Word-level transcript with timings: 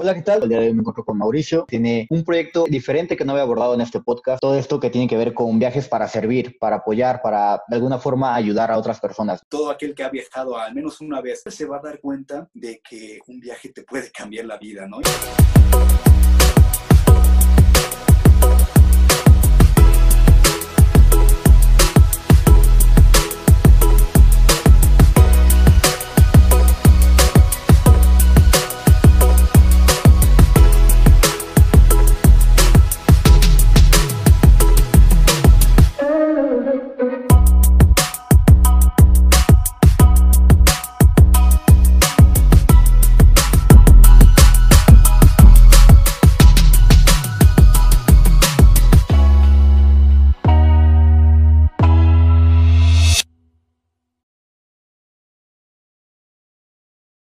Hola, 0.00 0.14
¿qué 0.14 0.22
tal? 0.22 0.44
El 0.44 0.48
día 0.48 0.60
de 0.60 0.68
hoy 0.68 0.74
me 0.74 0.82
encuentro 0.82 1.04
con 1.04 1.18
Mauricio. 1.18 1.64
Tiene 1.66 2.06
un 2.10 2.22
proyecto 2.22 2.66
diferente 2.68 3.16
que 3.16 3.24
no 3.24 3.32
había 3.32 3.42
abordado 3.42 3.74
en 3.74 3.80
este 3.80 4.00
podcast. 4.00 4.40
Todo 4.40 4.56
esto 4.56 4.78
que 4.78 4.90
tiene 4.90 5.08
que 5.08 5.16
ver 5.16 5.34
con 5.34 5.58
viajes 5.58 5.88
para 5.88 6.06
servir, 6.06 6.56
para 6.60 6.76
apoyar, 6.76 7.20
para 7.20 7.64
de 7.66 7.74
alguna 7.74 7.98
forma 7.98 8.36
ayudar 8.36 8.70
a 8.70 8.78
otras 8.78 9.00
personas. 9.00 9.42
Todo 9.48 9.72
aquel 9.72 9.96
que 9.96 10.04
ha 10.04 10.08
viajado 10.08 10.56
al 10.56 10.72
menos 10.72 11.00
una 11.00 11.20
vez 11.20 11.42
se 11.44 11.66
va 11.66 11.78
a 11.78 11.80
dar 11.80 11.98
cuenta 11.98 12.48
de 12.54 12.80
que 12.88 13.18
un 13.26 13.40
viaje 13.40 13.70
te 13.70 13.82
puede 13.82 14.12
cambiar 14.12 14.44
la 14.44 14.56
vida, 14.56 14.86
¿no? 14.86 15.00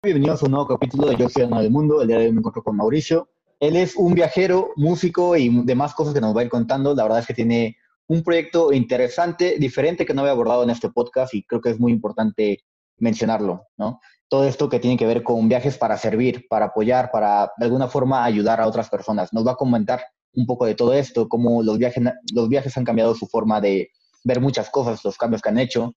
Bienvenidos 0.04 0.42
a 0.42 0.44
un 0.44 0.52
nuevo 0.52 0.66
capítulo 0.66 1.06
de 1.06 1.16
Yo 1.16 1.30
soy 1.30 1.46
del 1.46 1.70
Mundo. 1.70 2.02
El 2.02 2.08
día 2.08 2.18
de 2.18 2.26
hoy 2.26 2.32
me 2.32 2.40
encuentro 2.40 2.62
con 2.62 2.76
Mauricio. 2.76 3.30
Él 3.58 3.74
es 3.74 3.96
un 3.96 4.12
viajero, 4.12 4.72
músico 4.76 5.34
y 5.34 5.48
demás 5.64 5.94
cosas 5.94 6.12
que 6.12 6.20
nos 6.20 6.36
va 6.36 6.42
a 6.42 6.44
ir 6.44 6.50
contando. 6.50 6.94
La 6.94 7.04
verdad 7.04 7.20
es 7.20 7.26
que 7.26 7.32
tiene 7.32 7.78
un 8.06 8.22
proyecto 8.22 8.70
interesante, 8.74 9.56
diferente 9.58 10.04
que 10.04 10.12
no 10.12 10.20
había 10.20 10.32
abordado 10.32 10.62
en 10.62 10.68
este 10.68 10.90
podcast 10.90 11.32
y 11.32 11.42
creo 11.44 11.62
que 11.62 11.70
es 11.70 11.80
muy 11.80 11.90
importante 11.90 12.64
mencionarlo, 12.98 13.62
¿no? 13.78 13.98
Todo 14.28 14.44
esto 14.46 14.68
que 14.68 14.78
tiene 14.78 14.98
que 14.98 15.06
ver 15.06 15.22
con 15.22 15.48
viajes 15.48 15.78
para 15.78 15.96
servir, 15.96 16.48
para 16.50 16.66
apoyar, 16.66 17.10
para 17.10 17.50
de 17.56 17.64
alguna 17.64 17.88
forma 17.88 18.26
ayudar 18.26 18.60
a 18.60 18.66
otras 18.66 18.90
personas. 18.90 19.32
Nos 19.32 19.46
va 19.46 19.52
a 19.52 19.56
comentar 19.56 20.02
un 20.34 20.44
poco 20.44 20.66
de 20.66 20.74
todo 20.74 20.92
esto, 20.92 21.30
cómo 21.30 21.62
los 21.62 21.78
viajes, 21.78 22.04
los 22.34 22.50
viajes 22.50 22.76
han 22.76 22.84
cambiado 22.84 23.14
su 23.14 23.26
forma 23.26 23.58
de 23.58 23.88
ver 24.22 24.42
muchas 24.42 24.68
cosas, 24.68 25.02
los 25.02 25.16
cambios 25.16 25.40
que 25.40 25.48
han 25.48 25.58
hecho 25.58 25.94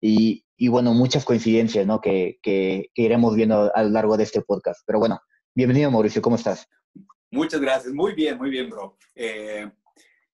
y, 0.00 0.44
y 0.56 0.68
bueno, 0.68 0.94
muchas 0.94 1.24
coincidencias 1.24 1.86
¿no? 1.86 2.00
que, 2.00 2.38
que, 2.42 2.90
iremos 2.94 3.34
viendo 3.34 3.74
a 3.74 3.82
lo 3.82 3.90
largo 3.90 4.16
de 4.16 4.24
este 4.24 4.42
podcast. 4.42 4.82
Pero 4.86 4.98
bueno, 4.98 5.20
bienvenido 5.54 5.90
Mauricio, 5.90 6.22
¿cómo 6.22 6.36
estás? 6.36 6.66
Muchas 7.30 7.60
gracias, 7.60 7.92
muy 7.92 8.14
bien, 8.14 8.38
muy 8.38 8.50
bien, 8.50 8.68
bro. 8.68 8.96
Eh, 9.14 9.70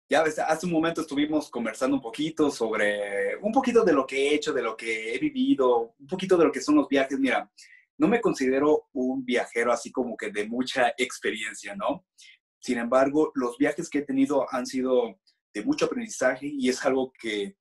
ya 0.08 0.22
ves, 0.22 0.38
hace 0.38 0.66
un 0.66 0.72
momento 0.72 1.00
estuvimos 1.00 1.50
conversando 1.50 1.96
un 1.96 2.02
poquito 2.02 2.50
sobre, 2.50 3.36
un 3.42 3.52
poquito 3.52 3.84
de 3.84 3.92
lo 3.92 4.06
que 4.06 4.28
he 4.28 4.34
hecho, 4.34 4.52
de 4.52 4.62
lo 4.62 4.76
que 4.76 5.14
he 5.14 5.18
vivido, 5.18 5.94
un 5.98 6.06
poquito 6.06 6.36
de 6.36 6.44
lo 6.44 6.52
que 6.52 6.60
son 6.60 6.76
los 6.76 6.88
viajes. 6.88 7.18
Mira, 7.18 7.50
no 7.98 8.08
me 8.08 8.20
considero 8.20 8.88
un 8.92 9.24
viajero 9.24 9.72
así 9.72 9.90
como 9.90 10.16
que 10.16 10.30
de 10.30 10.46
mucha 10.46 10.94
experiencia, 10.96 11.74
¿no? 11.74 12.06
Sin 12.60 12.78
embargo, 12.78 13.32
los 13.34 13.58
viajes 13.58 13.90
que 13.90 13.98
he 13.98 14.02
tenido 14.02 14.46
han 14.52 14.66
sido 14.66 15.18
de 15.52 15.62
mucho 15.64 15.86
aprendizaje 15.86 16.46
y 16.46 16.68
es 16.68 16.84
algo 16.84 17.12
que 17.18 17.56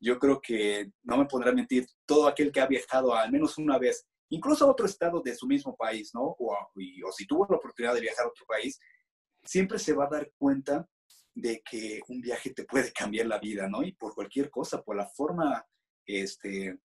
yo 0.00 0.18
creo 0.18 0.40
que 0.40 0.90
no 1.02 1.16
me 1.16 1.26
pondrá 1.26 1.50
a 1.50 1.54
mentir, 1.54 1.86
todo 2.06 2.26
aquel 2.28 2.52
que 2.52 2.60
ha 2.60 2.66
viajado 2.66 3.14
al 3.14 3.30
menos 3.32 3.58
una 3.58 3.78
vez, 3.78 4.06
incluso 4.30 4.64
a 4.64 4.70
otro 4.70 4.86
estado 4.86 5.20
de 5.20 5.34
su 5.34 5.46
mismo 5.46 5.76
país, 5.76 6.10
¿no? 6.14 6.22
O, 6.22 6.52
o 6.54 7.12
si 7.12 7.26
tuvo 7.26 7.46
la 7.48 7.56
oportunidad 7.56 7.94
de 7.94 8.00
viajar 8.00 8.26
a 8.26 8.28
otro 8.28 8.46
país, 8.46 8.78
siempre 9.44 9.78
se 9.78 9.92
va 9.92 10.04
a 10.04 10.10
dar 10.10 10.30
cuenta 10.36 10.88
de 11.34 11.62
que 11.68 12.00
un 12.08 12.20
viaje 12.20 12.50
te 12.50 12.64
puede 12.64 12.92
cambiar 12.92 13.26
la 13.26 13.38
vida, 13.38 13.68
¿no? 13.68 13.82
Y 13.82 13.92
por 13.92 14.14
cualquier 14.14 14.50
cosa, 14.50 14.82
por 14.82 14.96
la 14.96 15.06
forma, 15.06 15.64
este, 16.06 16.78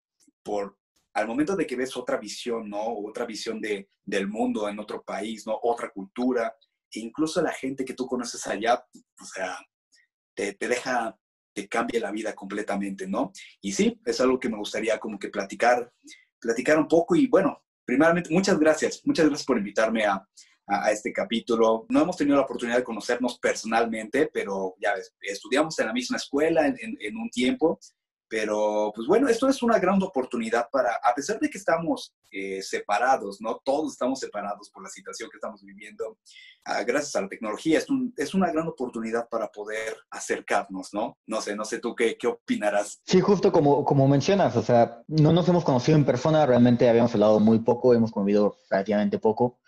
por 0.44 0.78
al 1.14 1.28
momento 1.28 1.56
de 1.56 1.68
que 1.68 1.76
ves 1.76 1.96
otra 1.98 2.18
visión, 2.18 2.70
¿no? 2.70 2.82
Otra 2.82 3.26
visión 3.26 3.60
de, 3.60 3.90
del 4.04 4.28
mundo 4.28 4.70
en 4.70 4.80
otro 4.80 5.04
país, 5.04 5.46
¿no? 5.46 5.60
Otra 5.62 5.90
cultura, 5.90 6.56
e 6.92 7.00
incluso 7.00 7.42
la 7.42 7.52
gente 7.52 7.84
que 7.84 7.94
tú 7.94 8.06
conoces 8.06 8.46
allá, 8.48 8.86
o 9.20 9.26
sea, 9.26 9.58
te, 10.34 10.54
te 10.54 10.68
deja 10.68 11.18
te 11.54 11.68
cambia 11.68 12.00
la 12.00 12.12
vida 12.12 12.34
completamente, 12.34 13.08
¿no? 13.08 13.32
Y 13.62 13.72
sí, 13.72 14.00
es 14.06 14.20
algo 14.22 14.40
que 14.40 14.50
me 14.50 14.58
gustaría 14.58 15.00
como 15.00 15.20
que 15.20 15.30
platicar, 15.30 15.92
platicar 16.40 16.78
un 16.78 16.88
poco 16.88 17.16
y 17.16 17.28
bueno, 17.28 17.64
primeramente, 17.86 18.34
muchas 18.34 18.60
gracias, 18.60 19.02
muchas 19.06 19.26
gracias 19.26 19.46
por 19.46 19.58
invitarme 19.58 20.06
a, 20.06 20.26
a, 20.68 20.92
este 20.92 21.12
capítulo. 21.12 21.86
No 21.90 22.02
hemos 22.02 22.18
tenido 22.18 22.38
la 22.38 22.44
oportunidad 22.44 22.78
de 22.78 22.84
conocernos 22.84 23.40
personalmente, 23.40 24.30
pero 24.34 24.76
ya 24.80 24.94
estudiamos 25.22 25.78
en 25.80 25.88
la 25.88 25.94
misma 25.94 26.18
escuela 26.18 26.68
en, 26.68 26.78
en 26.80 27.18
un 27.18 27.30
tiempo 27.30 27.80
pero, 28.32 28.94
pues 28.96 29.10
bueno, 29.10 29.28
esto 29.28 29.50
es 29.50 29.62
una 29.62 29.78
gran 29.78 30.02
oportunidad 30.02 30.70
para, 30.72 30.92
a 31.04 31.14
pesar 31.14 31.38
de 31.38 31.50
que 31.50 31.58
estamos 31.58 32.16
eh, 32.32 32.62
separados, 32.62 33.42
¿no? 33.42 33.60
Todos 33.62 33.92
estamos 33.92 34.22
separados 34.22 34.70
por 34.70 34.82
la 34.82 34.90
situación 34.90 35.30
que 35.30 35.36
estamos 35.36 35.62
viviendo, 35.62 36.18
ah, 36.64 36.82
gracias 36.84 37.14
a 37.18 37.22
la 37.24 37.28
tecnología, 37.28 37.78
es, 37.78 37.90
un, 37.90 38.14
es, 38.16 38.34
una 38.34 38.50
gran 38.50 38.70
oportunidad 38.70 39.28
para 39.28 39.50
poder 39.50 39.98
acercarnos, 40.10 40.94
¿no? 40.94 41.18
No 41.28 41.42
sé, 41.42 41.58
no 41.58 41.66
sé 41.66 41.80
tú 41.80 41.94
qué, 41.94 42.18
qué 42.18 42.28
opinarás. 42.28 43.02
Sí, 43.06 43.20
justo 43.20 43.52
como, 43.52 43.84
como 43.84 44.08
mencionas, 44.08 44.56
o 44.56 44.62
sea, 44.62 45.04
no 45.10 45.34
nos 45.34 45.50
hemos 45.50 45.66
conocido 45.66 45.98
en 45.98 46.06
persona, 46.06 46.46
realmente 46.46 46.88
habíamos 46.88 47.14
hablado 47.14 47.42
muy 47.42 47.60
poco, 47.60 47.94
hemos 47.94 48.14
convivido 48.14 48.56
relativamente 48.70 49.20
poco, 49.20 49.60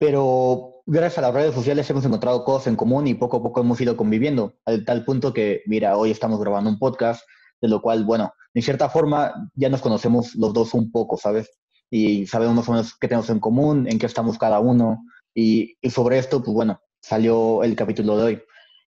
pero 0.00 0.82
gracias 0.84 1.18
a 1.18 1.28
las 1.28 1.34
redes 1.34 1.54
sociales 1.54 1.88
hemos 1.88 2.04
encontrado 2.04 2.42
cosas 2.42 2.66
en 2.66 2.76
común 2.76 3.06
y 3.06 3.14
poco 3.14 3.36
a 3.36 3.42
poco 3.44 3.60
hemos 3.60 3.80
ido 3.80 3.96
conviviendo, 3.96 4.56
al 4.64 4.84
tal 4.84 5.04
punto 5.04 5.32
que, 5.32 5.62
mira, 5.66 5.96
hoy 5.96 6.10
estamos 6.10 6.40
grabando 6.40 6.70
un 6.70 6.78
podcast 6.80 7.22
de 7.60 7.68
lo 7.68 7.82
cual, 7.82 8.04
bueno, 8.04 8.32
en 8.54 8.62
cierta 8.62 8.88
forma 8.88 9.50
ya 9.54 9.68
nos 9.68 9.80
conocemos 9.80 10.34
los 10.34 10.52
dos 10.52 10.74
un 10.74 10.90
poco, 10.90 11.16
¿sabes? 11.16 11.50
Y 11.90 12.26
sabemos 12.26 12.54
más 12.54 12.68
o 12.68 12.72
menos 12.72 12.96
qué 12.98 13.08
tenemos 13.08 13.30
en 13.30 13.40
común, 13.40 13.86
en 13.88 13.98
qué 13.98 14.06
estamos 14.06 14.38
cada 14.38 14.60
uno, 14.60 15.02
y, 15.34 15.76
sobre 15.90 16.18
esto, 16.18 16.42
pues 16.42 16.54
bueno, 16.54 16.80
salió 17.00 17.62
el 17.62 17.76
capítulo 17.76 18.16
de 18.16 18.24
hoy. 18.24 18.42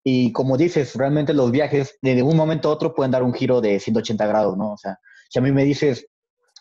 Y 0.05 0.33
como 0.33 0.57
dices, 0.57 0.95
realmente 0.95 1.33
los 1.33 1.51
viajes 1.53 1.97
de 2.03 2.23
un 2.23 2.37
momento 2.37 2.69
a 2.69 2.73
otro 2.73 2.95
pueden 2.95 3.13
dar 3.13 3.23
un 3.23 3.33
giro 3.33 3.61
de 3.61 3.79
180 3.79 4.27
grados, 4.27 4.57
¿no? 4.57 4.73
O 4.73 4.77
sea, 4.77 4.99
si 5.31 5.39
a 5.39 5.43
mí 5.43 5.53
me 5.53 5.65
dices, 5.65 6.09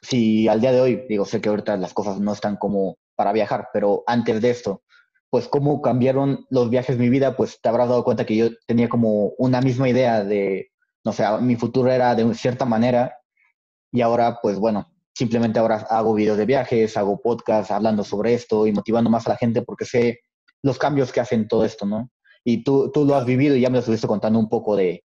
si 0.02 0.48
al 0.48 0.62
día 0.62 0.72
de 0.72 0.82
hoy, 0.82 1.06
digo, 1.10 1.26
sé 1.26 1.42
que 1.42 1.50
ahorita 1.50 1.78
las 1.78 1.94
cosas 1.94 2.20
no 2.20 2.34
están 2.34 2.58
como 2.58 2.98
para 3.16 3.34
viajar, 3.34 3.70
pero 3.74 4.04
antes 4.06 4.42
de 4.42 4.52
esto, 4.52 4.84
pues 5.30 5.48
cómo 5.48 5.82
cambiaron 5.82 6.46
los 6.50 6.70
viajes 6.70 6.98
mi 6.98 7.10
vida, 7.10 7.36
pues 7.36 7.60
te 7.62 7.70
habrás 7.70 7.90
dado 7.90 8.04
cuenta 8.04 8.26
que 8.26 8.36
yo 8.36 8.50
tenía 8.68 8.90
como 8.90 9.30
una 9.38 9.62
misma 9.62 9.90
idea 9.90 10.24
de, 10.24 10.72
no 11.04 11.14
sé, 11.14 11.26
mi 11.42 11.56
futuro 11.56 11.92
era 11.92 12.16
de 12.16 12.34
cierta 12.36 12.66
manera 12.66 13.18
y 13.92 14.02
ahora, 14.02 14.40
pues 14.42 14.58
bueno, 14.58 14.92
simplemente 15.14 15.60
ahora 15.60 15.86
hago 15.90 16.14
videos 16.14 16.38
de 16.38 16.46
viajes, 16.46 16.96
hago 16.98 17.22
podcasts 17.22 17.72
hablando 17.72 18.04
sobre 18.04 18.34
esto 18.34 18.68
y 18.68 18.72
motivando 18.72 19.10
más 19.10 19.28
a 19.28 19.32
la 19.32 19.38
gente 19.38 19.62
porque 19.62 19.86
sé 19.86 20.22
los 20.64 20.78
cambios 20.78 21.12
que 21.12 21.20
hacen 21.20 21.48
todo 21.48 21.66
esto, 21.66 21.86
¿no? 21.86 22.10
Y 22.44 22.64
tú, 22.64 22.92
tú 22.92 23.06
lo 23.06 23.16
has 23.16 23.26
vivido 23.26 23.56
y 23.56 23.62
ya 23.62 23.70
me 23.70 23.74
lo 23.74 23.80
estuviste 23.80 24.08
contando 24.08 24.40
un 24.40 24.50
poco 24.50 24.76
de, 24.76 25.04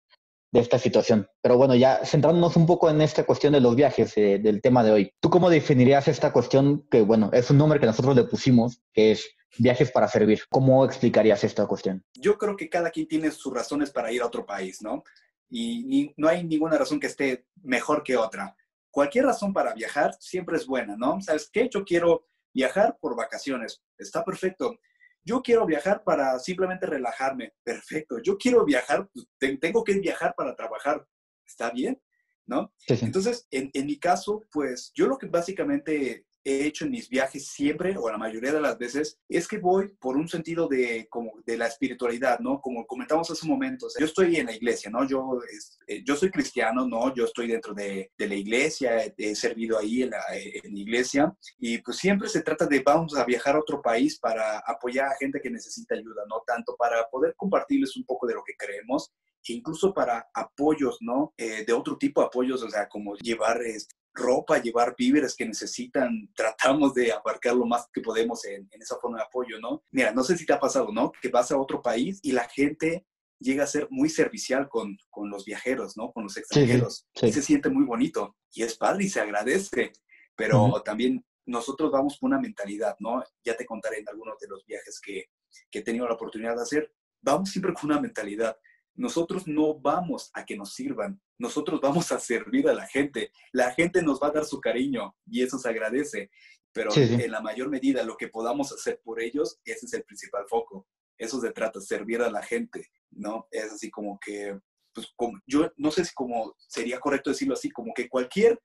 de 0.51 0.59
esta 0.59 0.77
situación. 0.77 1.27
Pero 1.41 1.57
bueno, 1.57 1.75
ya 1.75 2.01
centrándonos 2.03 2.55
un 2.55 2.65
poco 2.65 2.89
en 2.89 3.01
esta 3.01 3.25
cuestión 3.25 3.53
de 3.53 3.61
los 3.61 3.75
viajes, 3.75 4.15
eh, 4.17 4.39
del 4.39 4.61
tema 4.61 4.83
de 4.83 4.91
hoy. 4.91 5.13
¿Tú 5.19 5.29
cómo 5.29 5.49
definirías 5.49 6.07
esta 6.07 6.33
cuestión 6.33 6.85
que, 6.89 7.01
bueno, 7.01 7.29
es 7.33 7.49
un 7.49 7.57
nombre 7.57 7.79
que 7.79 7.85
nosotros 7.85 8.15
le 8.15 8.25
pusimos, 8.25 8.81
que 8.93 9.11
es 9.11 9.29
viajes 9.57 9.91
para 9.91 10.07
servir? 10.07 10.41
¿Cómo 10.49 10.83
explicarías 10.85 11.43
esta 11.43 11.65
cuestión? 11.67 12.03
Yo 12.15 12.37
creo 12.37 12.55
que 12.55 12.69
cada 12.69 12.91
quien 12.91 13.07
tiene 13.07 13.31
sus 13.31 13.53
razones 13.53 13.91
para 13.91 14.11
ir 14.11 14.21
a 14.21 14.27
otro 14.27 14.45
país, 14.45 14.81
¿no? 14.81 15.03
Y 15.51 16.13
no 16.17 16.29
hay 16.29 16.43
ninguna 16.43 16.77
razón 16.77 16.99
que 16.99 17.07
esté 17.07 17.45
mejor 17.61 18.03
que 18.03 18.15
otra. 18.15 18.55
Cualquier 18.89 19.25
razón 19.25 19.53
para 19.53 19.73
viajar 19.73 20.15
siempre 20.19 20.57
es 20.57 20.65
buena, 20.65 20.95
¿no? 20.97 21.19
¿Sabes 21.21 21.49
qué? 21.51 21.69
Yo 21.71 21.83
quiero 21.83 22.27
viajar 22.53 22.97
por 22.99 23.15
vacaciones, 23.15 23.83
está 23.97 24.23
perfecto. 24.23 24.77
Yo 25.23 25.41
quiero 25.41 25.65
viajar 25.65 26.03
para 26.03 26.39
simplemente 26.39 26.85
relajarme, 26.85 27.53
perfecto. 27.63 28.19
Yo 28.23 28.37
quiero 28.37 28.65
viajar, 28.65 29.07
pues, 29.13 29.27
tengo 29.59 29.83
que 29.83 29.93
viajar 29.99 30.33
para 30.35 30.55
trabajar, 30.55 31.05
está 31.45 31.69
bien, 31.69 32.01
¿no? 32.45 32.73
Entonces, 32.87 33.47
en, 33.51 33.69
en 33.73 33.85
mi 33.85 33.99
caso, 33.99 34.41
pues 34.51 34.91
yo 34.95 35.07
lo 35.07 35.17
que 35.17 35.27
básicamente 35.27 36.25
he 36.43 36.65
hecho 36.65 36.85
en 36.85 36.91
mis 36.91 37.09
viajes 37.09 37.47
siempre, 37.47 37.95
o 37.97 38.09
la 38.09 38.17
mayoría 38.17 38.51
de 38.51 38.61
las 38.61 38.77
veces, 38.77 39.19
es 39.29 39.47
que 39.47 39.57
voy 39.57 39.89
por 39.99 40.17
un 40.17 40.27
sentido 40.27 40.67
de, 40.67 41.07
como, 41.09 41.33
de 41.45 41.57
la 41.57 41.67
espiritualidad, 41.67 42.39
¿no? 42.39 42.59
Como 42.59 42.85
comentamos 42.85 43.29
hace 43.29 43.45
un 43.45 43.51
momento, 43.51 43.87
yo 43.99 44.05
estoy 44.05 44.37
en 44.37 44.47
la 44.47 44.55
iglesia, 44.55 44.89
¿no? 44.89 45.07
Yo, 45.07 45.39
eh, 45.87 46.03
yo 46.03 46.15
soy 46.15 46.31
cristiano, 46.31 46.87
¿no? 46.87 47.13
Yo 47.13 47.25
estoy 47.25 47.47
dentro 47.47 47.73
de, 47.73 48.11
de 48.17 48.27
la 48.27 48.35
iglesia, 48.35 49.13
he 49.17 49.35
servido 49.35 49.77
ahí 49.77 50.03
en 50.03 50.11
la, 50.11 50.23
en 50.33 50.73
la, 50.73 50.79
iglesia, 50.79 51.35
y 51.59 51.77
pues 51.79 51.97
siempre 51.97 52.27
se 52.27 52.41
trata 52.41 52.65
de 52.65 52.79
vamos 52.79 53.15
a 53.15 53.25
viajar 53.25 53.55
a 53.55 53.59
otro 53.59 53.81
país 53.81 54.19
para 54.19 54.59
apoyar 54.59 55.07
a 55.07 55.17
gente 55.17 55.39
que 55.41 55.49
necesita 55.49 55.95
ayuda, 55.95 56.23
¿no? 56.27 56.43
Tanto 56.45 56.75
para 56.75 57.07
poder 57.09 57.35
compartirles 57.35 57.95
un 57.97 58.05
poco 58.05 58.25
de 58.27 58.33
lo 58.33 58.43
que 58.43 58.53
creemos, 58.57 59.11
incluso 59.49 59.93
para 59.93 60.29
apoyos, 60.33 60.97
¿no? 61.01 61.33
Eh, 61.37 61.65
de 61.65 61.73
otro 61.73 61.97
tipo 61.97 62.21
de 62.21 62.27
apoyos, 62.27 62.61
o 62.63 62.69
sea, 62.69 62.87
como 62.87 63.15
llevar 63.15 63.61
este, 63.61 63.95
ropa, 64.13 64.61
llevar 64.61 64.95
víveres 64.97 65.35
que 65.35 65.45
necesitan, 65.45 66.29
tratamos 66.35 66.93
de 66.93 67.11
abarcar 67.11 67.55
lo 67.55 67.65
más 67.65 67.87
que 67.93 68.01
podemos 68.01 68.43
en, 68.45 68.67
esa 68.71 68.97
forma 68.97 69.17
de 69.17 69.23
apoyo, 69.23 69.59
¿no? 69.59 69.83
Mira, 69.91 70.11
no 70.11 70.23
sé 70.23 70.37
si 70.37 70.45
te 70.45 70.53
ha 70.53 70.59
pasado, 70.59 70.91
¿no? 70.91 71.11
Que 71.21 71.29
vas 71.29 71.51
a 71.51 71.57
otro 71.57 71.81
país 71.81 72.19
y 72.21 72.31
la 72.31 72.47
gente 72.47 73.05
llega 73.39 73.63
a 73.63 73.67
ser 73.67 73.87
muy 73.89 74.09
servicial 74.09 74.69
con, 74.69 74.97
con 75.09 75.29
los 75.29 75.45
viajeros, 75.45 75.97
¿no? 75.97 76.11
Con 76.11 76.23
los 76.23 76.37
extranjeros. 76.37 77.07
Y 77.21 77.31
se 77.31 77.41
siente 77.41 77.69
muy 77.69 77.85
bonito 77.85 78.35
y 78.53 78.63
es 78.63 78.77
padre 78.77 79.05
y 79.05 79.09
se 79.09 79.19
agradece, 79.19 79.93
pero 80.35 80.81
también 80.85 81.25
nosotros 81.45 81.91
vamos 81.91 82.17
con 82.19 82.31
una 82.31 82.39
mentalidad, 82.39 82.95
¿no? 82.99 83.23
Ya 83.43 83.57
te 83.57 83.65
contaré 83.65 83.99
en 83.99 84.09
algunos 84.09 84.37
de 84.39 84.47
los 84.47 84.63
viajes 84.65 85.01
que, 85.01 85.25
que 85.71 85.79
he 85.79 85.83
tenido 85.83 86.07
la 86.07 86.13
oportunidad 86.13 86.55
de 86.55 86.61
hacer. 86.61 86.93
Vamos 87.21 87.49
siempre 87.49 87.73
con 87.73 87.89
una 87.89 87.99
mentalidad 87.99 88.57
nosotros 89.01 89.47
no 89.47 89.79
vamos 89.79 90.29
a 90.33 90.45
que 90.45 90.55
nos 90.55 90.75
sirvan, 90.75 91.19
nosotros 91.39 91.81
vamos 91.81 92.11
a 92.11 92.19
servir 92.19 92.69
a 92.69 92.73
la 92.73 92.87
gente. 92.87 93.31
La 93.51 93.73
gente 93.73 94.03
nos 94.03 94.21
va 94.21 94.27
a 94.27 94.31
dar 94.31 94.45
su 94.45 94.61
cariño 94.61 95.15
y 95.25 95.41
eso 95.41 95.57
se 95.57 95.69
agradece, 95.69 96.29
pero 96.71 96.91
en 96.95 97.31
la 97.31 97.41
mayor 97.41 97.69
medida 97.69 98.03
lo 98.03 98.15
que 98.15 98.27
podamos 98.27 98.71
hacer 98.71 99.01
por 99.03 99.19
ellos, 99.19 99.59
ese 99.65 99.87
es 99.87 99.93
el 99.93 100.03
principal 100.03 100.45
foco. 100.47 100.87
Eso 101.17 101.41
se 101.41 101.51
trata, 101.51 101.81
servir 101.81 102.21
a 102.21 102.29
la 102.29 102.43
gente, 102.43 102.91
¿no? 103.09 103.47
Es 103.49 103.71
así 103.73 103.89
como 103.89 104.19
que, 104.19 104.59
pues 104.93 105.07
como, 105.15 105.39
yo 105.47 105.71
no 105.77 105.89
sé 105.89 106.05
si 106.05 106.13
como 106.13 106.55
sería 106.57 106.99
correcto 106.99 107.31
decirlo 107.31 107.55
así, 107.55 107.71
como 107.71 107.93
que 107.95 108.07
cualquier 108.07 108.61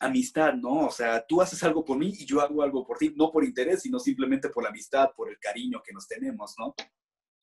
amistad, 0.00 0.54
¿no? 0.54 0.86
O 0.86 0.90
sea, 0.90 1.24
tú 1.26 1.42
haces 1.42 1.62
algo 1.62 1.84
por 1.84 1.98
mí 1.98 2.14
y 2.18 2.24
yo 2.24 2.40
hago 2.40 2.62
algo 2.62 2.86
por 2.86 2.96
ti, 2.96 3.12
no 3.14 3.30
por 3.30 3.44
interés, 3.44 3.82
sino 3.82 3.98
simplemente 3.98 4.48
por 4.48 4.62
la 4.62 4.70
amistad, 4.70 5.10
por 5.14 5.28
el 5.28 5.38
cariño 5.38 5.82
que 5.84 5.92
nos 5.92 6.08
tenemos, 6.08 6.54
¿no? 6.58 6.74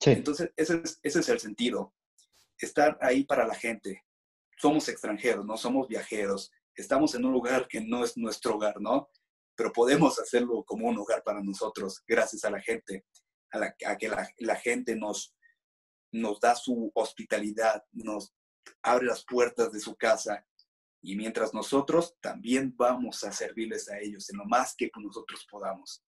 Entonces, 0.02 0.52
ese 0.56 0.82
es, 1.04 1.30
el 1.30 1.40
sentido. 1.40 1.94
Estar 2.58 2.98
ahí 3.02 3.24
para 3.24 3.48
la 3.48 3.56
gente. 3.56 4.04
Somos 4.58 4.88
extranjeros, 4.88 5.46
no 5.46 5.58
somos 5.58 5.88
viajeros. 5.88 6.52
Estamos 6.76 7.16
en 7.16 7.26
un 7.26 7.32
lugar 7.32 7.68
que 7.68 7.82
no 7.82 8.04
es 8.04 8.18
nuestro 8.18 8.56
hogar, 8.56 8.80
¿no? 8.80 9.10
Pero 9.56 9.72
podemos 9.72 10.20
hacerlo 10.20 10.64
como 10.64 10.88
un 10.88 10.98
hogar 10.98 11.24
para 11.24 11.42
nosotros, 11.42 12.04
gracias 12.06 12.44
a 12.44 12.50
la 12.50 12.62
gente, 12.62 13.06
a, 13.52 13.98
que 13.98 14.10
la, 14.40 14.56
gente 14.58 14.96
nos, 14.96 15.34
nos 16.12 16.40
da 16.42 16.56
su 16.56 16.92
hospitalidad, 16.94 17.84
nos 17.94 18.34
abre 18.82 19.06
las 19.06 19.24
puertas 19.24 19.72
de 19.72 19.80
su 19.80 19.96
casa 19.96 20.46
y 21.02 21.16
mientras 21.16 21.54
nosotros 21.54 22.16
también 22.20 22.74
vamos 22.76 23.24
a 23.24 23.32
servirles 23.32 23.90
a 23.90 24.00
ellos 24.00 24.30
en 24.30 24.38
lo 24.38 24.46
más 24.46 24.76
que 24.76 24.90
nosotros 24.98 25.46
podamos. 25.50 26.04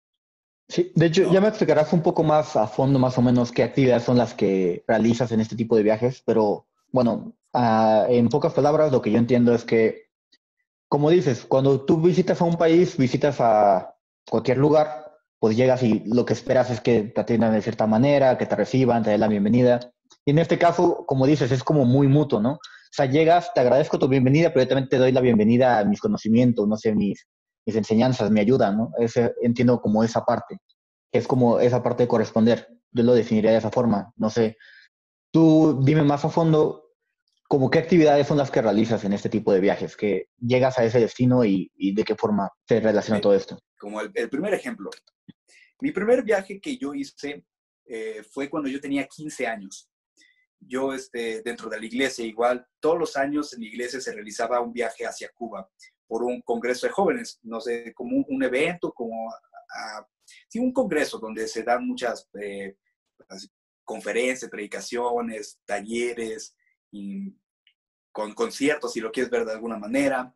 Sí, 0.67 0.91
de 0.95 1.07
hecho, 1.07 1.31
ya 1.31 1.41
me 1.41 1.49
explicarás 1.49 1.93
un 1.93 2.01
poco 2.01 2.23
más 2.23 2.55
a 2.55 2.67
fondo, 2.67 2.97
más 2.97 3.17
o 3.17 3.21
menos, 3.21 3.51
qué 3.51 3.63
actividades 3.63 4.03
son 4.03 4.17
las 4.17 4.33
que 4.33 4.83
realizas 4.87 5.31
en 5.31 5.39
este 5.39 5.55
tipo 5.55 5.75
de 5.75 5.83
viajes, 5.83 6.23
pero 6.25 6.65
bueno, 6.91 7.33
ah, 7.53 8.05
en 8.09 8.29
pocas 8.29 8.53
palabras, 8.53 8.91
lo 8.91 9.01
que 9.01 9.11
yo 9.11 9.17
entiendo 9.17 9.53
es 9.53 9.65
que, 9.65 10.09
como 10.87 11.09
dices, 11.09 11.45
cuando 11.45 11.81
tú 11.81 12.01
visitas 12.01 12.41
a 12.41 12.45
un 12.45 12.57
país, 12.57 12.97
visitas 12.97 13.39
a 13.39 13.95
cualquier 14.29 14.57
lugar, 14.57 15.03
pues 15.39 15.57
llegas 15.57 15.83
y 15.83 16.01
lo 16.05 16.25
que 16.25 16.33
esperas 16.33 16.69
es 16.69 16.79
que 16.79 17.03
te 17.03 17.21
atiendan 17.21 17.53
de 17.53 17.61
cierta 17.61 17.85
manera, 17.85 18.37
que 18.37 18.45
te 18.45 18.55
reciban, 18.55 19.03
te 19.03 19.09
den 19.09 19.19
la 19.19 19.27
bienvenida. 19.27 19.91
Y 20.25 20.31
en 20.31 20.39
este 20.39 20.57
caso, 20.57 21.03
como 21.05 21.27
dices, 21.27 21.51
es 21.51 21.63
como 21.63 21.83
muy 21.83 22.07
mutuo, 22.07 22.39
¿no? 22.39 22.53
O 22.53 22.95
sea, 22.95 23.07
llegas, 23.07 23.53
te 23.53 23.59
agradezco 23.59 23.99
tu 23.99 24.07
bienvenida, 24.07 24.53
pero 24.53 24.63
yo 24.63 24.69
también 24.69 24.87
te 24.87 24.97
doy 24.97 25.11
la 25.11 25.19
bienvenida 25.19 25.79
a 25.79 25.83
mis 25.83 25.99
conocimientos, 25.99 26.67
no 26.67 26.77
sé, 26.77 26.95
mis, 26.95 27.27
mis 27.65 27.75
enseñanzas 27.75 28.31
me 28.31 28.41
ayudan, 28.41 28.77
¿no? 28.77 28.91
Ese, 28.99 29.33
entiendo 29.41 29.81
como 29.81 30.03
esa 30.03 30.23
parte, 30.23 30.57
es 31.11 31.27
como 31.27 31.59
esa 31.59 31.81
parte 31.81 32.03
de 32.03 32.07
corresponder. 32.07 32.67
Yo 32.91 33.03
lo 33.03 33.13
definiría 33.13 33.51
de 33.51 33.57
esa 33.57 33.71
forma, 33.71 34.11
no 34.17 34.29
sé. 34.29 34.57
Tú 35.31 35.81
dime 35.83 36.03
más 36.03 36.25
a 36.25 36.29
fondo, 36.29 36.91
como 37.47 37.69
qué 37.69 37.79
actividades 37.79 38.27
son 38.27 38.37
las 38.37 38.51
que 38.51 38.61
realizas 38.61 39.03
en 39.03 39.13
este 39.13 39.29
tipo 39.29 39.53
de 39.53 39.59
viajes, 39.59 39.95
que 39.95 40.27
llegas 40.39 40.77
a 40.77 40.85
ese 40.85 40.99
destino 40.99 41.45
y, 41.45 41.71
de 41.77 42.03
qué 42.03 42.15
forma 42.15 42.49
se 42.67 42.79
relaciona 42.79 43.21
todo 43.21 43.35
esto. 43.35 43.59
Como 43.77 44.01
el, 44.01 44.29
primer 44.29 44.53
ejemplo. 44.53 44.89
Mi 45.79 45.91
primer 45.91 46.23
viaje 46.23 46.59
que 46.59 46.77
yo 46.77 46.93
hice 46.93 47.45
eh, 47.85 48.23
fue 48.31 48.49
cuando 48.49 48.69
yo 48.69 48.79
tenía 48.79 49.07
15 49.07 49.47
años. 49.47 49.89
Yo, 50.59 50.93
este, 50.93 51.41
dentro 51.41 51.69
de 51.69 51.79
la 51.79 51.85
iglesia, 51.85 52.25
igual, 52.25 52.65
todos 52.79 52.97
los 52.97 53.17
años 53.17 53.53
en 53.53 53.59
mi 53.59 53.67
iglesia 53.67 53.99
se 53.99 54.13
realizaba 54.13 54.61
un 54.61 54.71
viaje 54.71 55.05
hacia 55.05 55.29
Cuba 55.33 55.69
por 56.07 56.23
un 56.23 56.41
congreso 56.41 56.87
de 56.87 56.93
jóvenes, 56.93 57.39
no 57.43 57.59
sé, 57.59 57.93
como 57.93 58.23
un, 58.27 58.43
evento, 58.43 58.91
como 58.93 59.31
sí, 60.47 60.59
un 60.59 60.71
congreso 60.71 61.19
donde 61.19 61.47
se 61.47 61.63
dan 61.63 61.87
muchas 61.87 62.29
eh, 62.39 62.77
conferencias, 63.83 64.49
predicaciones, 64.49 65.59
talleres, 65.65 66.55
y 66.91 67.35
con 68.11 68.33
conciertos, 68.33 68.93
si 68.93 68.99
lo 68.99 69.11
quieres 69.11 69.31
ver 69.31 69.45
de 69.45 69.53
alguna 69.53 69.77
manera. 69.77 70.33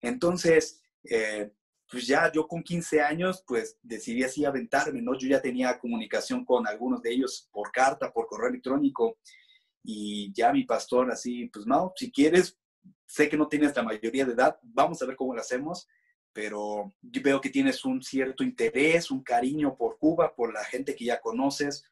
Entonces, 0.00 0.82
eh, 1.04 1.50
pues 1.90 2.06
ya 2.06 2.30
yo 2.30 2.46
con 2.46 2.62
15 2.62 3.00
años, 3.00 3.42
pues 3.46 3.78
decidí 3.82 4.22
así 4.22 4.44
aventarme, 4.44 5.00
¿no? 5.00 5.16
Yo 5.16 5.26
ya 5.26 5.40
tenía 5.40 5.78
comunicación 5.78 6.44
con 6.44 6.66
algunos 6.68 7.00
de 7.02 7.12
ellos 7.12 7.48
por 7.50 7.72
carta, 7.72 8.12
por 8.12 8.26
correo 8.26 8.50
electrónico, 8.50 9.18
y 9.82 10.30
ya 10.34 10.52
mi 10.52 10.64
pastor 10.64 11.10
así, 11.10 11.46
pues 11.46 11.66
no, 11.66 11.92
si 11.96 12.12
quieres, 12.12 12.58
sé 13.08 13.28
que 13.28 13.36
no 13.36 13.48
tienes 13.48 13.74
la 13.74 13.82
mayoría 13.82 14.26
de 14.26 14.34
edad, 14.34 14.58
vamos 14.62 15.00
a 15.00 15.06
ver 15.06 15.16
cómo 15.16 15.34
lo 15.34 15.40
hacemos, 15.40 15.88
pero 16.32 16.94
yo 17.00 17.22
veo 17.22 17.40
que 17.40 17.48
tienes 17.48 17.84
un 17.84 18.02
cierto 18.02 18.44
interés, 18.44 19.10
un 19.10 19.22
cariño 19.22 19.76
por 19.76 19.98
Cuba, 19.98 20.34
por 20.34 20.52
la 20.52 20.62
gente 20.64 20.94
que 20.94 21.06
ya 21.06 21.20
conoces, 21.20 21.84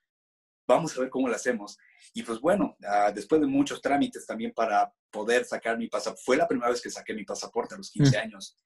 vamos 0.68 0.96
a 0.96 1.00
ver 1.00 1.10
cómo 1.10 1.28
lo 1.28 1.34
hacemos. 1.34 1.78
Y 2.12 2.22
pues 2.22 2.40
bueno, 2.40 2.76
ah, 2.86 3.10
después 3.12 3.40
de 3.40 3.46
muchos 3.46 3.80
trámites 3.80 4.26
también 4.26 4.52
para 4.52 4.92
poder 5.10 5.44
sacar 5.44 5.78
mi 5.78 5.88
pasaporte, 5.88 6.22
fue 6.24 6.36
la 6.36 6.46
primera 6.46 6.70
vez 6.70 6.82
que 6.82 6.90
saqué 6.90 7.14
mi 7.14 7.24
pasaporte 7.24 7.74
a 7.74 7.78
los 7.78 7.90
15 7.90 8.16
mm. 8.16 8.20
años. 8.20 8.56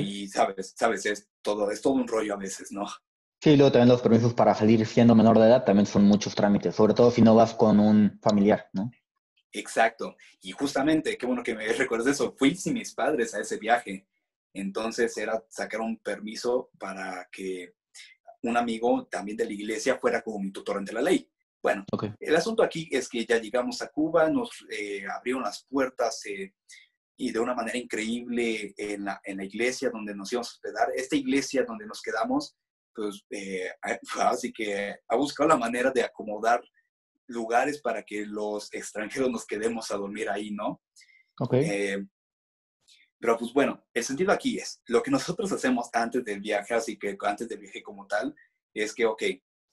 Y 0.00 0.28
sabes, 0.28 0.74
sabes, 0.76 1.06
es 1.06 1.28
todo, 1.42 1.70
es 1.70 1.80
todo 1.80 1.94
un 1.94 2.08
rollo 2.08 2.34
a 2.34 2.36
veces, 2.36 2.72
¿no? 2.72 2.84
Sí, 3.40 3.56
luego 3.56 3.70
también 3.70 3.88
los 3.88 4.02
permisos 4.02 4.34
para 4.34 4.54
salir 4.54 4.84
siendo 4.86 5.14
menor 5.14 5.38
de 5.38 5.46
edad 5.46 5.64
también 5.64 5.86
son 5.86 6.04
muchos 6.04 6.34
trámites, 6.34 6.74
sobre 6.74 6.94
todo 6.94 7.10
si 7.12 7.22
no 7.22 7.36
vas 7.36 7.54
con 7.54 7.78
un 7.78 8.18
familiar, 8.20 8.68
¿no? 8.72 8.90
Exacto. 9.52 10.16
Y 10.40 10.52
justamente, 10.52 11.16
qué 11.16 11.26
bueno 11.26 11.42
que 11.42 11.54
me 11.54 11.66
recuerdes 11.72 12.14
eso, 12.14 12.34
fui 12.36 12.54
sin 12.54 12.74
mis 12.74 12.94
padres 12.94 13.34
a 13.34 13.40
ese 13.40 13.58
viaje. 13.58 14.06
Entonces 14.54 15.16
era 15.16 15.42
sacar 15.48 15.80
un 15.80 15.98
permiso 15.98 16.70
para 16.78 17.28
que 17.30 17.74
un 18.42 18.56
amigo 18.56 19.06
también 19.06 19.36
de 19.36 19.44
la 19.44 19.52
iglesia 19.52 19.98
fuera 19.98 20.22
como 20.22 20.38
mi 20.38 20.50
tutor 20.50 20.78
ante 20.78 20.92
la 20.92 21.02
ley. 21.02 21.30
Bueno, 21.62 21.84
el 22.20 22.36
asunto 22.36 22.62
aquí 22.62 22.88
es 22.90 23.08
que 23.08 23.26
ya 23.26 23.38
llegamos 23.38 23.82
a 23.82 23.88
Cuba, 23.88 24.30
nos 24.30 24.64
eh, 24.70 25.04
abrieron 25.06 25.42
las 25.42 25.64
puertas 25.68 26.24
eh, 26.26 26.54
y 27.16 27.32
de 27.32 27.40
una 27.40 27.52
manera 27.52 27.76
increíble 27.76 28.74
en 28.76 29.04
la, 29.04 29.20
en 29.24 29.38
la, 29.38 29.44
iglesia 29.44 29.90
donde 29.90 30.14
nos 30.14 30.32
íbamos 30.32 30.48
a 30.48 30.52
hospedar. 30.52 30.92
Esta 30.94 31.16
iglesia 31.16 31.64
donde 31.64 31.84
nos 31.84 32.00
quedamos, 32.00 32.56
pues 32.94 33.24
eh, 33.30 33.72
así 34.20 34.52
que 34.52 34.94
ha 35.08 35.16
buscado 35.16 35.48
la 35.48 35.56
manera 35.56 35.90
de 35.90 36.04
acomodar 36.04 36.62
lugares 37.28 37.80
para 37.80 38.02
que 38.02 38.26
los 38.26 38.72
extranjeros 38.72 39.30
nos 39.30 39.46
quedemos 39.46 39.90
a 39.90 39.96
dormir 39.96 40.28
ahí, 40.28 40.50
¿no? 40.50 40.82
Ok. 41.38 41.54
Eh, 41.54 42.04
pero 43.20 43.36
pues 43.36 43.52
bueno, 43.52 43.84
el 43.92 44.04
sentido 44.04 44.32
aquí 44.32 44.58
es, 44.58 44.80
lo 44.86 45.02
que 45.02 45.10
nosotros 45.10 45.50
hacemos 45.52 45.88
antes 45.92 46.24
del 46.24 46.40
viaje, 46.40 46.74
así 46.74 46.98
que 46.98 47.16
antes 47.20 47.48
del 47.48 47.58
viaje 47.58 47.82
como 47.82 48.06
tal, 48.06 48.34
es 48.72 48.94
que, 48.94 49.06
ok, 49.06 49.22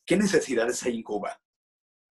¿qué 0.05 0.17
necesidades 0.17 0.83
hay 0.83 0.95
en 0.95 1.03
Cuba? 1.03 1.39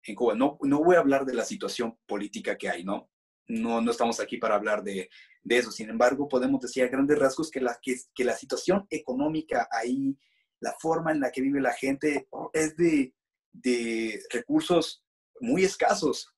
En 0.03 0.15
Cuba, 0.15 0.35
no, 0.35 0.59
no 0.63 0.83
voy 0.83 0.97
a 0.97 1.01
hablar 1.01 1.25
de 1.25 1.35
la 1.35 1.45
situación 1.45 1.99
política 2.07 2.57
que 2.57 2.69
hay, 2.69 2.85
¿no? 2.85 3.11
No, 3.47 3.81
no 3.81 3.91
estamos 3.91 4.21
aquí 4.21 4.39
para 4.39 4.55
hablar 4.55 4.83
de, 4.83 5.09
de 5.43 5.59
eso. 5.59 5.71
Sin 5.71 5.89
embargo, 5.89 6.29
podemos 6.29 6.61
decir 6.61 6.85
a 6.85 6.89
grandes 6.89 7.19
rasgos 7.19 7.51
que 7.51 7.61
la, 7.61 7.79
que, 7.81 7.97
que 8.15 8.25
la 8.25 8.37
situación 8.37 8.87
económica 8.91 9.69
ahí, 9.71 10.17
la 10.61 10.75
forma 10.81 11.13
en 11.13 11.21
la 11.21 11.31
que 11.31 11.43
vive 11.43 11.61
la 11.61 11.73
gente, 11.73 12.29
es 12.53 12.77
de, 12.77 13.15
de 13.53 14.23
recursos 14.31 15.05
muy 15.41 15.65
escasos. 15.65 16.33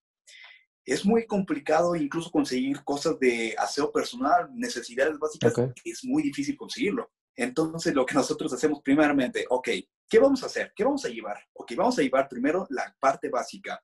Es 0.85 1.04
muy 1.04 1.26
complicado 1.26 1.94
incluso 1.94 2.30
conseguir 2.30 2.82
cosas 2.82 3.18
de 3.21 3.54
aseo 3.56 3.92
personal, 3.92 4.50
necesidades 4.52 5.18
básicas, 5.18 5.54
es 5.85 6.04
muy 6.04 6.23
difícil 6.23 6.56
conseguirlo. 6.56 7.11
Entonces, 7.37 7.94
lo 7.94 8.04
que 8.04 8.14
nosotros 8.14 8.52
hacemos 8.52 8.80
primeramente, 8.82 9.47
ok, 9.49 9.68
¿qué 10.09 10.18
vamos 10.18 10.42
a 10.42 10.47
hacer? 10.47 10.73
¿Qué 10.75 10.85
vamos 10.85 11.04
a 11.04 11.09
llevar? 11.09 11.38
Ok, 11.54 11.73
vamos 11.76 11.99
a 11.99 12.02
llevar 12.02 12.28
primero 12.28 12.66
la 12.71 12.94
parte 13.00 13.28
básica. 13.28 13.82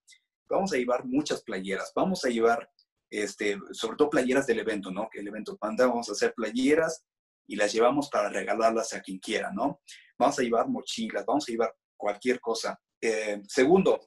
Vamos 0.48 0.72
a 0.72 0.76
llevar 0.76 1.04
muchas 1.04 1.42
playeras. 1.42 1.92
Vamos 1.94 2.24
a 2.24 2.28
llevar, 2.28 2.68
este, 3.10 3.58
sobre 3.72 3.96
todo 3.96 4.10
playeras 4.10 4.46
del 4.46 4.58
evento, 4.58 4.90
¿no? 4.90 5.08
Que 5.10 5.20
el 5.20 5.28
evento 5.28 5.56
manda, 5.62 5.86
vamos 5.86 6.08
a 6.08 6.12
hacer 6.12 6.34
playeras 6.34 7.04
y 7.46 7.56
las 7.56 7.72
llevamos 7.72 8.10
para 8.10 8.28
regalarlas 8.28 8.92
a 8.92 9.00
quien 9.00 9.18
quiera, 9.18 9.50
¿no? 9.52 9.80
Vamos 10.18 10.38
a 10.38 10.42
llevar 10.42 10.68
mochilas, 10.68 11.24
vamos 11.24 11.48
a 11.48 11.52
llevar 11.52 11.74
cualquier 11.96 12.40
cosa. 12.40 12.78
Eh, 13.00 13.40
segundo, 13.46 13.98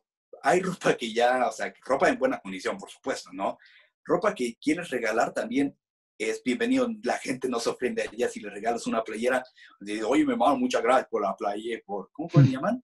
hay 0.43 0.61
ropa 0.61 0.95
que 0.95 1.13
ya, 1.13 1.47
o 1.47 1.51
sea, 1.51 1.73
ropa 1.85 2.09
en 2.09 2.17
buena 2.17 2.39
condición, 2.39 2.77
por 2.77 2.89
supuesto, 2.89 3.29
¿no? 3.33 3.57
Ropa 4.03 4.33
que 4.33 4.57
quieres 4.61 4.89
regalar 4.89 5.33
también 5.33 5.77
es 6.17 6.41
bienvenido. 6.43 6.87
La 7.03 7.17
gente 7.17 7.49
no 7.49 7.59
se 7.59 7.69
ofende 7.69 8.03
a 8.03 8.05
ella 8.11 8.29
si 8.29 8.39
le 8.39 8.49
regalas 8.49 8.87
una 8.87 9.03
playera. 9.03 9.43
De, 9.79 10.03
Oye, 10.03 10.25
me 10.25 10.35
mando 10.35 10.57
muchas 10.57 10.81
gracias 10.81 11.07
por 11.09 11.21
la 11.21 11.35
playera, 11.35 11.81
por, 11.85 12.11
¿cómo 12.11 12.29
le 12.35 12.51
llaman? 12.51 12.83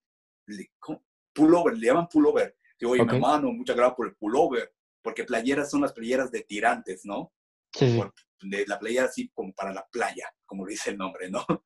Pullover, 1.33 1.77
le 1.77 1.85
llaman 1.85 2.07
pullover. 2.07 2.57
Digo, 2.79 2.91
oye, 2.91 3.03
me 3.03 3.19
mando 3.19 3.51
muchas 3.51 3.75
gracias 3.75 3.95
por 3.95 4.07
el 4.07 4.15
pullover, 4.15 4.73
porque 5.01 5.23
playeras 5.23 5.69
son 5.69 5.81
las 5.81 5.93
playeras 5.93 6.31
de 6.31 6.41
tirantes, 6.41 7.05
¿no? 7.05 7.33
Sí. 7.73 8.01
de 8.41 8.65
la 8.65 8.79
playa 8.79 9.05
así 9.05 9.29
como 9.33 9.53
para 9.53 9.73
la 9.73 9.85
playa, 9.87 10.33
como 10.45 10.65
dice 10.65 10.91
el 10.91 10.97
nombre, 10.97 11.29
¿no? 11.29 11.45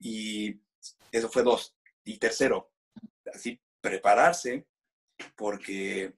Y 0.00 0.60
eso 1.10 1.30
fue 1.30 1.42
dos. 1.42 1.74
Y 2.04 2.18
tercero, 2.18 2.72
así 3.32 3.58
prepararse 3.80 4.66
porque 5.36 6.14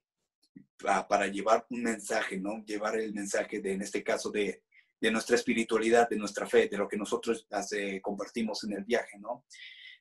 para 1.07 1.27
llevar 1.27 1.65
un 1.69 1.83
mensaje, 1.83 2.37
¿no? 2.37 2.63
Llevar 2.65 2.97
el 2.99 3.13
mensaje 3.13 3.59
de, 3.59 3.73
en 3.73 3.81
este 3.81 4.03
caso, 4.03 4.29
de, 4.29 4.63
de 4.99 5.11
nuestra 5.11 5.35
espiritualidad, 5.35 6.09
de 6.09 6.17
nuestra 6.17 6.45
fe, 6.45 6.67
de 6.67 6.77
lo 6.77 6.87
que 6.87 6.97
nosotros 6.97 7.47
hace, 7.51 8.01
compartimos 8.01 8.63
en 8.63 8.73
el 8.73 8.83
viaje, 8.83 9.17
¿no? 9.19 9.45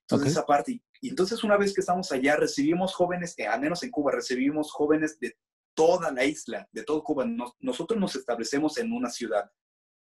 Entonces, 0.03 0.33
esa 0.33 0.47
parte. 0.47 0.81
Y 1.01 1.09
entonces, 1.09 1.43
una 1.43 1.57
vez 1.57 1.75
que 1.75 1.81
estamos 1.81 2.13
allá, 2.13 2.37
recibimos 2.37 2.95
jóvenes, 2.95 3.35
eh, 3.39 3.47
al 3.47 3.61
menos 3.61 3.83
en 3.83 3.91
Cuba, 3.91 4.13
recibimos 4.13 4.71
jóvenes 4.71 5.19
de 5.19 5.37
toda 5.75 6.13
la 6.13 6.25
isla, 6.25 6.69
de 6.73 6.85
todo 6.85 7.03
Cuba. 7.03 7.27
nosotros 7.59 8.01
nos 8.01 8.15
establecemos 8.15 8.79
en 8.79 8.93
una 8.93 9.11
ciudad, 9.11 9.51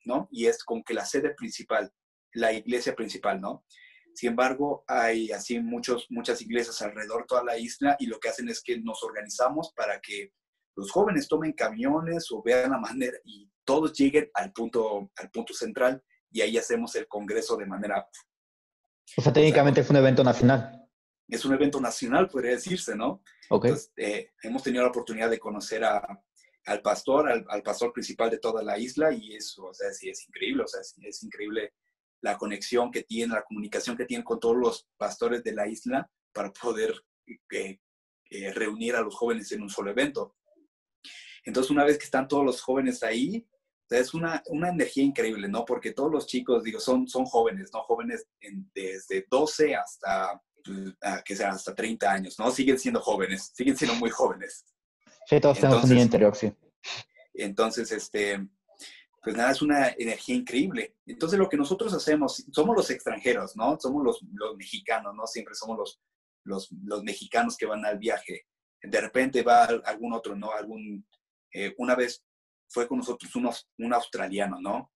¿no? 0.05 0.27
Y 0.31 0.45
es 0.45 0.63
como 0.63 0.83
que 0.83 0.93
la 0.93 1.05
sede 1.05 1.33
principal, 1.35 1.91
la 2.33 2.53
iglesia 2.53 2.95
principal, 2.95 3.41
¿no? 3.41 3.65
Sin 4.17 4.31
embargo, 4.31 4.83
hay 4.87 5.31
así 5.31 5.59
muchos, 5.59 6.07
muchas 6.09 6.41
iglesias 6.41 6.81
alrededor 6.81 7.21
de 7.21 7.27
toda 7.27 7.43
la 7.43 7.55
isla 7.55 7.95
y 7.99 8.07
lo 8.07 8.19
que 8.19 8.29
hacen 8.29 8.49
es 8.49 8.63
que 8.63 8.79
nos 8.79 9.03
organizamos 9.03 9.71
para 9.75 10.01
que 10.01 10.33
los 10.75 10.89
jóvenes 10.89 11.27
tomen 11.27 11.53
camiones 11.53 12.31
o 12.31 12.41
vean 12.41 12.71
la 12.71 12.79
manera 12.79 13.15
y 13.23 13.47
todos 13.63 13.93
lleguen 13.93 14.27
al 14.33 14.51
punto, 14.53 15.11
al 15.17 15.29
punto 15.29 15.53
central 15.53 16.03
y 16.31 16.41
ahí 16.41 16.57
hacemos 16.57 16.95
el 16.95 17.07
congreso 17.07 17.57
de 17.57 17.67
manera... 17.67 18.07
O 19.17 19.21
sea, 19.21 19.31
técnicamente 19.31 19.81
es 19.81 19.89
un 19.91 19.97
evento 19.97 20.23
nacional. 20.23 20.89
Es 21.29 21.45
un 21.45 21.53
evento 21.53 21.79
nacional, 21.79 22.27
podría 22.27 22.53
decirse, 22.53 22.95
¿no? 22.95 23.21
Ok. 23.51 23.67
Eh, 23.97 24.31
hemos 24.41 24.63
tenido 24.63 24.81
la 24.81 24.89
oportunidad 24.89 25.29
de 25.29 25.37
conocer 25.37 25.83
a, 25.83 26.01
al 26.65 26.81
pastor, 26.81 27.29
al, 27.29 27.61
pastor 27.61 27.93
principal 27.93 28.31
de 28.31 28.39
toda 28.39 28.63
la 28.63 28.79
isla 28.79 29.13
y 29.13 29.35
eso, 29.35 29.65
o 29.65 29.73
sea, 29.75 29.93
sí 29.93 30.09
es 30.09 30.27
increíble, 30.27 30.63
o 30.63 30.67
sea, 30.67 30.81
sí 30.81 31.05
es 31.05 31.21
increíble 31.21 31.75
la 32.21 32.37
conexión 32.37 32.91
que 32.91 33.03
tiene, 33.03 33.33
la 33.33 33.43
comunicación 33.43 33.95
que 33.95 34.05
tiene 34.05 34.23
con 34.23 34.39
todos 34.39 34.57
los 34.57 34.87
pastores 34.97 35.43
de 35.43 35.53
la 35.53 35.67
isla 35.67 36.09
para 36.33 36.51
poder 36.51 36.93
eh, 37.51 37.79
eh, 38.29 38.53
reunir 38.53 38.95
a 38.95 39.01
los 39.01 39.15
jóvenes 39.15 39.51
en 39.51 39.61
un 39.61 39.69
solo 39.69 39.91
evento. 39.91 40.35
Entonces, 41.43 41.71
una 41.71 41.85
vez 41.85 41.97
que 41.97 42.05
están 42.05 42.27
todos 42.27 42.43
los 42.43 42.61
jóvenes 42.61 43.03
ahí, 43.03 43.47
es 43.89 44.13
una, 44.13 44.43
una 44.47 44.69
energía 44.69 45.03
increíble, 45.03 45.47
¿no? 45.47 45.63
Porque 45.63 45.93
todos 45.93 46.11
los 46.11 46.27
chicos, 46.27 46.63
digo, 46.63 46.79
son, 46.79 47.07
son 47.07 47.25
jóvenes, 47.25 47.69
¿no? 47.73 47.81
Jóvenes 47.83 48.27
desde 48.73 49.25
12 49.29 49.75
hasta, 49.75 50.41
pues, 50.63 50.93
que 51.23 51.35
sea, 51.35 51.51
hasta 51.51 51.73
30 51.73 52.11
años, 52.11 52.37
¿no? 52.37 52.51
Siguen 52.51 52.77
siendo 52.77 52.99
jóvenes, 52.99 53.51
siguen 53.55 53.77
siendo 53.77 53.95
muy 53.95 54.09
jóvenes. 54.09 54.65
Sí, 55.25 55.39
todos 55.39 55.59
tenemos 55.59 55.85
un 55.85 55.97
interior, 55.97 56.35
sí. 56.35 56.51
Entonces, 57.33 57.91
este, 57.91 58.45
pues 59.27 59.35
nada, 59.35 59.51
es 59.51 59.61
una 59.61 59.89
energía 59.89 60.35
increíble. 60.35 60.95
Entonces, 61.05 61.37
lo 61.37 61.49
que 61.49 61.57
nosotros 61.57 61.93
hacemos, 61.93 62.45
somos 62.49 62.77
los 62.77 62.89
extranjeros, 62.89 63.57
¿no? 63.57 63.77
Somos 63.77 64.01
los, 64.01 64.21
los 64.31 64.55
mexicanos, 64.55 65.13
¿no? 65.13 65.27
Siempre 65.27 65.53
somos 65.53 65.77
los, 65.77 66.01
los, 66.45 66.71
los 66.85 67.03
mexicanos 67.03 67.57
que 67.57 67.65
van 67.65 67.83
al 67.83 67.99
viaje. 67.99 68.45
De 68.81 69.01
repente 69.01 69.43
va 69.43 69.65
algún 69.65 70.13
otro, 70.13 70.33
¿no? 70.33 70.53
Algún 70.53 71.05
eh, 71.51 71.75
una 71.77 71.93
vez 71.95 72.23
fue 72.69 72.87
con 72.87 72.99
nosotros 72.99 73.29
un 73.35 73.93
australiano, 73.93 74.61
¿no? 74.61 74.93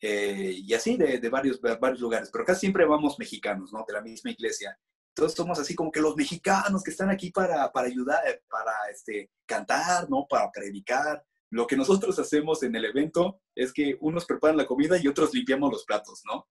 Eh, 0.00 0.56
y 0.64 0.74
así 0.74 0.96
de, 0.96 1.28
varios, 1.28 1.60
varios 1.60 2.00
lugares, 2.00 2.30
pero 2.32 2.44
casi 2.44 2.62
siempre 2.62 2.84
vamos 2.84 3.16
mexicanos, 3.16 3.72
¿no? 3.72 3.84
De 3.86 3.94
la 3.94 4.02
misma 4.02 4.32
iglesia. 4.32 4.76
Entonces 5.10 5.36
somos 5.36 5.60
así 5.60 5.76
como 5.76 5.92
que 5.92 6.00
los 6.00 6.16
mexicanos 6.16 6.82
que 6.82 6.90
están 6.90 7.10
aquí 7.10 7.30
para, 7.30 7.70
para 7.70 7.86
ayudar, 7.86 8.24
para 8.50 8.72
este, 8.90 9.30
cantar, 9.46 10.10
¿no? 10.10 10.26
Para 10.28 10.50
predicar. 10.50 11.24
Lo 11.54 11.68
que 11.68 11.76
nosotros 11.76 12.18
hacemos 12.18 12.64
en 12.64 12.74
el 12.74 12.84
evento 12.84 13.40
es 13.54 13.72
que 13.72 13.96
unos 14.00 14.24
preparan 14.24 14.56
la 14.56 14.66
comida 14.66 14.98
y 15.00 15.06
otros 15.06 15.32
limpiamos 15.32 15.70
los 15.70 15.84
platos, 15.84 16.20
¿no? 16.24 16.48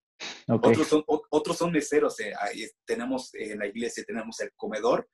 Otros, 0.48 0.88
son, 0.88 1.04
otros 1.06 1.58
son 1.58 1.74
meseros. 1.74 2.18
Eh, 2.22 2.34
tenemos 2.86 3.34
en 3.34 3.60
la 3.60 3.68
iglesia, 3.68 4.06
tenemos 4.08 4.40
el 4.40 4.54
comedor. 4.56 5.10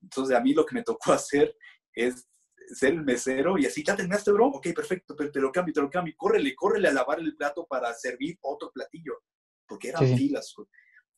Entonces 0.00 0.36
a 0.36 0.40
mí 0.40 0.54
lo 0.54 0.64
que 0.64 0.76
me 0.76 0.84
tocó 0.84 1.12
hacer 1.12 1.56
es 1.92 2.28
ser 2.68 2.92
el 2.92 3.02
mesero 3.02 3.58
y 3.58 3.66
así, 3.66 3.82
¿ya 3.82 3.96
terminaste, 3.96 4.30
bro? 4.30 4.46
Ok, 4.46 4.68
perfecto, 4.76 5.16
pero 5.16 5.32
te 5.32 5.40
lo 5.40 5.50
cambio, 5.50 5.74
te 5.74 5.80
lo 5.80 5.90
cambio. 5.90 6.14
Córrele, 6.16 6.54
córrele 6.54 6.86
a 6.86 6.92
lavar 6.92 7.18
el 7.18 7.34
plato 7.34 7.66
para 7.66 7.92
servir 7.94 8.38
otro 8.42 8.70
platillo, 8.70 9.24
porque 9.66 9.88
eran 9.88 10.06
filas. 10.16 10.54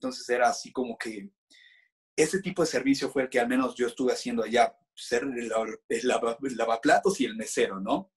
Entonces 0.01 0.27
era 0.31 0.49
así 0.49 0.73
como 0.73 0.97
que 0.97 1.29
ese 2.17 2.41
tipo 2.41 2.63
de 2.63 2.69
servicio 2.69 3.11
fue 3.11 3.25
el 3.25 3.29
que 3.29 3.39
al 3.39 3.49
menos 3.49 3.75
yo 3.75 3.87
estuve 3.87 4.15
haciendo 4.15 4.45
allá, 4.45 4.75
ser 4.95 5.25
el, 5.25 6.57
lavaplatos 6.57 7.21
y 7.21 7.27
el 7.27 7.37
mesero, 7.37 7.81
¿no? 7.81 8.14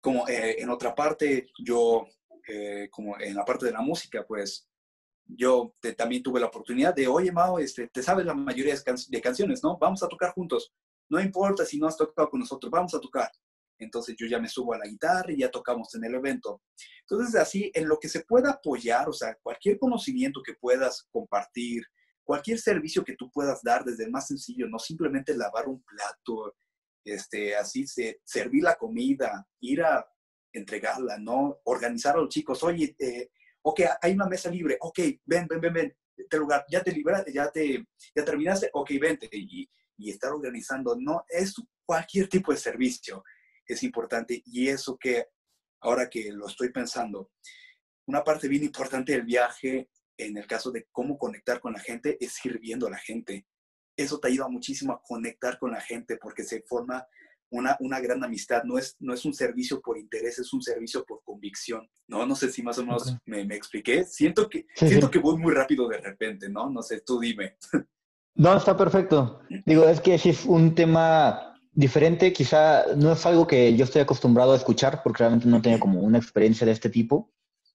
Como 0.00 0.26
eh, 0.28 0.56
en 0.58 0.70
otra 0.70 0.94
parte, 0.94 1.48
yo, 1.58 2.06
eh, 2.48 2.88
como 2.90 3.18
en 3.20 3.34
la 3.34 3.44
parte 3.44 3.66
de 3.66 3.72
la 3.72 3.82
música, 3.82 4.24
pues 4.26 4.66
yo 5.26 5.74
también 5.96 6.22
tuve 6.22 6.40
la 6.40 6.46
oportunidad 6.46 6.94
de, 6.94 7.06
oye, 7.06 7.30
Mao, 7.30 7.58
este, 7.58 7.88
te 7.88 8.02
sabes 8.02 8.24
la 8.26 8.34
mayoría 8.34 8.74
de 8.74 9.20
canciones, 9.20 9.62
¿no? 9.62 9.78
Vamos 9.78 10.02
a 10.02 10.08
tocar 10.08 10.32
juntos 10.32 10.72
no 11.10 11.20
importa 11.20 11.66
si 11.66 11.78
no 11.78 11.86
has 11.86 11.96
tocado 11.96 12.30
con 12.30 12.40
nosotros, 12.40 12.70
vamos 12.70 12.94
a 12.94 13.00
tocar. 13.00 13.30
Entonces 13.78 14.14
yo 14.18 14.26
ya 14.26 14.38
me 14.38 14.48
subo 14.48 14.74
a 14.74 14.78
la 14.78 14.86
guitarra 14.86 15.32
y 15.32 15.38
ya 15.38 15.50
tocamos 15.50 15.94
en 15.94 16.04
el 16.04 16.14
evento. 16.14 16.62
Entonces 17.00 17.34
así, 17.34 17.70
en 17.74 17.88
lo 17.88 17.98
que 17.98 18.08
se 18.08 18.24
pueda 18.24 18.52
apoyar, 18.52 19.08
o 19.08 19.12
sea, 19.12 19.36
cualquier 19.42 19.78
conocimiento 19.78 20.40
que 20.42 20.54
puedas 20.54 21.08
compartir, 21.10 21.82
cualquier 22.22 22.58
servicio 22.58 23.04
que 23.04 23.16
tú 23.16 23.28
puedas 23.30 23.60
dar, 23.62 23.84
desde 23.84 24.04
el 24.04 24.12
más 24.12 24.28
sencillo, 24.28 24.68
no 24.68 24.78
simplemente 24.78 25.36
lavar 25.36 25.66
un 25.66 25.82
plato, 25.82 26.54
este, 27.04 27.56
así 27.56 27.86
se, 27.86 28.20
servir 28.24 28.62
la 28.62 28.76
comida, 28.76 29.46
ir 29.60 29.82
a 29.82 30.06
entregarla, 30.52 31.18
¿no? 31.18 31.60
Organizar 31.64 32.16
a 32.16 32.20
los 32.20 32.28
chicos, 32.28 32.62
oye, 32.62 32.94
eh, 32.98 33.30
ok, 33.62 33.80
hay 34.00 34.12
una 34.12 34.26
mesa 34.26 34.50
libre, 34.50 34.76
ok, 34.80 34.98
ven, 35.24 35.46
ven, 35.48 35.60
ven, 35.60 35.72
ven, 35.72 35.96
este 36.16 36.38
lugar, 36.38 36.64
ya 36.70 36.82
te 36.82 36.92
liberaste, 36.92 37.32
ya 37.32 37.50
te, 37.50 37.84
ya 38.14 38.24
terminaste, 38.24 38.70
ok, 38.72 38.90
vente. 39.00 39.28
Y, 39.32 39.68
y 39.96 40.10
estar 40.10 40.32
organizando, 40.32 40.96
no 40.98 41.24
es 41.28 41.54
cualquier 41.84 42.28
tipo 42.28 42.52
de 42.52 42.58
servicio, 42.58 43.22
es 43.72 43.82
importante 43.82 44.42
y 44.44 44.68
eso 44.68 44.96
que 44.98 45.26
ahora 45.80 46.08
que 46.08 46.30
lo 46.32 46.46
estoy 46.46 46.70
pensando, 46.70 47.30
una 48.06 48.24
parte 48.24 48.48
bien 48.48 48.64
importante 48.64 49.12
del 49.12 49.22
viaje 49.22 49.88
en 50.16 50.36
el 50.36 50.46
caso 50.46 50.70
de 50.70 50.86
cómo 50.90 51.16
conectar 51.16 51.60
con 51.60 51.72
la 51.72 51.80
gente 51.80 52.16
es 52.20 52.34
sirviendo 52.34 52.86
a 52.86 52.90
la 52.90 52.98
gente. 52.98 53.46
Eso 53.96 54.18
te 54.18 54.28
ayuda 54.28 54.48
muchísimo 54.48 54.92
a 54.92 55.02
conectar 55.02 55.58
con 55.58 55.72
la 55.72 55.80
gente 55.80 56.16
porque 56.16 56.42
se 56.42 56.62
forma 56.62 57.06
una, 57.50 57.76
una 57.80 58.00
gran 58.00 58.22
amistad. 58.24 58.62
No 58.64 58.78
es, 58.78 58.96
no 59.00 59.12
es 59.12 59.24
un 59.24 59.34
servicio 59.34 59.80
por 59.80 59.98
interés, 59.98 60.38
es 60.38 60.52
un 60.52 60.62
servicio 60.62 61.04
por 61.04 61.22
convicción. 61.24 61.88
No, 62.08 62.24
no 62.26 62.34
sé 62.34 62.50
si 62.50 62.62
más 62.62 62.78
o 62.78 62.84
menos 62.84 63.16
me, 63.26 63.44
me, 63.44 63.56
expliqué. 63.56 64.04
Siento 64.04 64.48
que, 64.48 64.66
siento 64.74 65.10
que 65.10 65.18
voy 65.18 65.36
muy 65.36 65.52
rápido 65.52 65.88
de 65.88 65.98
repente, 65.98 66.48
¿no? 66.48 66.70
No 66.70 66.82
sé, 66.82 67.00
tú 67.00 67.20
dime. 67.20 67.56
No, 68.34 68.56
está 68.56 68.76
perfecto. 68.76 69.40
Digo, 69.66 69.84
es 69.84 70.00
que 70.00 70.16
si 70.16 70.30
es 70.30 70.46
un 70.46 70.74
tema 70.74 71.58
diferente, 71.72 72.32
quizá 72.32 72.94
no 72.96 73.12
es 73.12 73.26
algo 73.26 73.46
que 73.46 73.76
yo 73.76 73.84
estoy 73.84 74.02
acostumbrado 74.02 74.52
a 74.52 74.56
escuchar, 74.56 75.02
porque 75.02 75.18
realmente 75.18 75.48
no 75.48 75.60
tengo 75.60 75.80
como 75.80 76.00
una 76.00 76.18
experiencia 76.18 76.64
de 76.64 76.72
este 76.72 76.88
tipo. 76.88 77.30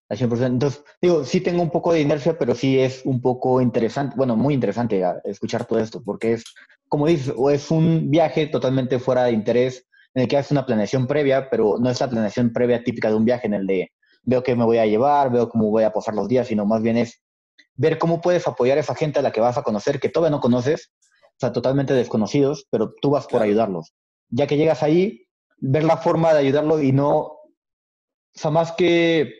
Al 0.09 0.17
100%. 0.17 0.45
Entonces, 0.45 0.83
digo, 1.01 1.23
sí 1.23 1.41
tengo 1.41 1.61
un 1.61 1.71
poco 1.71 1.93
de 1.93 2.01
inercia, 2.01 2.37
pero 2.37 2.53
sí 2.53 2.79
es 2.79 3.01
un 3.05 3.21
poco 3.21 3.61
interesante, 3.61 4.15
bueno, 4.15 4.35
muy 4.35 4.53
interesante 4.53 5.03
escuchar 5.23 5.65
todo 5.65 5.79
esto, 5.79 6.01
porque 6.03 6.33
es, 6.33 6.43
como 6.87 7.07
dices, 7.07 7.33
o 7.35 7.49
es 7.49 7.71
un 7.71 8.11
viaje 8.11 8.47
totalmente 8.47 8.99
fuera 8.99 9.23
de 9.23 9.31
interés, 9.31 9.87
en 10.13 10.23
el 10.23 10.27
que 10.27 10.37
haces 10.37 10.51
una 10.51 10.65
planeación 10.65 11.07
previa, 11.07 11.49
pero 11.49 11.77
no 11.79 11.89
es 11.89 11.99
la 11.99 12.09
planeación 12.09 12.53
previa 12.53 12.83
típica 12.83 13.09
de 13.09 13.15
un 13.15 13.25
viaje 13.25 13.47
en 13.47 13.55
el 13.55 13.67
de 13.67 13.91
veo 14.25 14.43
qué 14.43 14.55
me 14.55 14.65
voy 14.65 14.77
a 14.77 14.85
llevar, 14.85 15.31
veo 15.31 15.49
cómo 15.49 15.69
voy 15.69 15.83
a 15.83 15.91
pasar 15.91 16.15
los 16.15 16.27
días, 16.27 16.47
sino 16.47 16.65
más 16.65 16.81
bien 16.81 16.97
es 16.97 17.21
ver 17.75 17.97
cómo 17.97 18.21
puedes 18.21 18.47
apoyar 18.47 18.77
a 18.77 18.81
esa 18.81 18.95
gente 18.95 19.19
a 19.19 19.21
la 19.21 19.31
que 19.31 19.41
vas 19.41 19.57
a 19.57 19.63
conocer, 19.63 19.99
que 19.99 20.09
todavía 20.09 20.35
no 20.35 20.41
conoces, 20.41 20.91
o 21.11 21.39
sea, 21.39 21.51
totalmente 21.51 21.93
desconocidos, 21.93 22.65
pero 22.71 22.93
tú 23.01 23.11
vas 23.11 23.27
por 23.27 23.41
ayudarlos. 23.41 23.93
Ya 24.29 24.47
que 24.47 24.57
llegas 24.57 24.83
ahí, 24.83 25.27
ver 25.57 25.83
la 25.83 25.97
forma 25.97 26.33
de 26.33 26.39
ayudarlo 26.39 26.81
y 26.81 26.91
no, 26.91 27.34
o 28.35 28.39
sea, 28.39 28.51
más 28.51 28.73
que, 28.73 29.35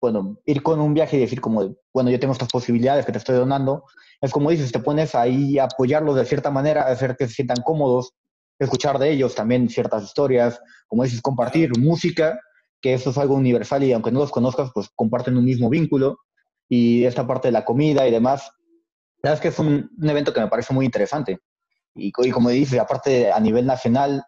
bueno, 0.00 0.40
ir 0.46 0.62
con 0.62 0.80
un 0.80 0.94
viaje 0.94 1.18
y 1.18 1.20
decir 1.20 1.38
como, 1.38 1.76
bueno, 1.92 2.10
yo 2.10 2.18
tengo 2.18 2.32
estas 2.32 2.48
posibilidades 2.48 3.04
que 3.04 3.12
te 3.12 3.18
estoy 3.18 3.36
donando, 3.36 3.84
es 4.22 4.32
como 4.32 4.50
dices, 4.50 4.72
te 4.72 4.78
pones 4.78 5.14
ahí 5.14 5.58
a 5.58 5.64
apoyarlos 5.64 6.16
de 6.16 6.24
cierta 6.24 6.50
manera, 6.50 6.86
hacer 6.86 7.14
que 7.16 7.28
se 7.28 7.34
sientan 7.34 7.62
cómodos, 7.62 8.14
escuchar 8.58 8.98
de 8.98 9.10
ellos 9.10 9.34
también 9.34 9.68
ciertas 9.68 10.02
historias, 10.02 10.60
como 10.86 11.04
dices, 11.04 11.20
compartir 11.20 11.78
música, 11.78 12.40
que 12.80 12.94
eso 12.94 13.10
es 13.10 13.18
algo 13.18 13.34
universal 13.34 13.84
y 13.84 13.92
aunque 13.92 14.10
no 14.10 14.20
los 14.20 14.30
conozcas, 14.30 14.70
pues 14.72 14.88
comparten 14.94 15.36
un 15.36 15.44
mismo 15.44 15.68
vínculo 15.68 16.18
y 16.70 17.04
esta 17.04 17.26
parte 17.26 17.48
de 17.48 17.52
la 17.52 17.66
comida 17.66 18.08
y 18.08 18.10
demás. 18.10 18.50
La 19.22 19.30
verdad 19.30 19.34
es 19.34 19.40
que 19.40 19.48
es 19.48 19.58
un, 19.58 19.90
evento 20.02 20.32
que 20.32 20.40
me 20.40 20.48
parece 20.48 20.72
muy 20.72 20.86
interesante. 20.86 21.38
Y, 21.94 22.12
como 22.12 22.48
dices, 22.48 22.78
aparte 22.78 23.30
a 23.30 23.40
nivel 23.40 23.66
nacional, 23.66 24.24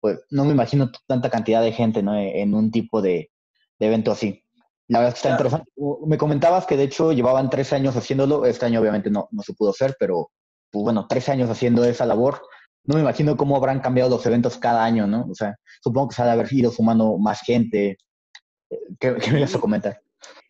pues 0.00 0.20
no 0.30 0.44
me 0.44 0.52
imagino 0.52 0.90
tanta 1.06 1.30
cantidad 1.30 1.62
de 1.62 1.72
gente 1.72 2.02
¿no? 2.02 2.16
en 2.16 2.54
un 2.54 2.72
tipo 2.72 3.00
de, 3.00 3.31
evento 3.82 4.12
así. 4.12 4.44
La 4.88 4.98
verdad 4.98 5.14
es 5.14 5.22
que 5.22 5.28
está 5.28 5.30
interesante. 5.30 5.70
Me 6.06 6.18
comentabas 6.18 6.66
que 6.66 6.76
de 6.76 6.84
hecho 6.84 7.12
llevaban 7.12 7.50
tres 7.50 7.72
años 7.72 7.96
haciéndolo. 7.96 8.44
Este 8.44 8.66
año 8.66 8.80
obviamente 8.80 9.10
no, 9.10 9.28
no 9.30 9.42
se 9.42 9.54
pudo 9.54 9.70
hacer, 9.70 9.96
pero 9.98 10.30
pues 10.70 10.82
bueno, 10.82 11.06
tres 11.08 11.28
años 11.28 11.50
haciendo 11.50 11.84
esa 11.84 12.06
labor. 12.06 12.42
no 12.84 12.96
me 12.96 13.00
imagino 13.00 13.36
cómo 13.36 13.56
habrán 13.56 13.80
cambiado 13.80 14.10
los 14.10 14.26
eventos 14.26 14.58
cada 14.58 14.84
año, 14.84 15.06
¿no? 15.06 15.26
O 15.30 15.34
sea, 15.34 15.56
supongo 15.82 16.08
que 16.08 16.16
se 16.16 16.22
ha 16.22 16.26
de 16.26 16.32
haber 16.32 16.52
ido 16.52 16.70
sumando 16.70 17.16
más 17.18 17.40
gente. 17.40 17.96
¿Qué, 18.98 19.16
qué 19.16 19.30
me 19.30 19.38
ibas 19.38 19.54
a 19.54 19.60
comentar? 19.60 20.00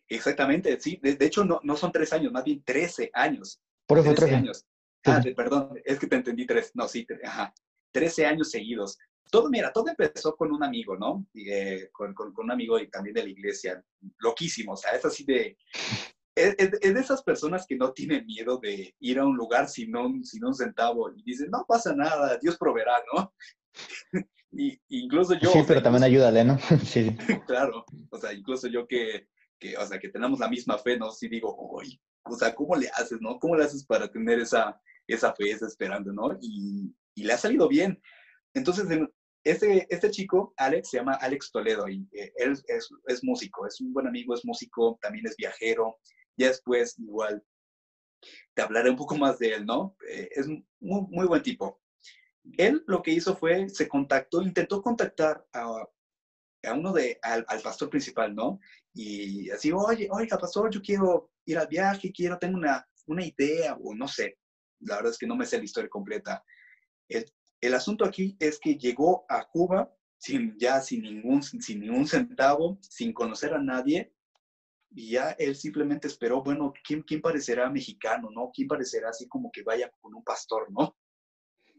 Exactamente, 0.07 0.79
sí. 0.79 0.99
De, 1.01 1.17
hecho, 1.25 1.43
no, 1.43 1.59
no 1.63 1.75
son 1.75 1.91
tres 1.91 2.13
años, 2.13 2.31
más 2.31 2.43
bien 2.43 2.63
trece 2.63 3.09
años. 3.13 3.59
Por 3.87 3.99
eso 3.99 4.13
13 4.13 4.35
años. 4.35 4.65
Ah, 5.05 5.21
perdón, 5.35 5.71
es 5.83 5.99
que 5.99 6.07
te 6.07 6.15
entendí 6.15 6.45
tres. 6.45 6.71
No, 6.73 6.87
sí, 6.87 7.05
ajá. 7.23 7.53
13 7.91 8.25
años 8.25 8.49
seguidos. 8.49 8.97
Todo, 9.29 9.49
mira, 9.49 9.71
todo 9.71 9.89
empezó 9.89 10.35
con 10.35 10.51
un 10.51 10.63
amigo, 10.63 10.95
¿no? 10.97 11.25
Eh, 11.33 11.89
con, 11.91 12.13
con, 12.13 12.33
un 12.35 12.51
amigo 12.51 12.79
y 12.79 12.89
también 12.89 13.15
de 13.15 13.23
la 13.23 13.29
iglesia. 13.29 13.83
Loquísimo, 14.19 14.73
o 14.73 14.77
sea, 14.77 14.91
es 14.91 15.05
así 15.05 15.23
de... 15.23 15.57
Es, 16.35 16.57
de 16.57 16.99
esas 16.99 17.21
personas 17.21 17.67
que 17.67 17.75
no 17.75 17.93
tienen 17.93 18.25
miedo 18.25 18.57
de 18.57 18.95
ir 18.99 19.19
a 19.19 19.25
un 19.25 19.35
lugar 19.35 19.69
sin 19.69 19.95
un, 19.95 20.23
sin 20.25 20.43
un 20.43 20.55
centavo 20.55 21.11
y 21.15 21.21
dicen, 21.21 21.51
no 21.51 21.63
pasa 21.67 21.93
nada, 21.95 22.39
Dios 22.41 22.57
proveerá, 22.57 23.03
¿no? 23.13 23.33
y, 24.51 24.79
incluso 24.89 25.35
yo... 25.35 25.51
Sí, 25.51 25.59
pero 25.67 25.83
también 25.83 26.03
ayúdale, 26.03 26.43
¿no? 26.43 26.57
sí. 26.85 27.15
claro, 27.47 27.85
o 28.09 28.17
sea, 28.17 28.33
incluso 28.33 28.67
yo 28.67 28.87
que, 28.87 29.27
que, 29.59 29.77
o 29.77 29.85
sea, 29.85 29.99
que 29.99 30.09
tenemos 30.09 30.39
la 30.39 30.49
misma 30.49 30.79
fe, 30.79 30.97
¿no? 30.97 31.11
Sí 31.11 31.27
digo, 31.27 31.55
uy, 31.55 32.01
o 32.23 32.35
sea, 32.35 32.55
¿cómo 32.55 32.75
le 32.75 32.89
haces, 32.89 33.21
no? 33.21 33.37
¿Cómo 33.37 33.55
le 33.55 33.65
haces 33.65 33.85
para 33.85 34.07
tener 34.11 34.39
esa, 34.39 34.79
esa 35.07 35.33
fe, 35.33 35.51
esa 35.51 35.67
esperanza, 35.67 36.11
¿no? 36.11 36.37
Y, 36.41 36.95
y 37.15 37.23
le 37.23 37.33
ha 37.33 37.37
salido 37.37 37.67
bien. 37.67 38.01
Entonces, 38.53 38.85
este, 39.43 39.87
este 39.89 40.11
chico, 40.11 40.53
Alex, 40.57 40.89
se 40.89 40.97
llama 40.97 41.15
Alex 41.15 41.51
Toledo 41.51 41.87
y 41.89 42.07
eh, 42.13 42.31
él 42.37 42.53
es, 42.67 42.89
es, 43.07 43.23
músico, 43.23 43.67
es 43.67 43.81
un 43.81 43.93
buen 43.93 44.07
amigo, 44.07 44.33
es 44.33 44.45
músico, 44.45 44.97
también 45.01 45.27
es 45.27 45.35
viajero. 45.35 45.97
Ya 46.37 46.47
después, 46.47 46.97
igual, 46.97 47.43
te 48.53 48.61
hablaré 48.61 48.89
un 48.89 48.95
poco 48.95 49.15
más 49.17 49.39
de 49.39 49.53
él, 49.53 49.65
¿no? 49.65 49.97
Eh, 50.09 50.29
es 50.31 50.47
muy, 50.47 50.61
muy 50.79 51.25
buen 51.27 51.43
tipo. 51.43 51.81
Él 52.57 52.83
lo 52.87 53.01
que 53.01 53.11
hizo 53.11 53.35
fue, 53.35 53.69
se 53.69 53.87
contactó, 53.87 54.41
intentó 54.41 54.81
contactar 54.81 55.45
a, 55.53 55.87
a 56.63 56.73
uno 56.73 56.93
de, 56.93 57.19
al, 57.21 57.45
al, 57.47 57.61
pastor 57.61 57.89
principal, 57.89 58.33
¿no? 58.33 58.59
Y 58.93 59.49
así, 59.49 59.71
oye, 59.71 60.07
oiga, 60.11 60.37
pastor, 60.37 60.69
yo 60.71 60.81
quiero 60.81 61.31
ir 61.45 61.57
al 61.57 61.67
viaje, 61.67 62.11
quiero, 62.11 62.37
tengo 62.37 62.57
una, 62.57 62.87
una 63.07 63.25
idea, 63.25 63.75
o 63.75 63.93
no 63.93 64.07
sé, 64.07 64.37
la 64.79 64.95
verdad 64.97 65.11
es 65.11 65.17
que 65.17 65.27
no 65.27 65.35
me 65.35 65.45
sé 65.45 65.57
la 65.57 65.65
historia 65.65 65.89
completa. 65.89 66.43
El, 67.09 67.25
el 67.63 67.73
asunto 67.75 68.03
aquí 68.03 68.35
es 68.39 68.59
que 68.59 68.75
llegó 68.75 69.25
a 69.29 69.47
Cuba 69.47 69.89
sin, 70.17 70.57
ya 70.59 70.81
sin 70.81 71.03
ningún, 71.03 71.41
sin 71.41 71.79
ningún 71.79 72.07
centavo, 72.07 72.77
sin 72.81 73.13
conocer 73.13 73.53
a 73.53 73.61
nadie, 73.61 74.13
y 74.91 75.11
ya 75.11 75.31
él 75.39 75.55
simplemente 75.55 76.07
esperó, 76.07 76.43
bueno, 76.43 76.73
¿quién, 76.85 77.03
quién 77.03 77.21
parecerá 77.21 77.69
mexicano, 77.69 78.29
no? 78.31 78.51
¿Quién 78.53 78.67
parecerá 78.67 79.09
así 79.09 79.27
como 79.27 79.49
que 79.49 79.63
vaya 79.63 79.89
con 80.01 80.13
un 80.13 80.23
pastor, 80.23 80.71
no? 80.71 80.95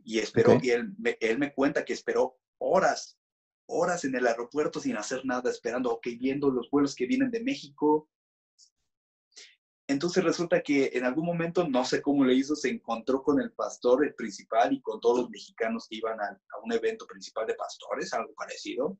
Y 0.05 0.19
esperó, 0.21 0.59
y 0.62 0.71
él, 0.71 0.95
él 1.21 1.38
me 1.38 1.53
cuenta 1.53 1.85
que 1.85 1.93
esperó 1.93 2.38
horas, 2.59 3.19
horas 3.67 4.05
en 4.05 4.14
el 4.14 4.26
aeropuerto 4.26 4.81
sin 4.81 4.97
hacer 4.97 5.25
nada, 5.25 5.50
esperando, 5.50 5.93
ok, 5.93 6.07
viendo 6.19 6.50
los 6.50 6.71
vuelos 6.71 6.95
que 6.95 7.07
vienen 7.07 7.31
de 7.31 7.43
México, 7.43 8.09
entonces 9.87 10.25
resulta 10.25 10.62
que 10.62 10.91
en 10.95 11.05
algún 11.05 11.26
momento, 11.26 11.69
no 11.69 11.85
sé 11.85 12.00
cómo 12.00 12.25
le 12.25 12.35
hizo, 12.35 12.57
se 12.57 12.71
encontró 12.71 13.23
con 13.23 13.41
el 13.41 13.53
pastor, 13.53 14.05
el 14.05 14.14
principal, 14.14 14.73
y 14.73 14.81
con 14.81 14.99
todos 14.99 15.21
los 15.21 15.31
mexicanos 15.31 15.87
que 15.88 15.97
iban 15.97 16.19
a, 16.21 16.41
un 16.62 16.73
evento 16.73 17.07
principal 17.07 17.47
de 17.47 17.55
pastores, 17.55 18.12
algo 18.14 18.33
parecido. 18.35 18.99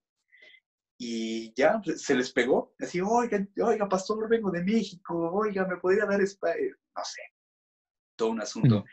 Y 0.99 1.55
ya 1.55 1.81
se 1.97 2.15
les 2.15 2.31
pegó, 2.33 2.75
así, 2.79 3.01
oiga, 3.01 3.47
oiga, 3.63 3.89
pastor, 3.89 4.29
vengo 4.29 4.51
de 4.51 4.63
México, 4.63 5.31
oiga, 5.33 5.67
¿me 5.67 5.79
podría 5.79 6.05
dar 6.05 6.21
espacio? 6.21 6.77
No 6.95 7.05
sé, 7.05 7.23
todo 8.17 8.29
un 8.29 8.43
asunto. 8.43 8.85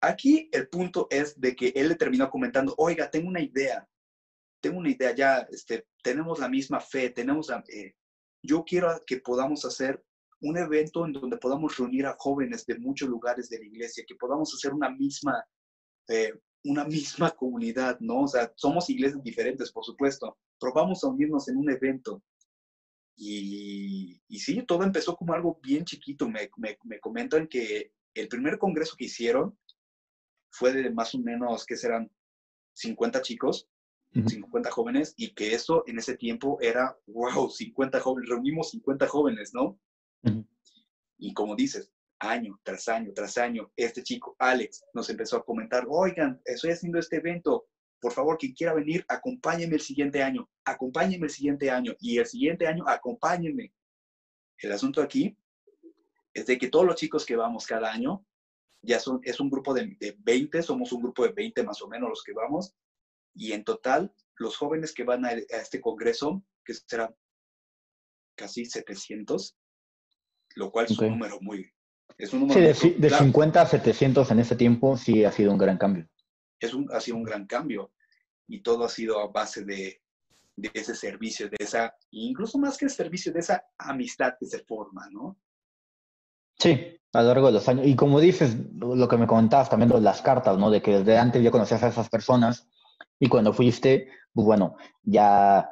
Aquí 0.00 0.48
el 0.52 0.68
punto 0.68 1.06
es 1.10 1.40
de 1.40 1.56
que 1.56 1.68
él 1.68 1.88
le 1.88 1.94
terminó 1.94 2.28
comentando, 2.30 2.74
oiga, 2.76 3.10
tengo 3.10 3.28
una 3.28 3.40
idea, 3.40 3.88
tengo 4.60 4.78
una 4.78 4.90
idea, 4.90 5.14
ya 5.14 5.38
este, 5.50 5.86
tenemos 6.02 6.38
la 6.38 6.48
misma 6.48 6.80
fe, 6.80 7.10
tenemos 7.10 7.48
la, 7.48 7.64
eh, 7.68 7.94
yo 8.42 8.64
quiero 8.64 9.02
que 9.06 9.18
podamos 9.18 9.64
hacer 9.64 10.04
un 10.40 10.56
evento 10.56 11.04
en 11.04 11.12
donde 11.12 11.36
podamos 11.36 11.76
reunir 11.76 12.06
a 12.06 12.16
jóvenes 12.18 12.64
de 12.66 12.78
muchos 12.78 13.08
lugares 13.08 13.48
de 13.48 13.58
la 13.58 13.66
iglesia, 13.66 14.04
que 14.06 14.14
podamos 14.14 14.54
hacer 14.54 14.72
una 14.72 14.90
misma, 14.90 15.44
eh, 16.08 16.32
una 16.64 16.84
misma 16.84 17.30
comunidad, 17.36 17.98
¿no? 18.00 18.22
O 18.22 18.28
sea, 18.28 18.52
somos 18.56 18.88
iglesias 18.90 19.22
diferentes, 19.22 19.72
por 19.72 19.84
supuesto, 19.84 20.38
pero 20.60 20.72
vamos 20.72 21.02
a 21.02 21.08
unirnos 21.08 21.48
en 21.48 21.56
un 21.56 21.70
evento. 21.70 22.22
Y, 23.16 24.20
y 24.28 24.38
sí, 24.38 24.62
todo 24.62 24.84
empezó 24.84 25.16
como 25.16 25.34
algo 25.34 25.58
bien 25.60 25.84
chiquito. 25.84 26.28
Me, 26.28 26.48
me, 26.56 26.78
me, 26.84 27.00
comentan 27.00 27.48
que 27.48 27.92
el 28.14 28.28
primer 28.28 28.58
congreso 28.58 28.94
que 28.96 29.06
hicieron 29.06 29.58
fue 30.50 30.72
de 30.72 30.90
más 30.90 31.14
o 31.14 31.18
menos, 31.18 31.66
que 31.66 31.76
serán 31.76 32.10
50 32.74 33.20
chicos, 33.22 33.68
50 34.12 34.70
jóvenes, 34.70 35.14
y 35.16 35.34
que 35.34 35.52
eso 35.52 35.82
en 35.86 35.98
ese 35.98 36.16
tiempo 36.16 36.58
era, 36.60 36.96
wow, 37.06 37.50
50 37.50 38.00
jóvenes, 38.00 38.30
reunimos 38.30 38.70
50 38.70 39.06
jóvenes, 39.08 39.52
¿no? 39.52 39.78
Y 41.18 41.34
como 41.34 41.56
dices, 41.56 41.92
año 42.20 42.58
tras 42.62 42.88
año 42.88 43.12
tras 43.14 43.38
año, 43.38 43.70
este 43.76 44.02
chico, 44.02 44.36
Alex, 44.38 44.84
nos 44.94 45.08
empezó 45.10 45.36
a 45.36 45.44
comentar, 45.44 45.86
oigan, 45.88 46.40
estoy 46.44 46.70
haciendo 46.70 46.98
este 46.98 47.16
evento, 47.16 47.66
por 48.00 48.12
favor, 48.12 48.38
quien 48.38 48.52
quiera 48.52 48.74
venir, 48.74 49.04
acompáñenme 49.08 49.76
el 49.76 49.80
siguiente 49.80 50.22
año, 50.22 50.48
acompáñenme 50.64 51.26
el 51.26 51.32
siguiente 51.32 51.70
año, 51.70 51.94
y 52.00 52.18
el 52.18 52.26
siguiente 52.26 52.66
año, 52.66 52.84
acompáñenme. 52.86 53.72
El 54.58 54.72
asunto 54.72 55.02
aquí 55.02 55.36
es 56.34 56.46
de 56.46 56.58
que 56.58 56.68
todos 56.68 56.86
los 56.86 56.96
chicos 56.96 57.26
que 57.26 57.36
vamos 57.36 57.66
cada 57.66 57.92
año, 57.92 58.24
ya 58.82 59.00
son, 59.00 59.20
es 59.24 59.40
un 59.40 59.50
grupo 59.50 59.74
de, 59.74 59.96
de 59.98 60.16
20, 60.20 60.62
somos 60.62 60.92
un 60.92 61.02
grupo 61.02 61.24
de 61.24 61.32
20 61.32 61.64
más 61.64 61.82
o 61.82 61.88
menos 61.88 62.08
los 62.08 62.22
que 62.22 62.32
vamos, 62.32 62.74
y 63.34 63.52
en 63.52 63.64
total, 63.64 64.12
los 64.36 64.56
jóvenes 64.56 64.92
que 64.92 65.04
van 65.04 65.24
a, 65.24 65.28
a 65.30 65.32
este 65.32 65.80
congreso, 65.80 66.44
que 66.64 66.74
serán 66.74 67.14
casi 68.36 68.64
700, 68.64 69.56
lo 70.58 70.72
cual 70.72 70.86
es 70.86 70.98
un 70.98 71.10
número 71.10 71.38
muy... 71.40 71.70
Es 72.18 72.32
un 72.32 72.40
número 72.40 72.74
sí, 72.74 72.90
de, 72.98 73.10
50 73.10 73.62
a 73.62 73.66
700 73.66 74.30
en 74.32 74.38
ese 74.40 74.56
tiempo 74.56 74.96
sí 74.96 75.24
ha 75.24 75.30
sido 75.30 75.52
un 75.52 75.58
gran 75.58 75.78
cambio. 75.78 76.08
Es 76.58 76.74
un, 76.74 76.88
ha 76.92 77.00
sido 77.00 77.16
un 77.16 77.22
gran 77.22 77.46
cambio 77.46 77.92
y 78.48 78.60
todo 78.60 78.84
ha 78.84 78.88
sido 78.88 79.20
a 79.20 79.28
base 79.28 79.64
de, 79.64 80.02
de 80.56 80.70
ese 80.74 80.96
servicio, 80.96 81.48
de 81.48 81.56
esa, 81.60 81.94
incluso 82.10 82.58
más 82.58 82.76
que 82.76 82.86
el 82.86 82.90
servicio, 82.90 83.32
de 83.32 83.38
esa 83.38 83.64
amistad 83.78 84.34
que 84.38 84.46
se 84.46 84.58
forma, 84.64 85.08
¿no? 85.12 85.38
Sí, 86.58 86.98
a 87.12 87.22
lo 87.22 87.28
largo 87.28 87.46
de 87.46 87.52
los 87.52 87.68
años. 87.68 87.86
Y 87.86 87.94
como 87.94 88.18
dices, 88.18 88.56
lo 88.74 89.06
que 89.06 89.16
me 89.16 89.28
comentabas 89.28 89.70
también 89.70 89.90
de 89.90 90.00
las 90.00 90.20
cartas, 90.22 90.58
¿no? 90.58 90.70
De 90.70 90.82
que 90.82 90.98
desde 90.98 91.16
antes 91.16 91.40
ya 91.40 91.52
conocías 91.52 91.84
a 91.84 91.88
esas 91.88 92.08
personas 92.08 92.68
y 93.20 93.28
cuando 93.28 93.52
fuiste, 93.52 94.08
pues 94.32 94.44
bueno, 94.44 94.76
ya 95.04 95.70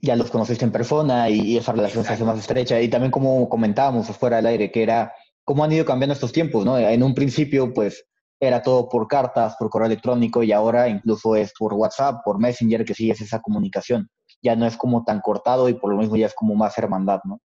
ya 0.00 0.16
los 0.16 0.30
conociste 0.30 0.64
en 0.64 0.72
persona 0.72 1.28
y, 1.28 1.56
esa 1.56 1.72
relación 1.72 2.04
se 2.04 2.12
hace 2.12 2.24
más 2.24 2.38
estrecha. 2.38 2.80
Y 2.80 2.88
también 2.88 3.10
como 3.10 3.48
comentábamos 3.48 4.06
fuera 4.16 4.36
del 4.36 4.46
aire, 4.46 4.70
que 4.70 4.82
era 4.82 5.12
cómo 5.44 5.64
han 5.64 5.72
ido 5.72 5.84
cambiando 5.84 6.14
estos 6.14 6.32
tiempos, 6.32 6.64
¿no? 6.64 6.78
En 6.78 7.02
un 7.02 7.14
principio, 7.14 7.72
pues 7.72 8.04
era 8.40 8.62
todo 8.62 8.88
por 8.88 9.08
cartas, 9.08 9.56
por 9.58 9.68
correo 9.68 9.86
electrónico 9.86 10.42
y 10.42 10.52
ahora 10.52 10.88
incluso 10.88 11.34
es 11.34 11.52
por 11.58 11.74
WhatsApp, 11.74 12.22
por 12.24 12.38
Messenger, 12.38 12.84
que 12.84 12.94
sí 12.94 13.10
es 13.10 13.20
esa 13.20 13.40
comunicación. 13.40 14.08
Ya 14.42 14.54
no 14.54 14.66
es 14.66 14.76
como 14.76 15.02
tan 15.04 15.20
cortado 15.20 15.68
y 15.68 15.74
por 15.74 15.90
lo 15.90 15.98
mismo 15.98 16.16
ya 16.16 16.26
es 16.26 16.34
como 16.34 16.54
más 16.54 16.78
hermandad, 16.78 17.20
¿no? 17.24 17.40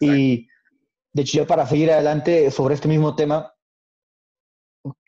Y 0.00 0.46
de 1.12 1.22
hecho, 1.22 1.38
ya 1.38 1.46
para 1.46 1.66
seguir 1.66 1.90
adelante 1.90 2.50
sobre 2.52 2.74
este 2.74 2.86
mismo 2.86 3.16
tema, 3.16 3.52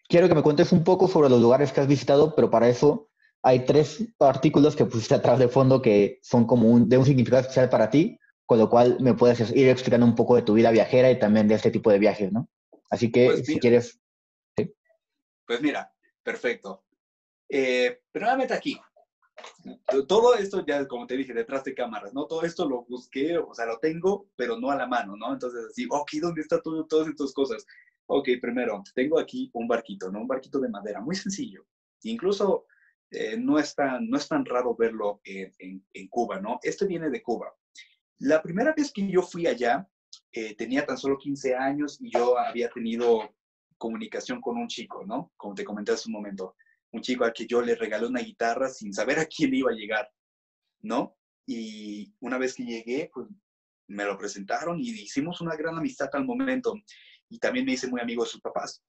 quiero 0.09 0.29
que 0.29 0.35
me 0.35 0.42
cuentes 0.42 0.72
un 0.72 0.83
poco 0.83 1.07
sobre 1.07 1.29
los 1.29 1.40
lugares 1.40 1.72
que 1.72 1.81
has 1.81 1.87
visitado, 1.87 2.35
pero 2.35 2.50
para 2.50 2.68
eso 2.68 3.11
hay 3.42 3.64
tres 3.64 4.05
artículos 4.18 4.76
que 4.76 4.85
pusiste 4.85 5.14
atrás 5.14 5.38
de 5.38 5.48
fondo 5.48 5.81
que 5.81 6.18
son 6.22 6.46
como 6.46 6.79
de 6.81 6.98
un 6.98 7.05
significado 7.05 7.42
especial 7.42 7.68
para 7.68 7.90
ti, 7.90 8.18
con 8.46 8.59
lo 8.59 8.68
cual 8.68 8.98
me 9.00 9.14
puedes 9.14 9.50
ir 9.55 9.68
explicando 9.68 10.07
un 10.07 10.14
poco 10.14 10.37
de 10.37 10.42
tu 10.42 10.55
vida 10.55 10.70
viajera 10.70 11.11
y 11.11 11.18
también 11.18 11.48
de 11.48 11.55
este 11.55 11.70
tipo 11.70 11.90
de 11.90 11.98
viajes, 11.98 12.33
¿no? 12.33 12.48
Así 12.90 13.11
que 13.11 13.26
pues 13.26 13.46
si 13.46 13.59
quieres... 13.59 14.00
Pues 15.46 15.61
mira, 15.62 15.92
perfecto. 16.22 16.85
Eh, 17.48 18.00
primeramente 18.12 18.55
aquí, 18.55 18.79
todo 20.07 20.35
esto 20.35 20.64
ya, 20.64 20.87
como 20.87 21.07
te 21.07 21.16
dije, 21.16 21.33
detrás 21.33 21.64
de 21.64 21.74
cámaras, 21.74 22.12
¿no? 22.12 22.26
Todo 22.26 22.42
esto 22.42 22.68
lo 22.68 22.85
busqué, 22.85 23.38
o 23.38 23.55
sea, 23.55 23.66
lo 23.66 23.79
tengo, 23.79 24.29
pero 24.37 24.59
no 24.59 24.70
a 24.70 24.76
la 24.76 24.87
mano, 24.87 25.16
¿no? 25.16 25.33
Entonces, 25.33 25.66
así, 25.70 25.87
ok, 25.90 26.11
¿dónde 26.20 26.42
está 26.42 26.61
todo, 26.61 26.87
todas 26.87 27.09
estas 27.09 27.33
cosas? 27.33 27.66
Ok, 28.07 28.29
primero, 28.40 28.83
tengo 28.94 29.18
aquí 29.18 29.50
un 29.55 29.66
barquito, 29.66 30.11
¿no? 30.11 30.20
Un 30.20 30.29
barquito 30.29 30.59
de 30.61 30.68
madera, 30.68 31.00
muy 31.00 31.16
sencillo. 31.16 31.64
Incluso 32.03 32.66
eh, 33.11 33.37
no, 33.37 33.59
es 33.59 33.75
tan, 33.75 34.09
no 34.09 34.16
es 34.16 34.29
tan 34.29 34.44
raro 34.44 34.77
verlo 34.77 35.20
en, 35.25 35.85
en, 35.92 36.09
Cuba, 36.09 36.40
¿no? 36.40 36.61
Este 36.62 36.87
viene 36.87 37.11
de 37.11 37.23
Cuba. 37.23 37.53
La 38.18 38.42
primera 38.42 38.73
vez 38.73 38.92
que 38.92 39.09
yo 39.11 39.23
fui 39.23 39.46
allá, 39.46 39.88
eh, 40.33 40.55
tenía 40.55 40.87
tan 40.87 40.96
solo 40.96 41.18
15 41.18 41.55
años 41.57 41.99
y 42.01 42.11
yo 42.11 42.38
había 42.38 42.68
tenido 42.70 43.35
comunicación 43.79 44.40
con 44.40 44.59
un 44.59 44.68
chico, 44.68 45.05
¿no? 45.07 45.33
Como 45.37 45.55
te 45.55 45.64
comenté 45.64 45.92
hace 45.92 46.09
un 46.09 46.14
momento, 46.14 46.55
un 46.92 47.01
chico 47.01 47.25
al 47.25 47.33
que 47.33 47.46
yo 47.46 47.62
le 47.62 47.75
regalé 47.75 48.07
una 48.07 48.20
guitarra 48.20 48.68
sin 48.68 48.92
saber 48.92 49.18
a 49.18 49.27
quién 49.27 49.55
iba 49.55 49.70
a 49.70 49.75
llegar, 49.75 50.09
¿no? 50.83 51.16
Y 51.46 52.14
una 52.20 52.38
vez 52.38 52.55
que 52.55 52.64
llegué, 52.64 53.11
pues 53.12 53.27
me 53.88 54.05
lo 54.05 54.16
presentaron 54.16 54.79
y 54.79 54.90
hicimos 54.90 55.40
una 55.40 55.57
gran 55.57 55.77
amistad 55.77 56.09
al 56.12 56.25
momento. 56.25 56.75
Y 57.29 57.38
también 57.38 57.64
me 57.64 57.73
hice 57.73 57.88
muy 57.88 58.01
amigo 58.01 58.23
de 58.23 58.31
sus 58.31 58.40
papás. 58.40 58.83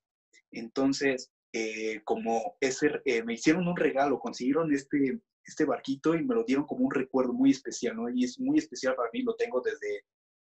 Entonces, 0.52 1.32
eh, 1.54 2.02
como 2.04 2.58
ese, 2.60 3.02
eh, 3.06 3.24
me 3.24 3.34
hicieron 3.34 3.68
un 3.68 3.76
regalo, 3.76 4.20
consiguieron 4.20 4.74
este, 4.74 5.20
este 5.44 5.66
barquito 5.66 6.16
y 6.16 6.24
me 6.24 6.36
lo 6.36 6.44
dieron 6.44 6.66
como 6.66 6.86
un 6.86 6.92
recuerdo 6.92 7.34
muy 7.34 7.52
especial, 7.52 7.96
¿no? 7.96 8.10
Y 8.10 8.24
es 8.24 8.40
muy 8.40 8.58
especial 8.58 8.96
para 8.96 9.10
mí, 9.12 9.22
lo 9.22 9.36
tengo 9.36 9.62
desde 9.62 10.06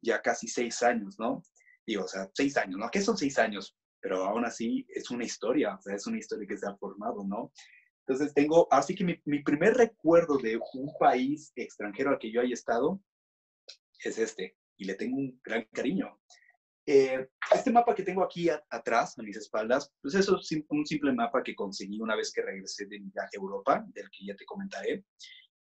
ya 0.02 0.22
casi 0.22 0.46
seis 0.48 0.82
años, 0.82 1.18
¿no? 1.18 1.42
Digo, 1.86 2.04
o 2.04 2.08
sea, 2.08 2.30
seis 2.34 2.56
años, 2.56 2.78
¿no? 2.78 2.90
¿Qué 2.90 3.00
son 3.00 3.16
seis 3.16 3.38
años? 3.38 3.76
Pero 4.00 4.24
aún 4.24 4.44
así 4.44 4.86
es 4.88 5.10
una 5.10 5.24
historia, 5.24 5.74
o 5.74 5.82
sea, 5.82 5.94
es 5.94 6.06
una 6.06 6.18
historia 6.18 6.46
que 6.46 6.56
se 6.56 6.66
ha 6.66 6.76
formado, 6.76 7.24
¿no? 7.24 7.52
Entonces 8.06 8.34
tengo, 8.34 8.68
así 8.70 8.94
que 8.94 9.04
mi, 9.04 9.20
mi 9.24 9.42
primer 9.42 9.74
recuerdo 9.74 10.36
de 10.36 10.60
un 10.74 10.92
país 10.98 11.52
extranjero 11.56 12.10
al 12.10 12.18
que 12.18 12.30
yo 12.30 12.42
haya 12.42 12.52
estado 12.52 13.00
es 14.04 14.18
este, 14.18 14.56
y 14.76 14.84
le 14.84 14.94
tengo 14.94 15.16
un 15.16 15.40
gran 15.42 15.64
cariño. 15.72 16.20
Eh, 16.86 17.28
este 17.54 17.70
mapa 17.70 17.94
que 17.94 18.02
tengo 18.02 18.22
aquí 18.22 18.48
atrás, 18.48 19.18
a 19.18 19.22
mis 19.22 19.36
espaldas, 19.36 19.90
pues 20.02 20.14
eso 20.14 20.38
es 20.38 20.64
un 20.68 20.86
simple 20.86 21.12
mapa 21.12 21.42
que 21.42 21.54
conseguí 21.54 22.00
una 22.00 22.14
vez 22.14 22.30
que 22.32 22.42
regresé 22.42 22.86
de 22.86 23.00
mi 23.00 23.10
viaje 23.10 23.36
a 23.36 23.40
Europa, 23.40 23.84
del 23.88 24.10
que 24.10 24.26
ya 24.26 24.36
te 24.36 24.44
comentaré. 24.44 25.04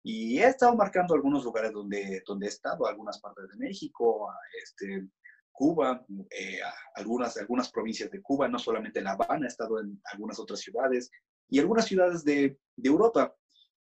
Y 0.04 0.38
he 0.38 0.46
estado 0.46 0.76
marcando 0.76 1.14
algunos 1.14 1.44
lugares 1.44 1.72
donde, 1.72 2.22
donde 2.26 2.46
he 2.46 2.48
estado, 2.48 2.86
algunas 2.86 3.20
partes 3.20 3.48
de 3.48 3.56
México, 3.56 4.28
este, 4.62 5.08
Cuba, 5.50 6.06
eh, 6.30 6.60
algunas, 6.94 7.36
algunas 7.36 7.70
provincias 7.70 8.10
de 8.12 8.22
Cuba, 8.22 8.46
no 8.46 8.60
solamente 8.60 9.00
La 9.00 9.12
Habana, 9.12 9.46
he 9.46 9.48
estado 9.48 9.80
en 9.80 10.00
algunas 10.12 10.38
otras 10.38 10.60
ciudades 10.60 11.10
y 11.48 11.58
algunas 11.58 11.86
ciudades 11.86 12.24
de, 12.24 12.58
de 12.76 12.88
Europa. 12.88 13.34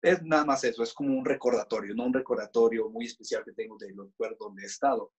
Es 0.01 0.23
nada 0.23 0.45
más 0.45 0.63
eso, 0.63 0.83
es 0.83 0.93
como 0.93 1.17
un 1.17 1.25
recordatorio, 1.25 1.93
¿no? 1.93 2.05
Un 2.05 2.13
recordatorio 2.13 2.89
muy 2.89 3.05
especial 3.05 3.43
que 3.43 3.51
tengo 3.51 3.77
de 3.77 3.91
los 3.93 4.09
lugares 4.17 4.37
donde 4.39 4.63
he 4.63 4.67
estado. 4.67 5.11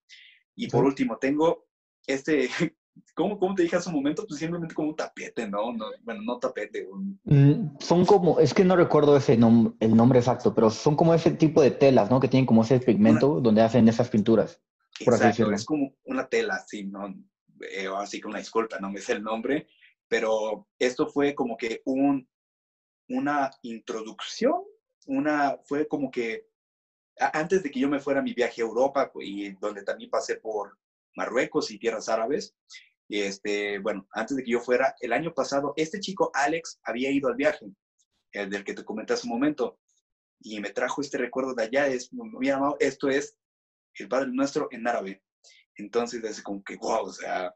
Y 0.57 0.69
por 0.69 0.85
último, 0.85 1.19
tengo 1.19 1.70
este, 2.07 2.49
¿cómo, 3.15 3.39
¿cómo, 3.39 3.55
te 3.55 3.63
dije 3.63 3.77
hace 3.77 3.89
un 3.89 3.97
momento? 3.97 4.27
Pues 4.27 4.41
simplemente 4.41 4.75
como 4.75 4.91
un 4.91 4.97
tapete, 4.97 5.49
¿no? 5.49 5.73
no 5.73 5.87
bueno, 6.03 6.23
no 6.23 6.39
tapete. 6.39 6.87
Mm, 7.25 7.79
son 7.79 8.05
como, 8.07 8.41
es 8.41 8.55
que 8.55 8.65
no 8.65 8.77
recuerdo 8.77 9.17
ese 9.17 9.37
nom 9.37 9.77
el 9.81 9.97
nombre 9.97 10.19
exacto, 10.19 10.55
pero 10.55 10.71
son 10.71 10.97
como 10.97 11.15
ese 11.15 11.31
tipo 11.33 11.63
de 11.63 11.71
telas, 11.71 12.11
¿no? 12.11 12.21
Que 12.21 12.29
tienen 12.29 12.47
como 12.47 12.63
ese 12.63 12.81
pigmento 12.81 13.41
donde 13.41 13.63
hacen 13.63 13.89
esas 13.89 14.09
pinturas. 14.09 14.61
Por 15.05 15.15
exacto, 15.15 15.51
es 15.53 15.65
como 15.65 15.95
una 16.05 16.29
tela, 16.29 16.57
así, 16.57 16.85
¿no? 16.85 17.15
Eh, 17.61 17.89
así 17.97 18.21
que 18.21 18.29
una 18.29 18.39
disculpa, 18.39 18.79
no 18.81 18.91
me 18.91 19.01
sé 19.01 19.13
el 19.13 19.23
nombre, 19.23 19.69
pero 20.09 20.67
esto 20.79 21.07
fue 21.07 21.35
como 21.35 21.57
que 21.57 21.83
un, 21.85 22.29
una 23.09 23.51
introducción, 23.63 24.63
una, 25.07 25.59
fue 25.65 25.87
como 25.87 26.11
que 26.11 26.51
antes 27.33 27.63
de 27.63 27.71
que 27.71 27.81
yo 27.81 27.89
me 27.89 28.01
fuera 28.01 28.21
a 28.21 28.23
mi 28.23 28.33
viaje 28.33 28.63
a 28.63 28.65
Europa 28.65 29.11
y 29.21 29.51
donde 29.53 29.83
también 29.83 30.11
pasé 30.11 30.37
por 30.37 30.79
Marruecos 31.17 31.71
y 31.71 31.79
tierras 31.79 32.09
árabes. 32.09 32.55
Y 33.09 33.21
este, 33.21 33.81
bueno, 33.81 34.07
antes 34.13 34.37
de 34.37 34.45
que 34.45 34.53
yo 34.53 34.61
fuera, 34.61 34.95
el 35.01 35.13
año 35.13 35.35
pasado, 35.35 35.73
este 35.77 35.99
chico 35.99 36.31
Alex 36.33 36.79
había 36.85 37.11
ido 37.11 37.29
al 37.29 37.35
viaje, 37.35 37.67
el 38.33 38.51
del 38.51 38.63
que 38.63 38.75
te 38.75 38.85
comenté 38.85 39.15
hace 39.15 39.27
un 39.27 39.33
momento, 39.33 39.81
y 40.41 40.61
me 40.61 40.71
trajo 40.71 41.01
este 41.01 41.19
recuerdo 41.19 41.55
de 41.55 41.65
allá, 41.65 41.89
es, 41.89 42.13
me 42.13 42.47
llamado, 42.47 42.77
esto 42.79 43.09
es 43.09 43.37
el 43.95 44.09
Padre 44.09 44.31
Nuestro 44.33 44.69
en 44.71 44.87
árabe. 44.87 45.23
Entonces, 45.75 46.23
es 46.23 46.43
como 46.43 46.63
que, 46.63 46.77
wow, 46.77 47.07
o 47.07 47.13
sea, 47.13 47.55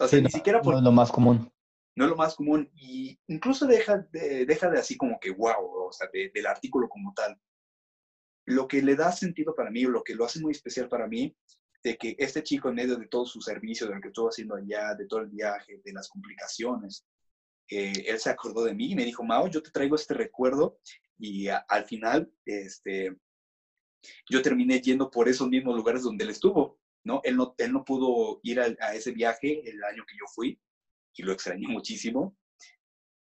o 0.00 0.08
sea 0.08 0.20
ni 0.20 0.30
siquiera 0.30 0.60
por... 0.60 0.74
No 0.74 0.78
es 0.78 0.84
lo 0.84 0.92
más 0.92 1.12
común. 1.12 1.50
No 1.96 2.04
es 2.04 2.10
lo 2.10 2.16
más 2.16 2.34
común, 2.34 2.68
y 2.74 3.16
incluso 3.28 3.66
deja 3.66 3.98
de, 4.10 4.44
deja 4.44 4.68
de 4.68 4.80
así 4.80 4.96
como 4.96 5.20
que, 5.20 5.30
wow, 5.30 5.86
o 5.86 5.92
sea, 5.92 6.08
del 6.12 6.46
artículo 6.46 6.88
como 6.88 7.14
tal. 7.14 7.40
Lo 8.46 8.66
que 8.66 8.82
le 8.82 8.96
da 8.96 9.12
sentido 9.12 9.54
para 9.54 9.70
mí, 9.70 9.86
o 9.86 9.90
lo 9.90 10.02
que 10.02 10.16
lo 10.16 10.24
hace 10.24 10.40
muy 10.40 10.50
especial 10.50 10.88
para 10.88 11.06
mí, 11.06 11.36
de 11.84 11.98
que 11.98 12.16
este 12.18 12.42
chico 12.42 12.70
en 12.70 12.76
medio 12.76 12.96
de 12.96 13.06
todo 13.06 13.26
su 13.26 13.42
servicio, 13.42 13.86
de 13.86 13.94
lo 13.94 14.00
que 14.00 14.08
estuvo 14.08 14.28
haciendo 14.28 14.56
allá, 14.56 14.94
de 14.94 15.06
todo 15.06 15.20
el 15.20 15.28
viaje, 15.28 15.82
de 15.84 15.92
las 15.92 16.08
complicaciones, 16.08 17.06
eh, 17.68 18.04
él 18.06 18.18
se 18.18 18.30
acordó 18.30 18.64
de 18.64 18.74
mí 18.74 18.92
y 18.92 18.94
me 18.94 19.04
dijo, 19.04 19.22
Mao, 19.22 19.48
yo 19.48 19.62
te 19.62 19.70
traigo 19.70 19.94
este 19.94 20.14
recuerdo 20.14 20.78
y 21.18 21.48
al 21.48 21.84
final, 21.84 22.32
este, 22.46 23.14
yo 24.30 24.40
terminé 24.40 24.80
yendo 24.80 25.10
por 25.10 25.28
esos 25.28 25.48
mismos 25.48 25.76
lugares 25.76 26.02
donde 26.02 26.24
él 26.24 26.30
estuvo, 26.30 26.80
¿no? 27.04 27.20
Él 27.22 27.36
no, 27.36 27.54
él 27.58 27.72
no 27.72 27.84
pudo 27.84 28.40
ir 28.42 28.60
a, 28.60 28.94
ese 28.94 29.12
viaje 29.12 29.68
el 29.68 29.84
año 29.84 30.04
que 30.06 30.16
yo 30.18 30.24
fui 30.34 30.58
y 31.14 31.22
lo 31.22 31.32
extrañé 31.32 31.68
muchísimo, 31.68 32.36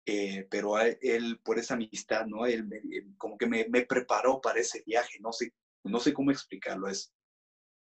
eh, 0.05 0.47
pero 0.51 0.77
él, 0.79 1.39
por 1.43 1.59
esa 1.59 1.75
amistad, 1.75 2.25
¿no? 2.25 2.45
Él, 2.45 2.69
como 3.17 3.37
que 3.37 3.47
me, 3.47 3.67
me, 3.69 3.85
preparó 3.85 4.41
para 4.41 4.59
ese 4.59 4.83
viaje, 4.85 5.17
no 5.21 5.31
sé, 5.31 5.53
no 5.85 5.99
sé 5.99 6.13
cómo 6.13 6.31
explicarlo, 6.31 6.89
es, 6.89 7.13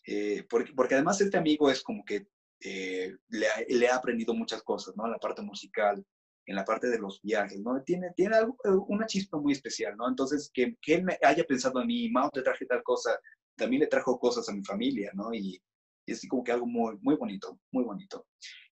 eh, 0.06 0.46
porque, 0.48 0.72
porque, 0.72 0.94
además 0.94 1.20
este 1.20 1.36
amigo 1.36 1.68
es 1.68 1.82
como 1.82 2.04
que 2.04 2.28
eh, 2.60 3.16
le, 3.28 3.46
le, 3.68 3.88
ha 3.88 3.96
aprendido 3.96 4.34
muchas 4.34 4.62
cosas, 4.62 4.96
¿no? 4.96 5.04
En 5.04 5.12
la 5.12 5.18
parte 5.18 5.42
musical, 5.42 6.04
en 6.46 6.54
la 6.54 6.64
parte 6.64 6.88
de 6.88 6.98
los 6.98 7.20
viajes, 7.22 7.58
¿no? 7.60 7.82
Tiene, 7.82 8.12
tiene 8.16 8.36
algo, 8.36 8.56
eh, 8.64 8.70
una 8.88 9.06
chispa 9.06 9.38
muy 9.38 9.52
especial, 9.52 9.96
¿no? 9.96 10.08
Entonces, 10.08 10.50
que, 10.54 10.76
que 10.80 10.94
él 10.94 11.04
me 11.04 11.18
haya 11.22 11.44
pensado 11.44 11.80
a 11.80 11.84
mí, 11.84 12.08
Mao, 12.08 12.30
te 12.30 12.42
traje 12.42 12.66
tal 12.66 12.82
cosa, 12.84 13.18
también 13.56 13.80
le 13.80 13.88
trajo 13.88 14.18
cosas 14.18 14.48
a 14.48 14.52
mi 14.52 14.64
familia, 14.64 15.10
¿no? 15.14 15.34
Y, 15.34 15.60
es 16.06 16.24
como 16.28 16.44
que 16.44 16.52
algo 16.52 16.66
muy, 16.66 16.96
muy 17.00 17.16
bonito, 17.16 17.58
muy 17.72 17.82
bonito. 17.82 18.28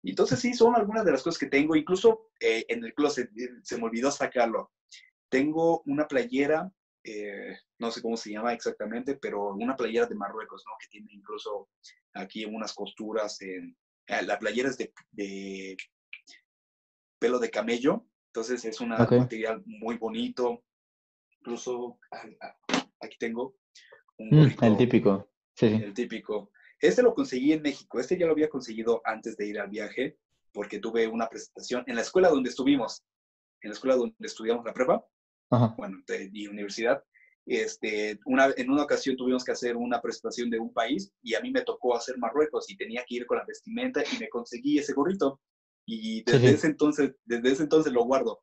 Y 0.04 0.10
entonces 0.10 0.38
sí, 0.38 0.54
son 0.54 0.76
algunas 0.76 1.06
de 1.06 1.14
las 1.14 1.24
cosas 1.24 1.40
que 1.40 1.46
tengo, 1.46 1.78
incluso 1.78 2.30
en 2.42 2.84
el 2.84 2.94
closet, 2.94 3.30
se 3.64 3.78
me 3.78 3.86
olvidó 3.86 4.12
sacarlo. 4.12 4.70
Tengo 5.30 5.82
una 5.86 6.10
playera 6.10 6.70
eh, 7.04 7.58
no 7.80 7.90
sé 7.92 8.02
cómo 8.02 8.16
se 8.16 8.32
llama 8.32 8.54
exactamente, 8.54 9.16
pero 9.16 9.54
una 9.54 9.76
playera 9.76 10.06
de 10.06 10.16
Marruecos, 10.16 10.64
¿no? 10.68 10.74
Que 10.80 10.88
tiene 10.88 11.08
incluso 11.12 11.70
aquí 12.14 12.46
unas 12.46 12.74
costuras. 12.74 13.42
En, 13.42 13.76
eh, 14.08 14.22
la 14.24 14.38
playera 14.38 14.70
es 14.70 14.78
de, 14.78 15.78
pelo 17.20 17.40
de 17.40 17.50
camello, 17.50 18.06
entonces 18.28 18.64
es 18.66 18.80
un 18.82 18.90
material 18.90 19.64
muy 19.66 19.98
bonito. 19.98 20.64
Incluso 21.40 22.00
aquí 23.00 23.18
tengo 23.18 23.56
un 24.18 24.30
mm, 24.30 24.64
el 24.64 24.78
típico. 24.78 25.28
Sí, 25.56 25.68
El 25.68 25.94
típico. 25.94 26.52
Este 26.80 27.04
lo 27.04 27.14
conseguí 27.14 27.54
en 27.54 27.62
México. 27.62 28.00
Este 28.00 28.18
ya 28.18 28.26
lo 28.26 28.32
había 28.32 28.50
conseguido 28.50 29.02
antes 29.06 29.38
de 29.38 29.48
ir 29.48 29.60
al 29.60 29.70
viaje, 29.70 30.18
porque 30.52 30.80
tuve 30.80 31.08
una 31.08 31.28
presentación 31.28 31.84
en 31.88 31.96
la 31.96 32.02
escuela 32.02 32.30
donde 32.30 32.50
estuvimos, 32.50 33.04
en 33.62 33.70
la 33.70 33.74
escuela 33.74 33.96
donde 33.96 34.16
estudiamos 34.20 34.66
la 34.66 34.74
prepa 34.74 35.06
bueno, 35.78 35.98
de 36.08 36.30
mi 36.32 36.48
universidad, 36.48 37.04
este, 37.46 38.20
una, 38.26 38.50
en 38.56 38.70
una 38.70 38.84
ocasión 38.84 39.18
tuvimos 39.18 39.44
que 39.44 39.52
hacer 39.52 39.76
una 39.76 40.02
presentación 40.02 40.50
de 40.50 40.60
un 40.60 40.72
país 40.72 41.12
y 41.22 41.34
a 41.34 41.42
mí 41.42 41.52
me 41.52 41.62
tocó 41.62 41.96
hacer 41.96 42.18
Marruecos 42.18 42.70
y 42.70 42.78
tenía 42.78 43.04
que 43.08 43.16
ir 43.16 43.26
con 43.26 43.38
la 43.38 43.46
vestimenta 43.46 44.02
y 44.02 44.20
me 44.20 44.30
conseguí 44.30 44.78
ese 44.78 44.94
gorrito. 44.94 45.40
Y 45.86 46.24
desde, 46.24 46.52
Ese, 46.52 46.68
entonces, 46.68 47.12
desde 47.26 47.52
ese 47.52 47.64
entonces 47.64 47.92
lo 47.92 48.06
guardo. 48.06 48.42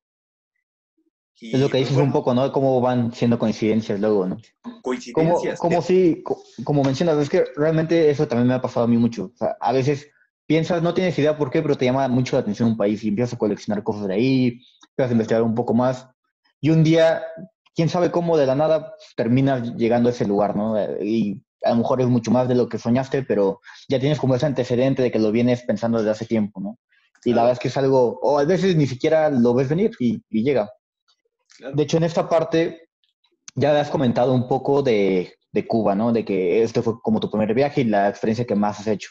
es 1.40 1.58
lo 1.58 1.70
que 1.70 1.78
dices 1.78 1.96
un 1.96 2.12
poco, 2.12 2.34
¿no? 2.34 2.50
Cómo 2.52 2.80
van 2.80 3.12
siendo 3.14 3.38
coincidencias 3.38 4.00
luego, 4.00 4.26
¿no? 4.26 4.36
Coincidencias. 4.82 5.58
Como, 5.60 5.80
sí, 5.80 6.22
como 6.64 6.82
mencionas, 6.82 7.16
es 7.18 7.30
que 7.30 7.44
realmente 7.56 8.10
eso 8.10 8.26
también 8.26 8.48
me 8.48 8.54
ha 8.54 8.60
pasado 8.60 8.84
a 8.84 8.88
mí 8.88 8.96
mucho. 8.96 9.30
O 9.32 9.36
sea, 9.36 9.56
a 9.60 9.72
veces 9.72 10.10
piensas, 10.46 10.82
no 10.82 10.92
tienes 10.92 11.18
idea 11.18 11.38
por 11.38 11.50
qué, 11.50 11.62
pero 11.62 11.76
te 11.76 11.84
llama 11.84 12.08
mucho 12.08 12.36
la 12.36 12.40
atención 12.40 12.70
un 12.70 12.76
país 12.76 13.02
y 13.04 13.08
empiezas 13.08 13.34
a 13.34 13.38
coleccionar 13.38 13.84
cosas 13.84 14.08
de 14.08 14.14
ahí, 14.14 14.60
empiezas 14.90 15.10
a 15.10 15.12
investigar 15.12 15.42
un 15.42 15.54
poco 15.54 15.72
más 15.72 16.08
y 16.60 16.70
un 16.70 16.82
día, 16.82 17.22
quién 17.74 17.88
sabe 17.88 18.10
cómo 18.10 18.36
de 18.36 18.46
la 18.46 18.54
nada 18.54 18.94
terminas 19.16 19.74
llegando 19.76 20.08
a 20.08 20.12
ese 20.12 20.26
lugar, 20.26 20.56
¿no? 20.56 20.76
Y 21.00 21.42
a 21.62 21.70
lo 21.70 21.76
mejor 21.76 22.00
es 22.00 22.08
mucho 22.08 22.30
más 22.30 22.48
de 22.48 22.54
lo 22.54 22.68
que 22.68 22.78
soñaste, 22.78 23.22
pero 23.22 23.60
ya 23.88 23.98
tienes 23.98 24.18
como 24.18 24.34
ese 24.34 24.46
antecedente 24.46 25.02
de 25.02 25.10
que 25.10 25.18
lo 25.18 25.32
vienes 25.32 25.62
pensando 25.62 25.98
desde 25.98 26.10
hace 26.10 26.26
tiempo, 26.26 26.60
¿no? 26.60 26.78
Y 27.24 27.30
la 27.30 27.42
verdad 27.42 27.54
es 27.54 27.58
que 27.58 27.68
es 27.68 27.76
algo, 27.76 28.18
o 28.22 28.38
a 28.38 28.44
veces 28.44 28.76
ni 28.76 28.86
siquiera 28.86 29.28
lo 29.28 29.54
ves 29.54 29.68
venir 29.68 29.90
y, 29.98 30.22
llega. 30.30 30.70
De 31.74 31.82
hecho, 31.82 31.96
en 31.96 32.04
esta 32.04 32.28
parte 32.28 32.88
ya 33.56 33.78
has 33.80 33.90
comentado 33.90 34.32
un 34.32 34.46
poco 34.46 34.82
de, 34.82 35.34
de, 35.50 35.66
Cuba, 35.66 35.96
¿no? 35.96 36.12
De 36.12 36.24
que 36.24 36.62
este 36.62 36.80
fue 36.80 37.00
como 37.02 37.18
tu 37.18 37.28
primer 37.28 37.52
viaje 37.54 37.80
y 37.80 37.84
la 37.84 38.08
experiencia 38.08 38.46
que 38.46 38.54
más 38.54 38.78
has 38.78 38.86
hecho. 38.86 39.10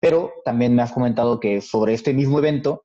Pero 0.00 0.32
también 0.44 0.74
me 0.74 0.82
has 0.82 0.92
comentado 0.92 1.38
que 1.38 1.60
sobre 1.60 1.94
este 1.94 2.12
mismo 2.12 2.40
evento, 2.40 2.84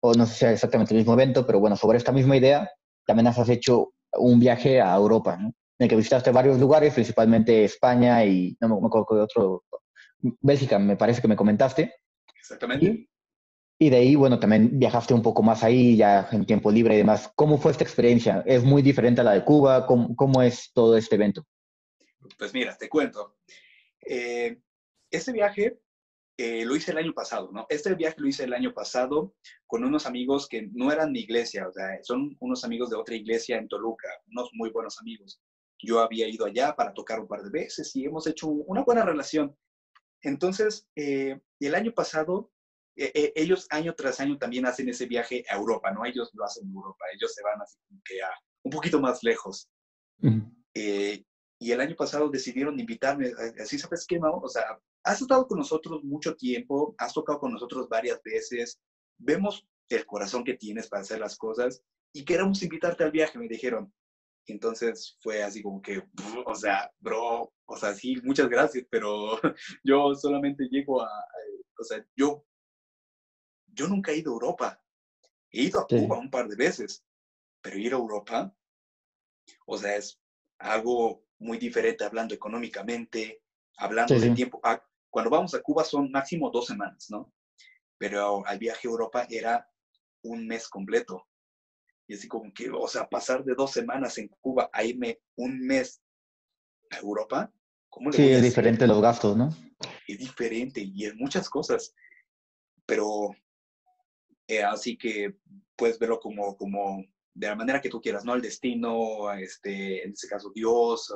o 0.00 0.14
no 0.14 0.26
sé 0.26 0.34
si 0.34 0.44
es 0.44 0.52
exactamente 0.52 0.94
el 0.94 0.98
mismo 0.98 1.14
evento, 1.14 1.46
pero 1.46 1.60
bueno, 1.60 1.76
sobre 1.76 1.98
esta 1.98 2.10
misma 2.10 2.36
idea, 2.36 2.68
también 3.08 3.26
has 3.26 3.48
hecho 3.48 3.94
un 4.12 4.38
viaje 4.38 4.82
a 4.82 4.94
Europa, 4.94 5.38
¿no? 5.38 5.48
En 5.48 5.84
el 5.84 5.88
que 5.88 5.96
visitaste 5.96 6.30
varios 6.30 6.58
lugares, 6.60 6.92
principalmente 6.92 7.64
España 7.64 8.22
y 8.22 8.54
no 8.60 8.80
me, 8.80 8.86
acuerdo 8.86 9.16
de 9.16 9.22
otro, 9.22 9.64
Bélgica, 10.18 10.78
me 10.78 10.96
parece 10.96 11.22
que 11.22 11.28
me 11.28 11.36
comentaste. 11.36 11.94
Exactamente. 12.38 13.08
Y, 13.78 13.88
de 13.88 13.96
ahí, 13.96 14.14
bueno, 14.14 14.38
también 14.38 14.78
viajaste 14.78 15.14
un 15.14 15.22
poco 15.22 15.42
más 15.42 15.64
ahí, 15.64 15.96
ya 15.96 16.28
en 16.32 16.44
tiempo 16.44 16.70
libre 16.70 16.96
y 16.96 16.98
demás. 16.98 17.32
¿Cómo 17.34 17.56
fue 17.56 17.72
esta 17.72 17.84
experiencia? 17.84 18.42
¿Es 18.44 18.62
muy 18.62 18.82
diferente 18.82 19.22
a 19.22 19.24
la 19.24 19.32
de 19.32 19.44
Cuba? 19.44 19.86
¿Cómo, 19.86 20.14
cómo 20.14 20.42
es 20.42 20.70
todo 20.74 20.96
este 20.96 21.14
evento? 21.14 21.46
Pues 22.36 22.52
mira, 22.52 22.76
te 22.76 22.90
cuento. 22.90 23.36
Eh, 24.04 24.60
este 25.10 25.32
viaje 25.32 25.80
eh, 26.40 26.64
lo 26.64 26.76
hice 26.76 26.92
el 26.92 26.98
año 26.98 27.12
pasado, 27.12 27.50
¿no? 27.52 27.66
Este 27.68 27.92
viaje 27.96 28.14
lo 28.18 28.28
hice 28.28 28.44
el 28.44 28.52
año 28.52 28.72
pasado 28.72 29.34
con 29.66 29.82
unos 29.82 30.06
amigos 30.06 30.46
que 30.48 30.68
no 30.72 30.92
eran 30.92 31.10
mi 31.10 31.20
iglesia, 31.20 31.66
o 31.66 31.72
sea, 31.72 31.98
son 32.02 32.36
unos 32.38 32.62
amigos 32.64 32.90
de 32.90 32.96
otra 32.96 33.16
iglesia 33.16 33.58
en 33.58 33.66
Toluca, 33.66 34.08
unos 34.28 34.48
muy 34.52 34.70
buenos 34.70 35.00
amigos. 35.00 35.40
Yo 35.82 35.98
había 35.98 36.28
ido 36.28 36.46
allá 36.46 36.76
para 36.76 36.94
tocar 36.94 37.18
un 37.18 37.26
par 37.26 37.42
de 37.42 37.50
veces 37.50 37.94
y 37.96 38.04
hemos 38.04 38.26
hecho 38.28 38.46
una 38.46 38.84
buena 38.84 39.04
relación. 39.04 39.56
Entonces, 40.22 40.86
eh, 40.94 41.40
el 41.58 41.74
año 41.74 41.92
pasado 41.92 42.52
e, 42.96 43.10
e, 43.14 43.32
ellos 43.34 43.66
año 43.70 43.94
tras 43.94 44.20
año 44.20 44.38
también 44.38 44.66
hacen 44.66 44.88
ese 44.88 45.06
viaje 45.06 45.44
a 45.50 45.56
Europa, 45.56 45.90
¿no? 45.90 46.04
Ellos 46.04 46.30
lo 46.34 46.44
hacen 46.44 46.68
en 46.68 46.74
Europa, 46.74 47.04
ellos 47.14 47.34
se 47.34 47.42
van 47.42 47.60
así 47.60 47.78
como 47.88 48.00
que 48.04 48.22
a 48.22 48.30
un 48.62 48.70
poquito 48.70 49.00
más 49.00 49.22
lejos. 49.24 49.68
Eh, 50.74 51.24
y 51.60 51.72
el 51.72 51.80
año 51.80 51.96
pasado 51.96 52.28
decidieron 52.28 52.78
invitarme, 52.78 53.32
así 53.60 53.78
sabes 53.78 54.04
qué, 54.06 54.20
Mau? 54.20 54.40
O 54.42 54.48
sea, 54.48 54.78
has 55.08 55.22
estado 55.22 55.46
con 55.46 55.56
nosotros 55.56 56.04
mucho 56.04 56.36
tiempo, 56.36 56.94
has 56.98 57.14
tocado 57.14 57.40
con 57.40 57.52
nosotros 57.52 57.88
varias 57.88 58.22
veces, 58.22 58.78
vemos 59.16 59.66
el 59.88 60.04
corazón 60.04 60.44
que 60.44 60.52
tienes 60.52 60.86
para 60.86 61.00
hacer 61.00 61.18
las 61.18 61.38
cosas 61.38 61.82
y 62.12 62.26
queremos 62.26 62.62
invitarte 62.62 63.04
al 63.04 63.10
viaje, 63.10 63.38
me 63.38 63.48
dijeron. 63.48 63.90
Entonces 64.46 65.16
fue 65.22 65.42
así 65.42 65.62
como 65.62 65.80
que, 65.80 66.02
o 66.46 66.54
sea, 66.54 66.92
bro, 66.98 67.50
o 67.64 67.76
sea, 67.78 67.94
sí, 67.94 68.16
muchas 68.22 68.50
gracias, 68.50 68.84
pero 68.90 69.40
yo 69.82 70.14
solamente 70.14 70.68
llego 70.70 71.00
a, 71.00 71.08
o 71.78 71.84
sea, 71.84 72.04
yo, 72.14 72.44
yo 73.66 73.88
nunca 73.88 74.12
he 74.12 74.18
ido 74.18 74.32
a 74.32 74.34
Europa. 74.34 74.82
He 75.50 75.62
ido 75.62 75.80
a 75.80 75.86
Cuba 75.86 76.18
un 76.18 76.30
par 76.30 76.48
de 76.48 76.56
veces, 76.56 77.02
pero 77.62 77.78
ir 77.78 77.94
a 77.94 77.96
Europa, 77.96 78.54
o 79.64 79.78
sea, 79.78 79.96
es 79.96 80.20
algo 80.58 81.24
muy 81.38 81.56
diferente 81.56 82.04
hablando 82.04 82.34
económicamente, 82.34 83.42
hablando 83.78 84.20
de 84.20 84.30
tiempo. 84.32 84.60
Cuando 85.10 85.30
vamos 85.30 85.54
a 85.54 85.62
Cuba 85.62 85.84
son 85.84 86.10
máximo 86.10 86.50
dos 86.50 86.66
semanas, 86.66 87.06
¿no? 87.10 87.32
Pero 87.98 88.46
al 88.46 88.58
viaje 88.58 88.86
a 88.86 88.90
Europa 88.90 89.26
era 89.28 89.68
un 90.22 90.46
mes 90.46 90.68
completo. 90.68 91.26
Y 92.06 92.14
así 92.14 92.28
como 92.28 92.52
que, 92.52 92.70
o 92.70 92.88
sea, 92.88 93.08
pasar 93.08 93.44
de 93.44 93.54
dos 93.54 93.72
semanas 93.72 94.16
en 94.18 94.28
Cuba 94.40 94.70
a 94.72 94.84
irme 94.84 95.20
un 95.36 95.60
mes 95.60 96.00
a 96.90 96.98
Europa, 96.98 97.52
¿cómo 97.88 98.10
le 98.10 98.16
Sí, 98.16 98.28
es 98.28 98.42
diferente 98.42 98.86
los 98.86 99.02
gastos, 99.02 99.36
¿no? 99.36 99.50
Es 100.06 100.18
diferente 100.18 100.80
y 100.80 101.04
en 101.04 101.16
muchas 101.16 101.48
cosas. 101.50 101.94
Pero 102.86 103.30
eh, 104.46 104.62
así 104.62 104.96
que 104.96 105.36
puedes 105.76 105.98
verlo 105.98 106.18
como, 106.18 106.56
como 106.56 107.04
de 107.34 107.46
la 107.46 107.54
manera 107.54 107.80
que 107.80 107.90
tú 107.90 108.00
quieras, 108.00 108.24
¿no? 108.24 108.34
El 108.34 108.42
destino, 108.42 109.32
este, 109.34 110.04
en 110.04 110.12
este 110.12 110.28
caso 110.28 110.50
Dios. 110.54 111.14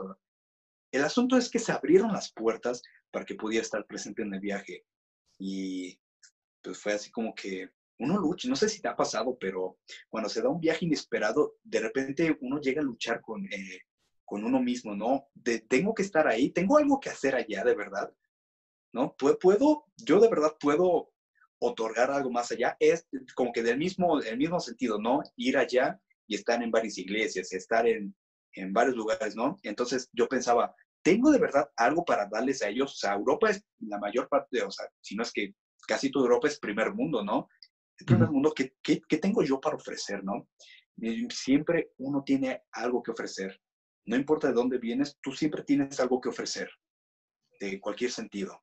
El 0.92 1.04
asunto 1.04 1.38
es 1.38 1.50
que 1.50 1.58
se 1.58 1.72
abrieron 1.72 2.12
las 2.12 2.32
puertas 2.32 2.82
para 3.12 3.24
que 3.24 3.36
pudiera 3.36 3.62
estar 3.62 3.86
presente 3.86 4.22
en 4.22 4.34
el 4.34 4.40
viaje. 4.40 4.84
Y 5.38 5.98
pues 6.62 6.78
fue 6.78 6.94
así 6.94 7.10
como 7.10 7.34
que 7.34 7.70
uno 7.98 8.18
lucha, 8.18 8.48
no 8.48 8.56
sé 8.56 8.68
si 8.68 8.80
te 8.80 8.88
ha 8.88 8.96
pasado, 8.96 9.36
pero 9.38 9.78
cuando 10.08 10.28
se 10.28 10.42
da 10.42 10.48
un 10.48 10.60
viaje 10.60 10.86
inesperado, 10.86 11.54
de 11.62 11.80
repente 11.80 12.36
uno 12.40 12.60
llega 12.60 12.80
a 12.80 12.84
luchar 12.84 13.20
con, 13.20 13.44
eh, 13.52 13.80
con 14.24 14.44
uno 14.44 14.60
mismo, 14.60 14.96
¿no? 14.96 15.28
De, 15.34 15.60
tengo 15.60 15.94
que 15.94 16.02
estar 16.02 16.26
ahí, 16.26 16.50
tengo 16.50 16.78
algo 16.78 16.98
que 16.98 17.10
hacer 17.10 17.34
allá, 17.34 17.62
de 17.62 17.74
verdad, 17.74 18.12
¿no? 18.92 19.14
Puedo, 19.14 19.84
yo 19.96 20.18
de 20.18 20.28
verdad 20.28 20.56
puedo 20.58 21.12
otorgar 21.60 22.10
algo 22.10 22.30
más 22.30 22.50
allá, 22.50 22.76
es 22.80 23.06
como 23.36 23.52
que 23.52 23.62
del 23.62 23.78
mismo, 23.78 24.20
el 24.20 24.36
mismo 24.36 24.58
sentido, 24.58 24.98
¿no? 24.98 25.22
Ir 25.36 25.56
allá 25.56 26.00
y 26.26 26.34
estar 26.34 26.60
en 26.62 26.70
varias 26.72 26.98
iglesias, 26.98 27.52
estar 27.52 27.86
en, 27.86 28.16
en 28.54 28.72
varios 28.72 28.96
lugares, 28.96 29.36
¿no? 29.36 29.58
Entonces 29.62 30.08
yo 30.12 30.28
pensaba, 30.28 30.74
tengo 31.02 31.30
de 31.30 31.38
verdad 31.38 31.70
algo 31.76 32.04
para 32.04 32.26
darles 32.26 32.62
a 32.62 32.68
ellos, 32.68 32.92
o 32.92 32.96
sea, 32.96 33.14
Europa 33.14 33.50
es 33.50 33.64
la 33.80 33.98
mayor 33.98 34.28
parte, 34.28 34.62
o 34.62 34.70
sea, 34.70 34.86
si 35.00 35.16
no 35.16 35.22
es 35.22 35.32
que 35.32 35.54
casi 35.86 36.10
toda 36.10 36.26
Europa 36.26 36.48
es 36.48 36.58
primer 36.58 36.94
mundo, 36.94 37.24
¿no? 37.24 37.48
el 37.98 38.06
primer 38.06 38.30
mundo, 38.30 38.52
¿qué, 38.54 38.74
¿qué, 38.82 39.00
qué, 39.08 39.18
tengo 39.18 39.42
yo 39.42 39.60
para 39.60 39.76
ofrecer, 39.76 40.24
no? 40.24 40.48
siempre 41.30 41.90
uno 41.98 42.22
tiene 42.24 42.62
algo 42.72 43.02
que 43.02 43.10
ofrecer. 43.10 43.60
No 44.04 44.16
importa 44.16 44.48
de 44.48 44.54
dónde 44.54 44.78
vienes, 44.78 45.18
tú 45.22 45.32
siempre 45.32 45.62
tienes 45.62 45.98
algo 46.00 46.20
que 46.20 46.28
ofrecer, 46.28 46.68
de 47.60 47.80
cualquier 47.80 48.10
sentido. 48.10 48.60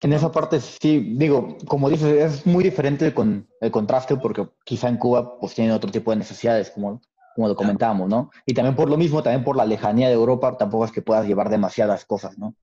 En 0.00 0.12
esa 0.12 0.30
parte 0.30 0.60
sí, 0.60 1.14
digo, 1.16 1.56
como 1.66 1.88
dices, 1.88 2.34
es 2.34 2.46
muy 2.46 2.62
diferente 2.62 3.12
con 3.14 3.48
el 3.60 3.70
contraste 3.70 4.16
porque 4.16 4.48
quizá 4.64 4.88
en 4.88 4.98
Cuba 4.98 5.38
pues 5.38 5.54
tienen 5.54 5.72
otro 5.72 5.90
tipo 5.90 6.10
de 6.10 6.18
necesidades, 6.18 6.70
como, 6.70 7.00
como 7.36 7.48
lo 7.48 7.54
comentábamos, 7.54 8.08
¿no? 8.08 8.30
Y 8.46 8.54
también 8.54 8.74
por 8.74 8.90
lo 8.90 8.96
mismo, 8.96 9.22
también 9.22 9.44
por 9.44 9.56
la 9.56 9.66
lejanía 9.66 10.08
de 10.08 10.14
Europa, 10.14 10.56
tampoco 10.56 10.86
es 10.86 10.90
que 10.90 11.02
puedas 11.02 11.26
llevar 11.26 11.50
demasiadas 11.50 12.04
cosas, 12.04 12.36
¿no? 12.38 12.56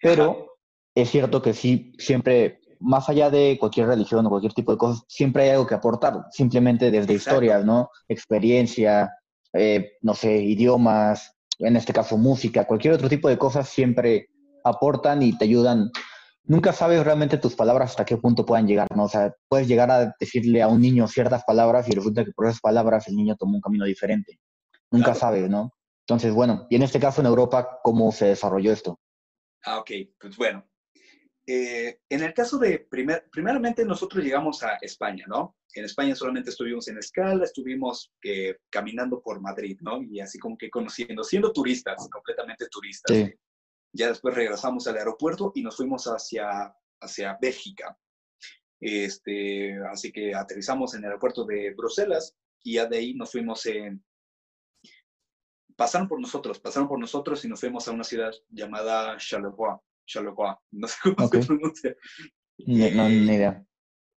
Pero 0.00 0.56
es 0.94 1.10
cierto 1.10 1.42
que 1.42 1.52
sí, 1.52 1.92
siempre 1.98 2.60
más 2.80 3.08
allá 3.08 3.30
de 3.30 3.56
cualquier 3.60 3.86
religión 3.86 4.26
o 4.26 4.30
cualquier 4.30 4.52
tipo 4.54 4.72
de 4.72 4.78
cosas, 4.78 5.04
siempre 5.08 5.44
hay 5.44 5.50
algo 5.50 5.66
que 5.66 5.74
aportar, 5.74 6.26
simplemente 6.30 6.90
desde 6.90 7.14
historias, 7.14 7.64
¿no? 7.64 7.90
Experiencia, 8.08 9.12
eh, 9.52 9.92
no 10.02 10.14
sé, 10.14 10.36
idiomas, 10.42 11.36
en 11.58 11.76
este 11.76 11.92
caso 11.92 12.16
música, 12.16 12.66
cualquier 12.66 12.94
otro 12.94 13.08
tipo 13.08 13.28
de 13.28 13.38
cosas 13.38 13.68
siempre 13.68 14.28
aportan 14.64 15.22
y 15.22 15.36
te 15.36 15.44
ayudan. 15.44 15.90
Nunca 16.48 16.72
sabes 16.72 17.04
realmente 17.04 17.38
tus 17.38 17.56
palabras 17.56 17.90
hasta 17.90 18.04
qué 18.04 18.16
punto 18.16 18.46
puedan 18.46 18.66
llegar, 18.66 18.86
¿no? 18.94 19.04
O 19.04 19.08
sea, 19.08 19.34
puedes 19.48 19.66
llegar 19.66 19.90
a 19.90 20.14
decirle 20.18 20.62
a 20.62 20.68
un 20.68 20.80
niño 20.80 21.08
ciertas 21.08 21.42
palabras 21.44 21.88
y 21.88 21.92
resulta 21.92 22.24
que 22.24 22.30
por 22.32 22.46
esas 22.46 22.60
palabras 22.60 23.08
el 23.08 23.16
niño 23.16 23.36
tomó 23.36 23.56
un 23.56 23.60
camino 23.60 23.84
diferente. 23.84 24.38
Nunca 24.90 25.14
sabes, 25.14 25.50
¿no? 25.50 25.72
Entonces, 26.06 26.32
bueno, 26.32 26.66
y 26.70 26.76
en 26.76 26.82
este 26.82 27.00
caso 27.00 27.20
en 27.20 27.26
Europa, 27.26 27.80
¿cómo 27.82 28.12
se 28.12 28.26
desarrolló 28.26 28.72
esto? 28.72 29.00
Ah, 29.64 29.80
ok, 29.80 29.90
pues 30.20 30.36
bueno, 30.36 30.64
eh, 31.48 31.98
en 32.08 32.22
el 32.22 32.32
caso 32.32 32.58
de, 32.58 32.80
primer, 32.90 33.28
primeramente 33.30 33.84
nosotros 33.84 34.22
llegamos 34.22 34.62
a 34.62 34.76
España, 34.80 35.24
¿no? 35.28 35.56
En 35.74 35.84
España 35.84 36.14
solamente 36.14 36.50
estuvimos 36.50 36.88
en 36.88 36.98
escala, 36.98 37.44
estuvimos 37.44 38.12
eh, 38.24 38.56
caminando 38.70 39.20
por 39.20 39.40
Madrid, 39.40 39.78
¿no? 39.80 40.02
Y 40.02 40.20
así 40.20 40.38
como 40.38 40.56
que 40.56 40.70
conociendo, 40.70 41.22
siendo 41.22 41.52
turistas, 41.52 42.08
completamente 42.10 42.66
turistas. 42.68 43.30
Ya 43.96 44.08
después 44.08 44.34
regresamos 44.34 44.86
al 44.86 44.98
aeropuerto 44.98 45.52
y 45.54 45.62
nos 45.62 45.76
fuimos 45.76 46.04
hacia, 46.04 46.74
hacia 47.00 47.38
Bélgica. 47.40 47.98
Este, 48.78 49.74
así 49.90 50.12
que 50.12 50.34
aterrizamos 50.34 50.94
en 50.94 51.00
el 51.00 51.06
aeropuerto 51.06 51.44
de 51.46 51.72
Bruselas 51.74 52.36
y 52.62 52.74
ya 52.74 52.86
de 52.86 52.98
ahí 52.98 53.14
nos 53.14 53.32
fuimos 53.32 53.64
en... 53.66 54.04
Pasaron 55.76 56.08
por 56.08 56.20
nosotros, 56.20 56.58
pasaron 56.58 56.88
por 56.88 56.98
nosotros 56.98 57.44
y 57.44 57.48
nos 57.48 57.60
fuimos 57.60 57.88
a 57.88 57.92
una 57.92 58.04
ciudad 58.04 58.32
llamada 58.48 59.16
Charleroi 59.18 59.78
Charleroi, 60.06 60.54
no 60.72 60.88
sé 60.88 60.96
cómo 61.02 61.28
se 61.28 61.38
pronuncia. 61.46 61.96
no, 62.58 63.08
ni 63.08 63.34
idea. 63.34 63.66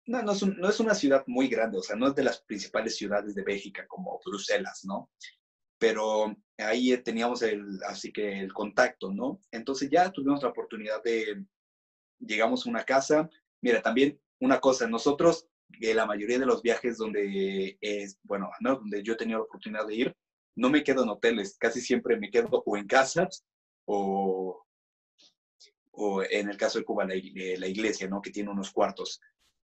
No, 0.05 0.23
no 0.23 0.31
es, 0.31 0.43
no 0.45 0.69
es, 0.69 0.79
una 0.79 0.95
ciudad 0.95 1.23
muy 1.27 1.47
grande, 1.47 1.77
o 1.77 1.83
sea, 1.83 1.95
no 1.95 2.07
es 2.07 2.15
de 2.15 2.23
las 2.23 2.41
principales 2.41 2.97
ciudades 2.97 3.35
de 3.35 3.43
Bélgica 3.43 3.85
como 3.87 4.19
Bruselas, 4.25 4.81
¿no? 4.83 5.11
Pero 5.79 6.35
ahí 6.57 6.95
teníamos 6.97 7.41
el, 7.41 7.79
así 7.87 8.11
que 8.11 8.39
el 8.39 8.53
contacto, 8.53 9.11
¿no? 9.11 9.39
Entonces 9.51 9.89
ya 9.89 10.11
tuvimos 10.11 10.43
la 10.43 10.49
oportunidad 10.49 11.01
de, 11.03 11.43
llegamos 12.19 12.65
a 12.65 12.69
una 12.69 12.83
casa. 12.83 13.29
Mira, 13.61 13.81
también 13.81 14.19
una 14.39 14.59
cosa, 14.59 14.87
nosotros, 14.87 15.47
eh, 15.81 15.93
la 15.93 16.05
mayoría 16.05 16.39
de 16.39 16.45
los 16.45 16.61
viajes 16.61 16.97
donde 16.97 17.77
es, 17.81 18.19
bueno, 18.23 18.51
¿no? 18.59 18.75
donde 18.77 19.03
yo 19.03 19.13
he 19.13 19.17
tenido 19.17 19.39
la 19.39 19.45
oportunidad 19.45 19.87
de 19.87 19.95
ir, 19.95 20.17
no 20.55 20.69
me 20.69 20.83
quedo 20.83 21.03
en 21.03 21.09
hoteles, 21.09 21.57
casi 21.57 21.81
siempre 21.81 22.17
me 22.17 22.29
quedo 22.29 22.63
o 22.65 22.77
en 22.77 22.87
casas 22.87 23.45
o, 23.85 24.65
o 25.91 26.23
en 26.23 26.49
el 26.49 26.57
caso 26.57 26.79
de 26.79 26.85
Cuba, 26.85 27.05
la, 27.05 27.13
eh, 27.15 27.55
la, 27.57 27.67
iglesia, 27.67 28.07
¿no? 28.07 28.21
Que 28.21 28.31
tiene 28.31 28.49
unos 28.49 28.71
cuartos. 28.71 29.21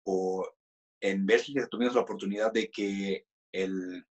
O 0.05 0.47
en 1.01 1.25
Bélgica 1.25 1.67
tuvimos 1.67 1.95
la 1.95 2.03
oportunidad 2.03 2.53
de 2.53 2.71
que 2.71 3.27
el, 3.53 4.05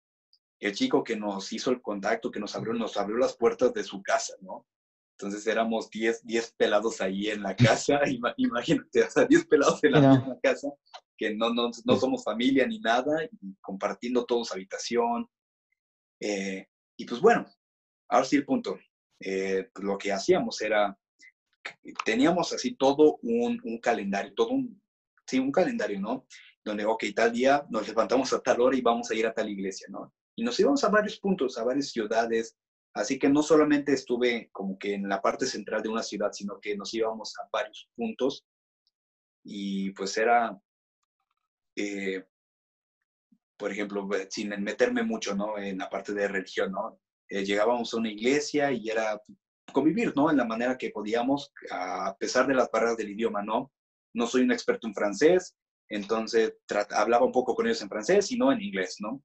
el 0.60 0.74
chico 0.74 1.02
que 1.02 1.16
nos 1.16 1.52
hizo 1.52 1.70
el 1.70 1.80
contacto, 1.80 2.30
que 2.30 2.40
nos 2.40 2.54
abrió, 2.54 2.74
nos 2.74 2.96
abrió 2.96 3.16
las 3.16 3.36
puertas 3.36 3.72
de 3.72 3.82
su 3.82 4.02
casa, 4.02 4.34
¿no? 4.40 4.66
Entonces 5.18 5.46
éramos 5.46 5.90
10, 5.90 6.24
10 6.24 6.52
pelados 6.52 7.00
ahí 7.00 7.28
en 7.28 7.42
la 7.42 7.56
casa, 7.56 8.00
imagínate, 8.36 9.02
o 9.02 9.10
sea, 9.10 9.24
10 9.24 9.46
pelados 9.46 9.82
en 9.84 9.92
la 9.92 10.00
misma 10.00 10.38
casa, 10.42 10.68
que 11.16 11.34
no, 11.34 11.52
no, 11.52 11.70
no, 11.84 11.96
somos 11.96 12.24
familia 12.24 12.66
ni 12.66 12.78
nada, 12.78 13.24
y 13.24 13.54
compartiendo 13.60 14.24
todos 14.24 14.52
habitación. 14.52 15.28
Eh, 16.20 16.66
y 16.96 17.04
pues 17.04 17.20
bueno, 17.20 17.46
ahora 18.08 18.24
sí 18.24 18.36
el 18.36 18.44
punto. 18.44 18.78
Eh, 19.22 19.68
pues 19.74 19.84
lo 19.84 19.98
que 19.98 20.12
hacíamos 20.12 20.62
era 20.62 20.98
teníamos 22.04 22.52
así 22.52 22.74
todo 22.74 23.18
un, 23.22 23.60
un, 23.64 23.78
calendario, 23.78 24.32
todo 24.34 24.50
un, 24.50 24.82
sí, 25.26 25.38
un 25.38 25.52
calendario, 25.52 26.00
¿no? 26.00 26.26
Donde, 26.64 26.84
ok, 26.84 27.04
tal 27.14 27.32
día 27.32 27.64
nos 27.70 27.86
levantamos 27.86 28.32
a 28.32 28.40
tal 28.40 28.60
hora 28.60 28.76
y 28.76 28.80
vamos 28.80 29.10
a 29.10 29.14
ir 29.14 29.26
a 29.26 29.34
tal 29.34 29.48
iglesia, 29.48 29.86
¿no? 29.90 30.12
Y 30.40 30.42
nos 30.42 30.58
íbamos 30.58 30.82
a 30.84 30.88
varios 30.88 31.20
puntos, 31.20 31.58
a 31.58 31.64
varias 31.64 31.90
ciudades, 31.90 32.56
así 32.94 33.18
que 33.18 33.28
no 33.28 33.42
solamente 33.42 33.92
estuve 33.92 34.48
como 34.52 34.78
que 34.78 34.94
en 34.94 35.06
la 35.06 35.20
parte 35.20 35.44
central 35.44 35.82
de 35.82 35.90
una 35.90 36.02
ciudad, 36.02 36.32
sino 36.32 36.58
que 36.58 36.74
nos 36.78 36.94
íbamos 36.94 37.38
a 37.38 37.46
varios 37.52 37.90
puntos 37.94 38.46
y 39.44 39.90
pues 39.90 40.16
era, 40.16 40.58
eh, 41.76 42.24
por 43.58 43.70
ejemplo, 43.70 44.08
sin 44.30 44.48
meterme 44.62 45.02
mucho, 45.02 45.34
¿no? 45.34 45.58
En 45.58 45.76
la 45.76 45.90
parte 45.90 46.14
de 46.14 46.26
religión, 46.26 46.72
¿no? 46.72 46.98
Eh, 47.28 47.44
llegábamos 47.44 47.92
a 47.92 47.98
una 47.98 48.10
iglesia 48.10 48.72
y 48.72 48.88
era 48.88 49.20
convivir, 49.74 50.14
¿no? 50.16 50.30
En 50.30 50.38
la 50.38 50.46
manera 50.46 50.78
que 50.78 50.88
podíamos, 50.88 51.52
a 51.70 52.16
pesar 52.18 52.46
de 52.46 52.54
las 52.54 52.70
barreras 52.70 52.96
del 52.96 53.10
idioma, 53.10 53.42
¿no? 53.42 53.70
No 54.14 54.26
soy 54.26 54.40
un 54.40 54.52
experto 54.52 54.86
en 54.86 54.94
francés, 54.94 55.54
entonces 55.90 56.54
hablaba 56.92 57.26
un 57.26 57.32
poco 57.32 57.54
con 57.54 57.66
ellos 57.66 57.82
en 57.82 57.90
francés 57.90 58.32
y 58.32 58.38
no 58.38 58.50
en 58.50 58.62
inglés, 58.62 58.96
¿no? 59.00 59.22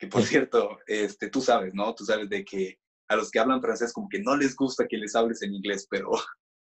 Que 0.00 0.08
por 0.08 0.22
cierto, 0.24 0.80
este, 0.88 1.30
tú 1.30 1.40
sabes, 1.40 1.72
¿no? 1.74 1.94
Tú 1.94 2.04
sabes 2.04 2.28
de 2.28 2.44
que 2.44 2.80
a 3.06 3.14
los 3.14 3.30
que 3.30 3.38
hablan 3.38 3.60
francés 3.60 3.92
como 3.92 4.08
que 4.08 4.20
no 4.20 4.36
les 4.36 4.56
gusta 4.56 4.88
que 4.88 4.96
les 4.96 5.14
hables 5.14 5.42
en 5.42 5.54
inglés, 5.54 5.86
pero 5.88 6.10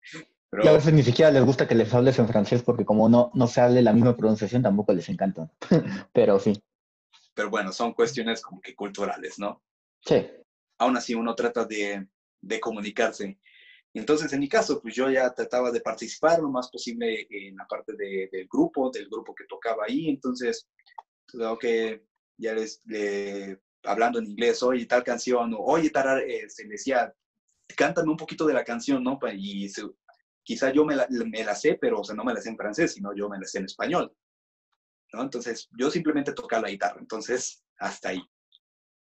Y 0.62 0.68
a 0.68 0.72
veces 0.72 0.92
ni 0.92 1.02
siquiera 1.02 1.30
les 1.30 1.44
gusta 1.44 1.66
que 1.66 1.74
les 1.74 1.92
hables 1.94 2.18
en 2.18 2.28
francés 2.28 2.62
porque 2.62 2.84
como 2.84 3.08
no, 3.08 3.30
no 3.32 3.46
se 3.46 3.62
hable 3.62 3.80
la 3.80 3.94
misma 3.94 4.14
pronunciación 4.14 4.62
tampoco 4.62 4.92
les 4.92 5.08
encanta. 5.08 5.50
Pero 6.12 6.38
sí. 6.38 6.62
Pero 7.34 7.48
bueno, 7.48 7.72
son 7.72 7.94
cuestiones 7.94 8.42
como 8.42 8.60
que 8.60 8.74
culturales, 8.74 9.38
¿no? 9.38 9.62
Sí. 10.04 10.26
Aún 10.76 10.96
así 10.98 11.14
uno 11.14 11.34
trata 11.34 11.64
de, 11.64 12.06
de 12.42 12.60
comunicarse. 12.60 13.38
Entonces, 13.94 14.30
en 14.34 14.40
mi 14.40 14.48
caso, 14.48 14.80
pues 14.82 14.94
yo 14.94 15.08
ya 15.10 15.32
trataba 15.32 15.70
de 15.70 15.80
participar 15.80 16.40
lo 16.40 16.50
más 16.50 16.70
posible 16.70 17.26
en 17.30 17.56
la 17.56 17.66
parte 17.66 17.94
de, 17.94 18.28
del 18.30 18.46
grupo, 18.46 18.90
del 18.90 19.08
grupo 19.08 19.34
que 19.34 19.44
tocaba 19.44 19.84
ahí. 19.88 20.10
Entonces, 20.10 20.68
creo 21.26 21.58
que 21.58 22.04
ya 22.42 22.54
les, 22.54 22.82
hablando 23.84 24.18
en 24.18 24.26
inglés, 24.26 24.62
oye, 24.62 24.86
tal 24.86 25.02
canción, 25.02 25.54
o 25.54 25.58
oye, 25.58 25.90
tal, 25.90 26.20
eh, 26.20 26.48
se 26.48 26.64
decía, 26.66 27.14
cántame 27.76 28.10
un 28.10 28.16
poquito 28.16 28.46
de 28.46 28.54
la 28.54 28.64
canción, 28.64 29.02
¿no? 29.02 29.18
Y 29.32 29.70
quizá 30.42 30.72
yo 30.72 30.84
me 30.84 30.96
la, 30.96 31.06
me 31.08 31.44
la, 31.44 31.54
sé, 31.54 31.78
pero 31.80 32.00
o 32.00 32.04
sea, 32.04 32.14
no 32.14 32.24
me 32.24 32.34
la 32.34 32.40
sé 32.40 32.50
en 32.50 32.56
francés, 32.56 32.94
sino 32.94 33.14
yo 33.14 33.28
me 33.28 33.38
la 33.38 33.46
sé 33.46 33.58
en 33.58 33.66
español. 33.66 34.14
¿no? 35.12 35.22
Entonces, 35.22 35.68
yo 35.78 35.90
simplemente 35.90 36.32
tocaba 36.32 36.62
la 36.62 36.70
guitarra, 36.70 36.98
entonces, 37.00 37.62
hasta 37.78 38.10
ahí. 38.10 38.22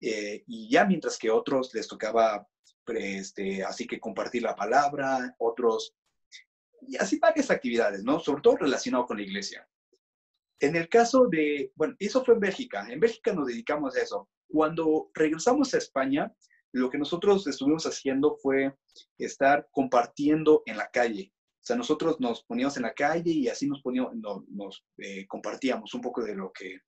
Eh, 0.00 0.44
y 0.46 0.70
ya 0.70 0.84
mientras 0.84 1.16
que 1.16 1.30
otros 1.30 1.72
les 1.74 1.88
tocaba, 1.88 2.46
este, 2.86 3.64
así 3.64 3.86
que 3.86 4.00
compartir 4.00 4.42
la 4.42 4.54
palabra, 4.54 5.34
otros, 5.38 5.94
y 6.82 6.96
así 6.96 7.18
varias 7.18 7.50
actividades, 7.50 8.04
¿no? 8.04 8.20
Sobre 8.20 8.42
todo 8.42 8.56
relacionado 8.56 9.06
con 9.06 9.16
la 9.16 9.22
iglesia. 9.22 9.66
En 10.64 10.76
el 10.76 10.88
caso 10.88 11.26
de, 11.26 11.72
bueno, 11.74 11.94
eso 11.98 12.24
fue 12.24 12.34
en 12.34 12.40
Bélgica, 12.40 12.86
en 12.90 12.98
Bélgica 12.98 13.34
nos 13.34 13.48
dedicamos 13.48 13.94
a 13.94 14.00
eso. 14.00 14.30
Cuando 14.48 15.10
regresamos 15.12 15.74
a 15.74 15.78
España, 15.78 16.32
lo 16.72 16.88
que 16.88 16.96
nosotros 16.96 17.46
estuvimos 17.46 17.84
haciendo 17.84 18.38
fue 18.42 18.74
estar 19.18 19.68
compartiendo 19.70 20.62
en 20.64 20.78
la 20.78 20.88
calle. 20.88 21.32
O 21.36 21.66
sea, 21.66 21.76
nosotros 21.76 22.18
nos 22.18 22.44
poníamos 22.44 22.78
en 22.78 22.84
la 22.84 22.94
calle 22.94 23.30
y 23.30 23.48
así 23.48 23.66
nos, 23.66 23.82
poníamos, 23.82 24.14
nos 24.48 24.84
eh, 24.96 25.26
compartíamos 25.26 25.92
un 25.92 26.00
poco 26.00 26.24
de 26.24 26.34
lo 26.34 26.50
que 26.50 26.78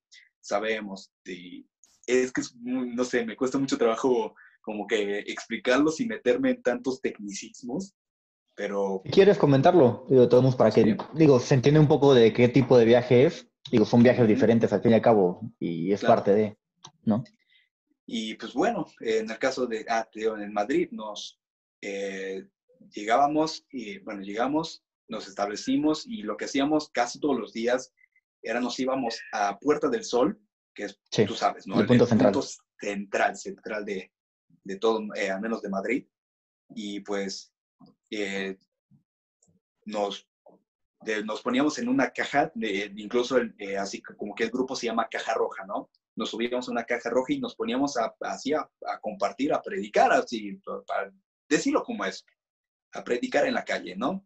sabemos. 0.41 1.11
Y 1.23 1.67
es 2.07 2.33
que, 2.33 2.41
no 2.63 3.03
sé, 3.03 3.25
me 3.25 3.35
cuesta 3.35 3.59
mucho 3.59 3.77
trabajo 3.77 4.33
como 4.61 4.87
que 4.87 5.19
explicarlo 5.19 5.91
sin 5.91 6.07
meterme 6.07 6.49
en 6.49 6.63
tantos 6.63 6.99
tecnicismos, 6.99 7.93
pero... 8.55 9.03
¿Quieres 9.11 9.37
comentarlo? 9.37 10.05
Digo, 10.09 10.27
todos 10.27 10.55
para 10.55 10.71
que, 10.71 10.97
digo, 11.13 11.39
se 11.39 11.53
entiende 11.53 11.79
un 11.79 11.87
poco 11.87 12.15
de 12.15 12.33
qué 12.33 12.49
tipo 12.49 12.75
de 12.75 12.85
viaje 12.85 13.25
es. 13.25 13.47
Digo, 13.71 13.85
son 13.85 14.03
viajes 14.03 14.27
diferentes 14.27 14.71
al 14.71 14.81
fin 14.81 14.91
y 14.91 14.95
al 14.95 15.01
cabo 15.01 15.41
y 15.59 15.91
es 15.91 16.03
parte 16.03 16.33
de, 16.33 16.57
¿no? 17.03 17.23
Y 18.05 18.35
pues 18.35 18.53
bueno, 18.53 18.87
en 19.01 19.29
el 19.29 19.37
caso 19.37 19.65
de, 19.65 19.85
ah, 19.89 20.07
en 20.13 20.53
Madrid 20.53 20.89
nos 20.91 21.39
eh, 21.81 22.47
llegábamos 22.89 23.65
y 23.69 23.99
bueno, 23.99 24.21
llegamos, 24.21 24.83
nos 25.09 25.27
establecimos 25.27 26.05
y 26.05 26.23
lo 26.23 26.37
que 26.37 26.45
hacíamos 26.45 26.89
casi 26.89 27.19
todos 27.19 27.37
los 27.37 27.51
días 27.51 27.93
era 28.41 28.61
nos 28.61 28.79
íbamos 28.79 29.19
a 29.33 29.59
Puerta 29.59 29.89
del 29.89 30.05
Sol, 30.05 30.39
que 30.73 30.85
es, 30.85 30.99
tú 31.27 31.35
sabes, 31.35 31.67
¿no? 31.67 31.79
El, 31.81 31.87
punto 31.87 32.05
central. 32.05 32.31
Punto 32.31 32.47
central, 32.79 33.35
central 33.35 33.85
de, 33.85 34.11
de 34.63 34.75
todo, 34.77 35.03
eh, 35.15 35.29
al 35.29 35.41
menos 35.41 35.61
de 35.61 35.69
Madrid. 35.69 36.07
Y 36.69 36.99
pues 37.01 37.53
eh, 38.09 38.57
nos, 39.85 40.27
nos 41.25 41.41
poníamos 41.41 41.77
en 41.79 41.89
una 41.89 42.09
caja, 42.11 42.51
de, 42.55 42.91
incluso 42.97 43.37
así 43.79 44.01
como 44.01 44.35
que 44.35 44.45
el 44.45 44.51
grupo 44.51 44.75
se 44.75 44.87
llama 44.87 45.07
Caja 45.09 45.33
Roja, 45.33 45.65
¿no? 45.65 45.89
nos 46.17 46.31
subíamos 46.31 46.67
a 46.67 46.71
una 46.71 46.83
caja 46.83 47.09
roja 47.09 47.33
y 47.33 47.39
nos 47.39 47.55
poníamos 47.55 47.95
a, 47.95 48.13
así 48.21 48.51
a, 48.51 48.67
compartir, 49.01 49.53
a 49.53 49.61
predicar, 49.61 50.11
así, 50.11 50.59
para 50.85 51.13
decirlo 51.47 51.83
como 51.83 52.03
es, 52.05 52.25
a 52.93 53.03
predicar 53.03 53.45
en 53.45 53.53
la 53.53 53.63
calle, 53.63 53.95
¿no? 53.95 54.25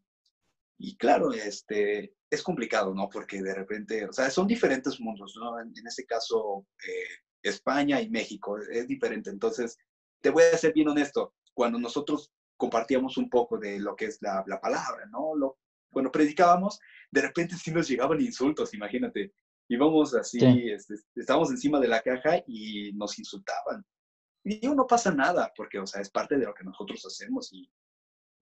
Y 0.77 0.95
claro, 0.95 1.31
este, 1.33 2.15
es 2.29 2.41
complicado, 2.41 2.95
¿no? 2.95 3.09
Porque 3.09 3.41
de 3.43 3.53
repente, 3.53 4.07
o 4.07 4.13
sea, 4.13 4.31
son 4.31 4.47
diferentes 4.47 4.99
mundos, 4.99 5.35
¿no? 5.39 5.59
En, 5.59 5.73
este 5.85 6.05
caso, 6.05 6.65
eh, 6.87 7.19
España 7.43 8.01
y 8.01 8.09
México 8.09 8.57
es, 8.57 8.87
diferente. 8.87 9.29
Entonces, 9.29 9.77
te 10.21 10.29
voy 10.29 10.43
a 10.43 10.57
ser 10.57 10.73
bien 10.73 10.87
honesto, 10.87 11.35
cuando 11.53 11.77
nosotros 11.77 12.31
compartíamos 12.55 13.17
un 13.17 13.29
poco 13.29 13.57
de 13.57 13.79
lo 13.79 13.95
que 13.95 14.05
es 14.05 14.21
la, 14.21 14.43
la 14.47 14.61
palabra, 14.61 15.05
¿no? 15.07 15.35
Lo, 15.35 15.57
cuando 15.91 16.11
predicábamos, 16.11 16.79
de 17.11 17.21
repente 17.21 17.55
sí 17.55 17.71
nos 17.71 17.87
llegaban 17.87 18.21
insultos, 18.21 18.73
imagínate 18.73 19.33
íbamos 19.71 20.13
así, 20.13 20.39
este, 20.69 20.95
estábamos 21.15 21.49
encima 21.49 21.79
de 21.79 21.87
la 21.87 22.01
caja 22.01 22.43
y 22.45 22.91
nos 22.93 23.17
insultaban. 23.17 23.85
Y 24.43 24.59
no 24.67 24.85
pasa 24.85 25.13
nada, 25.13 25.51
porque, 25.55 25.79
o 25.79 25.87
sea, 25.87 26.01
es 26.01 26.09
parte 26.09 26.37
de 26.37 26.45
lo 26.45 26.53
que 26.53 26.65
nosotros 26.65 27.05
hacemos 27.05 27.53
y, 27.53 27.71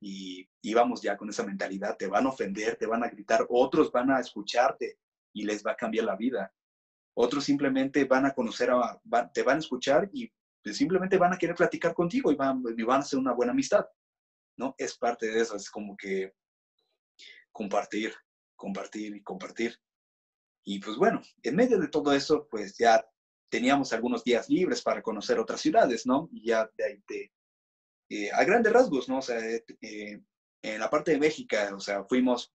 y 0.02 0.50
íbamos 0.64 1.04
ya 1.04 1.18
con 1.18 1.30
esa 1.30 1.46
mentalidad, 1.46 1.98
te 1.98 2.08
van 2.08 2.26
a 2.26 2.30
ofender, 2.30 2.78
te 2.78 2.88
van 2.88 3.04
a 3.04 3.10
gritar, 3.10 3.46
otros 3.50 3.92
van 3.92 4.10
a 4.10 4.20
escucharte 4.20 4.98
y 5.32 5.44
les 5.44 5.64
va 5.64 5.74
a 5.74 5.76
cambiar 5.76 6.06
la 6.06 6.16
vida. 6.16 6.52
Otros 7.16 7.44
simplemente 7.44 8.06
van 8.06 8.26
a 8.26 8.34
conocer, 8.34 8.72
a, 8.72 9.00
te 9.32 9.44
van 9.44 9.58
a 9.58 9.60
escuchar 9.60 10.10
y 10.12 10.32
pues, 10.64 10.78
simplemente 10.78 11.18
van 11.18 11.34
a 11.34 11.38
querer 11.38 11.56
platicar 11.56 11.94
contigo 11.94 12.32
y 12.32 12.36
van, 12.36 12.64
y 12.76 12.82
van 12.82 12.98
a 12.98 13.04
hacer 13.04 13.20
una 13.20 13.34
buena 13.34 13.52
amistad. 13.52 13.86
¿No? 14.58 14.74
Es 14.80 14.98
parte 14.98 15.28
de 15.28 15.42
eso, 15.42 15.56
es 15.56 15.70
como 15.70 15.96
que 15.96 16.34
compartir, 17.52 18.14
compartir 18.56 19.16
y 19.16 19.24
compartir. 19.24 19.80
Y 20.64 20.80
pues 20.80 20.98
bueno, 20.98 21.22
en 21.44 21.56
medio 21.56 21.80
de 21.80 21.88
todo 21.88 22.14
eso, 22.14 22.48
pues 22.50 22.78
ya 22.78 23.06
teníamos 23.50 23.92
algunos 23.94 24.24
días 24.24 24.50
libres 24.50 24.82
para 24.82 25.02
conocer 25.02 25.40
otras 25.40 25.62
ciudades, 25.62 26.06
¿no? 26.06 26.30
Y 26.32 26.48
ya 26.48 26.70
de 26.78 27.02
de, 27.08 27.32
eh, 28.10 28.32
a 28.32 28.44
grandes 28.44 28.74
rasgos, 28.74 29.10
¿no? 29.10 29.20
O 29.20 29.22
sea, 29.22 29.40
eh, 29.40 29.64
eh, 29.82 30.22
en 30.62 30.80
la 30.80 30.90
parte 30.90 31.12
de 31.12 31.20
México, 31.20 31.56
o 31.76 31.80
sea, 31.80 32.04
fuimos, 32.04 32.54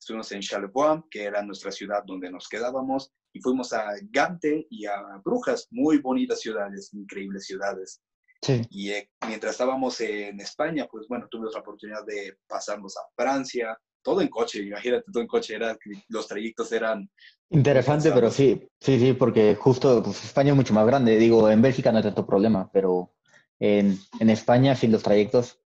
estuvimos 0.00 0.32
en 0.32 0.40
Charlevoix, 0.40 1.04
que 1.10 1.24
era 1.24 1.42
nuestra 1.42 1.70
ciudad 1.70 2.02
donde 2.04 2.30
nos 2.30 2.48
quedábamos, 2.48 3.12
y 3.32 3.40
fuimos 3.40 3.72
a 3.72 3.92
Gante 4.10 4.66
y 4.70 4.86
a 4.86 5.00
Brujas, 5.24 5.68
muy 5.70 5.98
bonitas 5.98 6.40
ciudades, 6.40 6.92
increíbles 6.92 7.46
ciudades. 7.46 8.02
Sí. 8.40 8.62
Y 8.70 8.92
mientras 9.26 9.52
estábamos 9.52 10.00
en 10.00 10.40
España, 10.40 10.86
pues 10.90 11.06
bueno, 11.08 11.26
tuvimos 11.28 11.54
la 11.54 11.60
oportunidad 11.60 12.04
de 12.06 12.36
pasarnos 12.46 12.96
a 12.96 13.00
Francia, 13.14 13.78
todo 14.02 14.20
en 14.20 14.28
coche, 14.28 14.62
imagínate, 14.62 15.04
todo 15.12 15.22
en 15.22 15.28
coche, 15.28 15.54
era, 15.54 15.76
los 16.08 16.26
trayectos 16.26 16.72
eran... 16.72 17.10
Interesante, 17.50 18.10
pero 18.12 18.30
sí, 18.30 18.68
sí, 18.80 18.98
sí, 18.98 19.12
porque 19.12 19.54
justo 19.54 20.02
pues, 20.02 20.24
España 20.24 20.50
es 20.50 20.56
mucho 20.56 20.74
más 20.74 20.86
grande, 20.86 21.18
digo, 21.18 21.50
en 21.50 21.62
Bélgica 21.62 21.90
no 21.90 21.98
hay 21.98 22.04
tanto 22.04 22.26
problema, 22.26 22.70
pero 22.72 23.12
en, 23.58 23.98
en 24.20 24.30
España 24.30 24.74
sí 24.74 24.86
los 24.86 25.02
trayectos. 25.02 25.60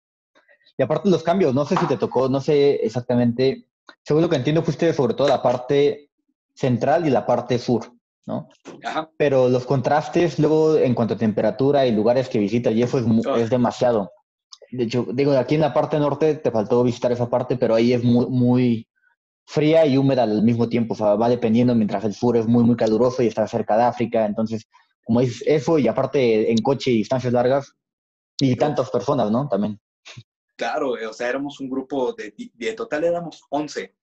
Y 0.78 0.84
aparte 0.84 1.10
los 1.10 1.24
cambios, 1.24 1.54
no 1.54 1.66
sé 1.66 1.76
si 1.78 1.88
te 1.88 1.98
tocó, 1.98 2.30
no 2.30 2.40
sé 2.40 2.76
exactamente, 2.86 3.68
según 4.04 4.24
lo 4.24 4.30
que 4.30 4.38
entiendo 4.38 4.64
fuiste 4.64 4.94
sobre 4.94 5.14
todo 5.14 5.28
la 5.28 5.42
parte 5.42 6.10
central 6.54 7.06
y 7.06 7.10
la 7.10 7.26
parte 7.26 7.60
sur, 7.60 7.92
¿no? 8.26 8.50
Ajá. 8.84 9.10
Pero 9.18 9.50
los 9.50 9.66
contrastes 9.66 10.40
luego 10.40 10.78
en 10.78 10.94
cuanto 10.94 11.16
a 11.16 11.18
temperatura 11.18 11.86
y 11.86 11.92
lugares 11.92 12.30
que 12.30 12.40
visitas 12.40 12.74
y 12.74 12.84
eso 12.84 13.00
es, 13.00 13.06
es 13.38 13.50
demasiado. 13.50 14.12
De 14.72 14.84
hecho, 14.84 15.06
digo, 15.14 15.34
aquí 15.34 15.56
en 15.56 15.62
la 15.62 15.74
parte 15.74 16.00
norte 16.00 16.36
te 16.36 16.52
faltó 16.52 16.84
visitar 16.84 17.12
esa 17.12 17.30
parte, 17.30 17.58
pero 17.58 17.76
ahí 17.76 17.94
es 17.94 18.04
muy, 18.04 18.28
muy 18.28 18.88
fría 19.46 19.86
y 19.86 19.98
húmeda 19.98 20.24
al 20.24 20.44
mismo 20.44 20.70
tiempo. 20.70 20.94
O 20.94 20.98
sea, 20.98 21.16
va 21.16 21.28
dependiendo, 21.28 21.76
mientras 21.76 22.06
el 22.06 22.14
sur 22.14 22.38
es 22.38 22.48
muy, 22.48 22.64
muy 22.64 22.78
caluroso 22.78 23.22
y 23.22 23.28
está 23.28 23.46
cerca 23.48 23.76
de 23.76 23.84
África. 23.84 24.26
Entonces, 24.26 24.68
como 25.04 25.20
es 25.20 25.44
eso, 25.46 25.78
y 25.78 25.88
aparte 25.88 26.52
en 26.52 26.58
coche 26.60 26.92
y 26.92 26.98
distancias 26.98 27.34
largas, 27.34 27.74
y 28.40 28.56
tantas 28.56 28.90
personas, 28.90 29.30
¿no? 29.30 29.48
También. 29.48 29.80
Claro, 30.56 30.98
eh, 30.98 31.06
o 31.06 31.14
sea, 31.14 31.30
éramos 31.30 31.60
un 31.60 31.70
grupo 31.70 32.14
de, 32.14 32.34
de 32.54 32.74
total 32.74 33.04
éramos 33.04 33.44
11. 33.50 33.96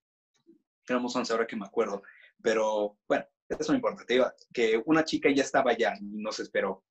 Éramos 0.89 1.17
11 1.17 1.33
ahora 1.33 1.47
que 1.47 1.57
me 1.57 1.67
acuerdo. 1.67 2.03
Pero 2.43 2.99
bueno, 3.09 3.25
eso 3.49 3.73
no 3.73 3.77
importa. 3.77 4.05
Te 4.05 4.15
digo 4.15 4.31
que 4.53 4.83
una 4.87 5.05
chica 5.05 5.31
ya 5.31 5.43
estaba 5.43 5.71
allá 5.71 5.95
y 6.01 6.05
nos 6.05 6.41
esperó. 6.41 6.85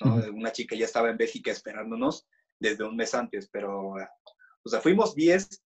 ¿no? 0.00 0.14
Una 0.32 0.52
chica 0.52 0.76
ya 0.76 0.84
estaba 0.84 1.10
en 1.10 1.16
Bélgica 1.16 1.50
esperándonos 1.50 2.26
desde 2.58 2.84
un 2.84 2.96
mes 2.96 3.14
antes, 3.14 3.48
pero, 3.48 3.90
o 3.90 4.68
sea, 4.68 4.80
fuimos 4.80 5.14
10, 5.14 5.62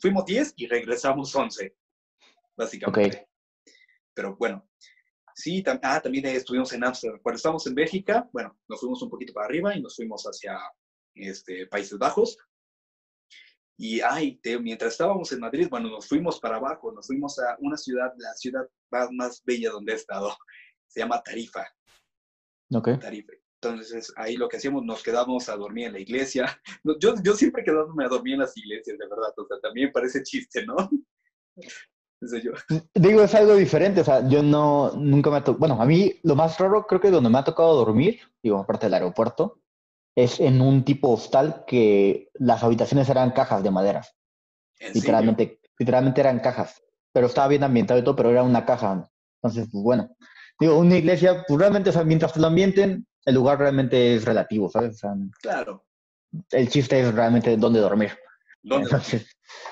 fuimos 0.00 0.24
10 0.24 0.54
y 0.56 0.66
regresamos 0.66 1.34
11, 1.34 1.76
básicamente. 2.56 3.28
Pero 4.14 4.36
bueno, 4.36 4.68
sí, 5.34 5.62
ah, 5.82 6.00
también 6.00 6.26
estuvimos 6.26 6.72
en 6.72 6.84
Ámsterdam. 6.84 7.20
Cuando 7.20 7.36
estábamos 7.36 7.66
en 7.66 7.74
Bélgica, 7.74 8.28
bueno, 8.32 8.58
nos 8.68 8.80
fuimos 8.80 9.02
un 9.02 9.10
poquito 9.10 9.32
para 9.32 9.46
arriba 9.46 9.76
y 9.76 9.82
nos 9.82 9.96
fuimos 9.96 10.24
hacia 10.24 10.58
este, 11.14 11.66
Países 11.66 11.98
Bajos. 11.98 12.38
Y 13.78 14.00
ay, 14.00 14.40
mientras 14.62 14.92
estábamos 14.92 15.30
en 15.32 15.40
Madrid, 15.40 15.68
bueno, 15.70 15.90
nos 15.90 16.08
fuimos 16.08 16.40
para 16.40 16.56
abajo, 16.56 16.92
nos 16.92 17.06
fuimos 17.06 17.38
a 17.38 17.56
una 17.60 17.76
ciudad, 17.76 18.12
la 18.16 18.32
ciudad 18.34 18.66
más, 18.90 19.08
más 19.12 19.42
bella 19.44 19.70
donde 19.70 19.92
he 19.92 19.96
estado. 19.96 20.34
Se 20.88 21.00
llama 21.00 21.22
Tarifa. 21.22 21.66
Ok. 22.72 22.98
Tarifa. 23.00 23.32
Entonces 23.60 24.12
ahí 24.16 24.36
lo 24.36 24.48
que 24.48 24.58
hacíamos, 24.58 24.84
nos 24.84 25.02
quedábamos 25.02 25.48
a 25.48 25.56
dormir 25.56 25.86
en 25.86 25.92
la 25.94 26.00
iglesia. 26.00 26.60
Yo, 27.00 27.14
yo 27.22 27.34
siempre 27.34 27.64
quedándome 27.64 28.04
a 28.04 28.08
dormir 28.08 28.34
en 28.34 28.40
las 28.40 28.56
iglesias, 28.56 28.96
de 28.98 29.08
verdad. 29.08 29.32
O 29.36 29.46
sea, 29.46 29.58
también 29.60 29.92
parece 29.92 30.22
chiste, 30.22 30.64
¿no? 30.64 30.76
Yo. 32.42 32.52
Digo, 32.94 33.22
es 33.22 33.34
algo 33.34 33.54
diferente. 33.54 34.00
O 34.00 34.04
sea, 34.04 34.26
yo 34.26 34.42
no, 34.42 34.92
nunca 34.92 35.30
me 35.30 35.36
ha 35.36 35.44
tocado. 35.44 35.58
Bueno, 35.58 35.80
a 35.80 35.84
mí 35.84 36.18
lo 36.22 36.34
más 36.34 36.58
raro 36.58 36.86
creo 36.86 36.98
que 36.98 37.10
donde 37.10 37.28
me 37.28 37.38
ha 37.38 37.44
tocado 37.44 37.74
dormir, 37.74 38.20
digo, 38.42 38.58
aparte 38.58 38.86
del 38.86 38.94
aeropuerto, 38.94 39.60
es 40.16 40.40
en 40.40 40.62
un 40.62 40.82
tipo 40.84 41.10
hostal 41.10 41.64
que 41.66 42.30
las 42.34 42.64
habitaciones 42.64 43.08
eran 43.10 43.32
cajas 43.32 43.62
de 43.62 43.70
madera. 43.70 44.02
Literalmente, 44.94 45.60
literalmente 45.78 46.22
eran 46.22 46.40
cajas. 46.40 46.82
Pero 47.12 47.26
estaba 47.26 47.48
bien 47.48 47.62
ambientado 47.62 48.00
y 48.00 48.02
todo, 48.02 48.16
pero 48.16 48.30
era 48.30 48.42
una 48.42 48.64
caja. 48.64 49.08
Entonces, 49.42 49.68
pues 49.70 49.84
bueno. 49.84 50.08
Digo, 50.58 50.78
una 50.78 50.96
iglesia, 50.96 51.44
pues 51.46 51.60
realmente, 51.60 51.90
o 51.90 51.92
sea, 51.92 52.02
mientras 52.02 52.32
te 52.32 52.40
lo 52.40 52.46
ambienten, 52.46 53.06
el 53.26 53.34
lugar 53.34 53.58
realmente 53.58 54.14
es 54.14 54.24
relativo, 54.24 54.70
¿sabes? 54.70 55.00
claro. 55.42 55.84
El 56.50 56.68
chiste 56.70 56.98
es 57.00 57.14
realmente 57.14 57.56
dónde 57.58 57.80
dormir. 57.80 58.12
¿Dónde? 58.62 58.84
Entonces, 58.84 59.26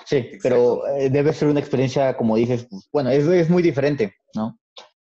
sí, 0.05 0.31
pero 0.43 0.87
eh, 0.89 1.09
debe 1.09 1.33
ser 1.33 1.49
una 1.49 1.61
experiencia, 1.61 2.17
como 2.17 2.37
dices, 2.37 2.67
pues, 2.71 2.87
bueno, 2.93 3.11
es, 3.11 3.27
es 3.27 3.49
muy 3.49 3.63
diferente, 3.63 4.15
¿no? 4.35 4.59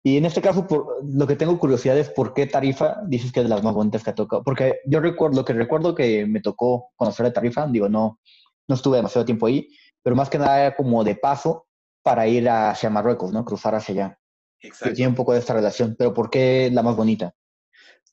Y 0.05 0.17
en 0.17 0.25
este 0.25 0.41
caso, 0.41 0.67
por, 0.67 1.01
lo 1.01 1.25
que 1.25 1.37
tengo 1.37 1.57
curiosidad 1.57 1.97
es 1.97 2.09
por 2.09 2.33
qué 2.33 2.45
Tarifa 2.45 2.97
dices 3.05 3.31
que 3.31 3.39
es 3.39 3.45
de 3.45 3.49
las 3.49 3.63
más 3.63 3.73
bonitas 3.73 4.03
que 4.03 4.09
ha 4.09 4.15
tocado. 4.15 4.43
Porque 4.43 4.81
yo 4.85 4.99
recuerdo, 4.99 5.37
lo 5.37 5.45
que 5.45 5.53
recuerdo 5.53 5.95
que 5.95 6.25
me 6.25 6.41
tocó 6.41 6.91
conocer 6.97 7.25
a 7.25 7.33
Tarifa, 7.33 7.65
digo, 7.67 7.87
no, 7.87 8.19
no 8.67 8.75
estuve 8.75 8.97
demasiado 8.97 9.23
tiempo 9.23 9.47
ahí, 9.47 9.69
pero 10.03 10.15
más 10.15 10.29
que 10.29 10.37
nada 10.37 10.59
era 10.59 10.75
como 10.75 11.05
de 11.05 11.15
paso 11.15 11.67
para 12.03 12.27
ir 12.27 12.49
hacia 12.49 12.89
Marruecos, 12.89 13.31
¿no? 13.31 13.45
Cruzar 13.45 13.75
hacia 13.75 13.93
allá. 13.93 14.19
Exacto. 14.59 14.95
tiene 14.95 15.09
un 15.09 15.15
poco 15.15 15.33
de 15.33 15.39
esta 15.39 15.53
relación, 15.53 15.95
pero 15.97 16.13
¿por 16.13 16.29
qué 16.29 16.69
la 16.71 16.83
más 16.83 16.95
bonita? 16.95 17.35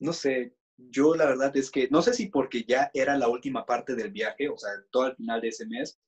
No 0.01 0.13
sé, 0.13 0.57
yo 0.77 1.15
la 1.15 1.27
verdad 1.27 1.57
es 1.57 1.71
que, 1.71 1.89
no 1.91 2.03
sé 2.03 2.13
si 2.13 2.27
porque 2.27 2.65
ya 2.65 2.91
era 2.93 3.17
la 3.17 3.29
última 3.29 3.65
parte 3.67 3.95
del 3.95 4.11
viaje, 4.11 4.49
o 4.49 4.57
sea, 4.57 4.71
todo 4.91 5.05
al 5.05 5.17
final 5.17 5.41
de 5.41 5.49
ese 5.49 5.67
mes, 5.67 6.01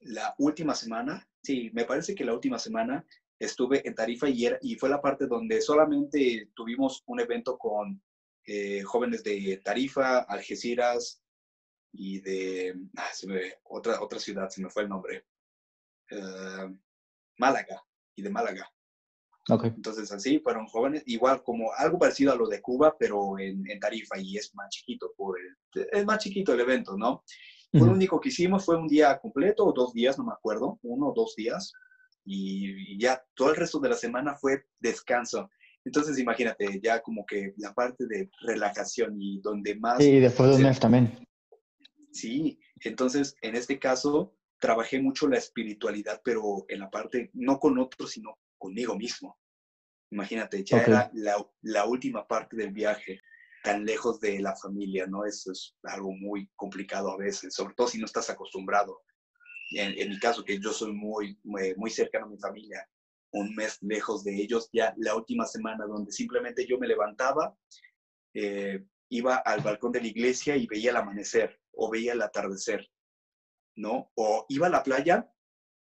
la 0.00 0.34
última 0.38 0.74
semana, 0.74 1.28
sí, 1.42 1.70
me 1.74 1.84
parece 1.84 2.14
que 2.14 2.24
la 2.24 2.32
última 2.32 2.58
semana 2.58 3.04
estuve 3.38 3.86
en 3.86 3.94
Tarifa 3.94 4.28
y, 4.28 4.48
y 4.62 4.76
fue 4.76 4.88
la 4.88 5.00
parte 5.00 5.26
donde 5.26 5.60
solamente 5.60 6.50
tuvimos 6.54 7.02
un 7.06 7.20
evento 7.20 7.58
con 7.58 8.00
eh, 8.46 8.82
jóvenes 8.82 9.24
de 9.24 9.60
Tarifa, 9.64 10.20
Algeciras 10.20 11.20
y 11.92 12.20
de 12.20 12.74
ah, 12.96 13.10
otra, 13.64 14.00
otra 14.00 14.18
ciudad, 14.18 14.48
se 14.48 14.62
me 14.62 14.70
fue 14.70 14.84
el 14.84 14.88
nombre, 14.88 15.26
eh, 16.10 16.76
Málaga 17.38 17.82
y 18.14 18.22
de 18.22 18.30
Málaga. 18.30 18.70
Okay. 19.48 19.70
Entonces 19.70 20.10
así 20.10 20.38
fueron 20.40 20.66
jóvenes, 20.66 21.02
igual 21.06 21.42
como 21.42 21.72
algo 21.72 21.98
parecido 21.98 22.32
a 22.32 22.36
lo 22.36 22.48
de 22.48 22.60
Cuba, 22.60 22.96
pero 22.98 23.38
en, 23.38 23.64
Tarifa 23.80 24.18
y 24.18 24.36
es 24.36 24.52
más 24.54 24.68
chiquito, 24.70 25.12
por 25.16 25.38
es 25.72 26.04
más 26.04 26.18
chiquito 26.18 26.52
el 26.52 26.60
evento, 26.60 26.96
¿no? 26.96 27.24
Lo 27.72 27.84
único 27.84 28.20
que 28.20 28.30
hicimos 28.30 28.64
fue 28.64 28.76
un 28.76 28.88
día 28.88 29.18
completo 29.18 29.66
o 29.66 29.72
dos 29.72 29.92
días, 29.92 30.18
no 30.18 30.24
me 30.24 30.32
acuerdo, 30.32 30.78
uno 30.82 31.08
o 31.08 31.14
dos 31.14 31.34
días, 31.36 31.72
y, 32.26 32.98
ya 32.98 33.22
todo 33.34 33.50
el 33.50 33.56
resto 33.56 33.78
de 33.78 33.88
la 33.88 33.96
semana 33.96 34.34
fue 34.34 34.66
descanso. 34.80 35.48
Entonces, 35.84 36.18
imagínate, 36.18 36.80
ya 36.82 37.00
como 37.00 37.24
que 37.24 37.54
la 37.58 37.72
parte 37.72 38.06
de 38.06 38.28
relajación 38.40 39.16
y 39.20 39.40
donde 39.40 39.76
más... 39.76 40.00
Y 40.00 40.18
después 40.18 40.50
de 40.50 40.56
un 40.56 40.62
mes 40.62 40.80
también. 40.80 41.26
Sí, 42.10 42.58
entonces, 42.80 43.36
en 43.42 43.54
este 43.54 43.78
caso, 43.78 44.34
trabajé 44.58 45.00
mucho 45.00 45.28
la 45.28 45.38
espiritualidad, 45.38 46.20
pero 46.24 46.64
en 46.68 46.80
la 46.80 46.90
parte, 46.90 47.30
no 47.34 47.60
con 47.60 47.78
otros, 47.78 48.10
sino 48.10 48.36
conmigo 48.58 48.96
mismo. 48.96 49.38
Imagínate, 50.10 50.64
ya 50.64 50.82
era 50.82 51.10
la, 51.14 51.36
la, 51.62 51.84
última 51.84 52.26
parte 52.26 52.56
del 52.56 52.72
viaje, 52.72 53.20
tan 53.62 53.84
lejos 53.84 54.18
de 54.20 54.40
la 54.40 54.56
familia, 54.56 55.06
¿no? 55.06 55.24
Eso 55.24 55.52
es 55.52 55.76
algo 55.82 56.12
muy 56.12 56.50
complicado 56.56 57.10
a 57.10 57.16
veces, 57.16 57.54
sobre 57.54 57.74
todo 57.74 57.88
si 57.88 57.98
no 57.98 58.06
estás 58.06 58.30
acostumbrado 58.30 59.00
en, 59.70 60.08
mi 60.08 60.18
caso, 60.18 60.44
que 60.44 60.58
yo 60.58 60.72
soy 60.72 60.92
muy, 60.92 61.38
muy, 61.42 61.90
cercano 61.90 62.26
a 62.26 62.28
mi 62.28 62.38
familia, 62.38 62.88
un 63.32 63.54
mes 63.54 63.78
lejos 63.82 64.24
de 64.24 64.34
ellos, 64.34 64.68
ya 64.72 64.94
la 64.98 65.14
última 65.14 65.46
semana 65.46 65.84
donde 65.86 66.12
simplemente 66.12 66.66
yo 66.66 66.78
me 66.78 66.86
levantaba, 66.86 67.56
eh, 68.34 68.84
iba 69.10 69.36
al 69.36 69.60
balcón 69.60 69.92
de 69.92 70.00
la 70.00 70.06
iglesia 70.06 70.56
y 70.56 70.66
veía 70.66 70.90
el 70.90 70.96
amanecer 70.96 71.60
o 71.72 71.90
veía 71.90 72.12
el 72.12 72.22
atardecer, 72.22 72.88
¿no? 73.76 74.10
O 74.14 74.46
iba 74.48 74.66
a 74.66 74.70
la 74.70 74.82
playa 74.82 75.28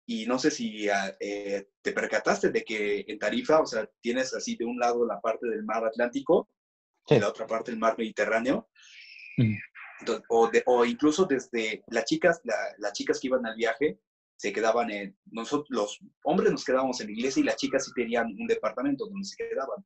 y 0.06 0.26
no 0.26 0.38
sé 0.38 0.50
si 0.50 0.88
ah, 0.88 1.16
eh, 1.20 1.68
te 1.82 1.92
percataste 1.92 2.50
de 2.50 2.64
que 2.64 3.04
en 3.08 3.18
Tarifa, 3.18 3.60
o 3.60 3.66
sea, 3.66 3.88
tienes 4.00 4.32
así 4.34 4.56
de 4.56 4.64
un 4.64 4.78
lado 4.78 5.04
la 5.04 5.20
parte 5.20 5.48
del 5.48 5.64
mar 5.64 5.84
Atlántico 5.84 6.48
y 7.08 7.14
de 7.14 7.20
la 7.20 7.28
otra 7.28 7.46
parte 7.46 7.70
el 7.70 7.78
mar 7.78 7.96
Mediterráneo 7.98 8.68
o, 10.28 10.51
o 10.66 10.84
incluso 10.84 11.24
desde 11.24 11.82
las 11.88 12.05
chicas, 12.05 12.40
las 12.78 12.92
chicas 12.92 13.20
que 13.20 13.28
iban 13.28 13.47
al 13.47 13.57
viaje 13.57 13.99
se 14.36 14.53
quedaban 14.53 14.90
en, 14.90 15.16
nosotros 15.26 15.66
los 15.70 15.99
hombres 16.24 16.53
nos 16.53 16.64
quedábamos 16.64 17.01
en 17.01 17.07
la 17.07 17.12
iglesia 17.14 17.40
y 17.40 17.44
las 17.44 17.57
chicas 17.57 17.86
sí 17.86 17.92
tenían 17.94 18.26
un 18.26 18.47
departamento 18.47 19.07
donde 19.07 19.24
se 19.24 19.36
quedaban. 19.36 19.82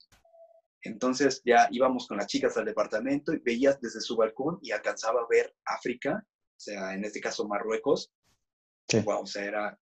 Entonces 0.82 1.42
ya 1.44 1.68
íbamos 1.70 2.08
con 2.08 2.16
las 2.16 2.26
chicas 2.26 2.56
al 2.56 2.64
departamento 2.64 3.32
y 3.32 3.38
veías 3.38 3.80
desde 3.80 4.00
su 4.00 4.16
balcón 4.16 4.58
y 4.62 4.72
alcanzaba 4.72 5.20
a 5.20 5.26
ver 5.28 5.54
África, 5.64 6.26
o 6.26 6.60
sea, 6.60 6.94
en 6.94 7.04
este 7.04 7.20
caso 7.20 7.46
Marruecos. 7.46 8.12
Wow, 9.04 9.22
o 9.22 9.26
sea, 9.26 9.44
era 9.44 9.78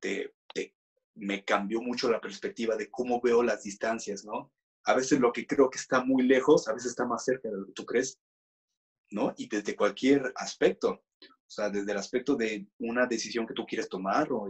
de, 0.00 0.34
de, 0.54 0.74
me 1.14 1.44
cambió 1.44 1.80
mucho 1.80 2.10
la 2.10 2.20
perspectiva 2.20 2.76
de 2.76 2.90
cómo 2.90 3.20
veo 3.20 3.42
las 3.42 3.62
distancias, 3.62 4.24
¿no? 4.24 4.50
A 4.84 4.94
veces 4.94 5.20
lo 5.20 5.32
que 5.32 5.46
creo 5.46 5.70
que 5.70 5.78
está 5.78 6.02
muy 6.02 6.24
lejos, 6.24 6.66
a 6.66 6.72
veces 6.72 6.90
está 6.90 7.06
más 7.06 7.24
cerca 7.24 7.48
de 7.48 7.56
lo 7.56 7.66
que 7.66 7.72
tú 7.72 7.84
crees. 7.84 8.18
¿No? 9.10 9.34
Y 9.36 9.48
desde 9.48 9.76
cualquier 9.76 10.32
aspecto, 10.36 11.02
o 11.48 11.50
sea, 11.50 11.70
desde 11.70 11.92
el 11.92 11.98
aspecto 11.98 12.36
de 12.36 12.68
una 12.78 13.06
decisión 13.06 13.46
que 13.46 13.54
tú 13.54 13.64
quieres 13.64 13.88
tomar 13.88 14.30
o, 14.30 14.46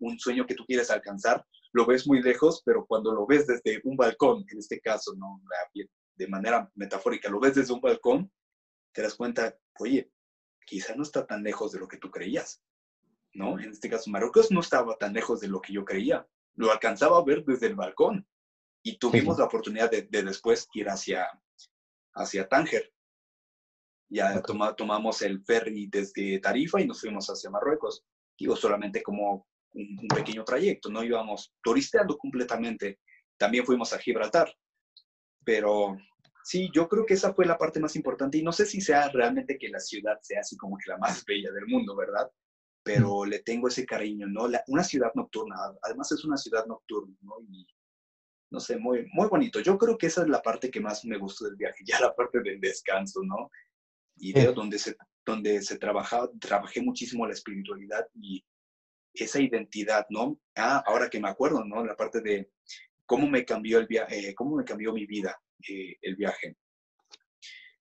un 0.00 0.18
sueño 0.18 0.46
que 0.46 0.54
tú 0.54 0.66
quieres 0.66 0.90
alcanzar, 0.90 1.44
lo 1.72 1.86
ves 1.86 2.06
muy 2.06 2.22
lejos, 2.22 2.62
pero 2.64 2.84
cuando 2.86 3.12
lo 3.12 3.26
ves 3.26 3.46
desde 3.46 3.80
un 3.84 3.96
balcón, 3.96 4.44
en 4.50 4.58
este 4.58 4.80
caso, 4.80 5.14
¿no? 5.16 5.40
De 6.16 6.28
manera 6.28 6.70
metafórica, 6.74 7.30
lo 7.30 7.40
ves 7.40 7.54
desde 7.54 7.72
un 7.72 7.80
balcón, 7.80 8.30
te 8.92 9.02
das 9.02 9.14
cuenta, 9.14 9.56
oye, 9.78 10.12
quizá 10.66 10.94
no 10.94 11.02
está 11.02 11.26
tan 11.26 11.42
lejos 11.42 11.72
de 11.72 11.78
lo 11.78 11.88
que 11.88 11.96
tú 11.96 12.10
creías, 12.10 12.62
¿no? 13.32 13.58
En 13.58 13.70
este 13.70 13.88
caso, 13.88 14.10
Marruecos 14.10 14.50
no 14.50 14.60
estaba 14.60 14.96
tan 14.98 15.14
lejos 15.14 15.40
de 15.40 15.48
lo 15.48 15.62
que 15.62 15.72
yo 15.72 15.86
creía, 15.86 16.26
lo 16.54 16.70
alcanzaba 16.70 17.18
a 17.18 17.24
ver 17.24 17.44
desde 17.44 17.68
el 17.68 17.76
balcón 17.76 18.26
y 18.82 18.98
tuvimos 18.98 19.38
la 19.38 19.46
oportunidad 19.46 19.90
de, 19.90 20.02
de, 20.02 20.22
después 20.22 20.68
ir 20.74 20.90
hacia, 20.90 21.26
hacia 22.14 22.48
Tánger, 22.48 22.92
ya 24.10 24.42
tomamos 24.76 25.22
el 25.22 25.42
ferry 25.44 25.86
desde 25.86 26.40
Tarifa 26.40 26.80
y 26.80 26.86
nos 26.86 27.00
fuimos 27.00 27.28
hacia 27.28 27.48
Marruecos. 27.48 28.04
Digo, 28.36 28.56
solamente 28.56 29.02
como 29.02 29.46
un, 29.72 30.08
pequeño 30.08 30.44
trayecto, 30.44 30.90
no 30.90 31.04
íbamos 31.04 31.54
turisteando 31.62 32.18
completamente. 32.18 32.98
También 33.38 33.64
fuimos 33.64 33.92
a 33.92 33.98
Gibraltar. 33.98 34.52
Pero 35.44 35.96
sí, 36.42 36.70
yo 36.74 36.88
creo 36.88 37.06
que 37.06 37.14
esa 37.14 37.32
fue 37.32 37.46
la 37.46 37.56
parte 37.56 37.78
más 37.78 37.94
importante 37.94 38.36
y 38.36 38.42
no 38.42 38.52
sé 38.52 38.66
si 38.66 38.80
sea 38.80 39.08
realmente 39.10 39.56
que 39.56 39.68
la 39.68 39.78
ciudad 39.78 40.18
sea 40.20 40.40
así 40.40 40.56
como 40.56 40.76
que 40.76 40.90
la 40.90 40.98
más 40.98 41.24
bella 41.26 41.52
del 41.52 41.66
mundo, 41.66 41.94
¿verdad? 41.94 42.28
Pero 42.82 43.24
le 43.24 43.40
tengo 43.40 43.68
ese 43.68 43.86
cariño, 43.86 44.26
¿no? 44.26 44.48
una 44.66 44.82
ciudad 44.82 45.12
nocturna, 45.14 45.56
además 45.82 46.10
es 46.12 46.24
una 46.24 46.36
ciudad 46.36 46.66
nocturna, 46.66 47.14
¿no? 47.20 47.34
Y 47.48 47.66
no 48.50 48.58
sé, 48.58 48.76
muy, 48.78 49.06
muy 49.12 49.28
bonito. 49.28 49.60
Yo 49.60 49.78
creo 49.78 49.96
que 49.96 50.08
esa 50.08 50.22
es 50.22 50.28
la 50.28 50.42
parte 50.42 50.70
que 50.70 50.80
más 50.80 51.04
me 51.04 51.18
gustó 51.18 51.44
del 51.44 51.56
viaje, 51.56 51.84
ya 51.86 52.00
la 52.00 52.14
parte 52.14 52.40
del 52.40 52.60
descanso, 52.60 53.20
¿no? 53.22 53.50
Veo 54.32 54.52
donde 54.52 54.78
se, 54.78 54.96
donde 55.24 55.62
se 55.62 55.78
trabajaba, 55.78 56.30
trabajé 56.38 56.82
muchísimo 56.82 57.26
la 57.26 57.32
espiritualidad 57.32 58.06
y 58.14 58.44
esa 59.14 59.40
identidad, 59.40 60.06
¿no? 60.10 60.38
Ah, 60.56 60.82
ahora 60.86 61.08
que 61.08 61.20
me 61.20 61.28
acuerdo, 61.28 61.64
¿no? 61.64 61.84
La 61.84 61.96
parte 61.96 62.20
de 62.20 62.50
cómo 63.06 63.28
me 63.28 63.44
cambió 63.44 63.78
el 63.78 63.86
viaje, 63.86 64.30
eh, 64.30 64.34
cómo 64.34 64.56
me 64.56 64.64
cambió 64.64 64.92
mi 64.92 65.06
vida 65.06 65.40
eh, 65.68 65.96
el 66.02 66.16
viaje. 66.16 66.56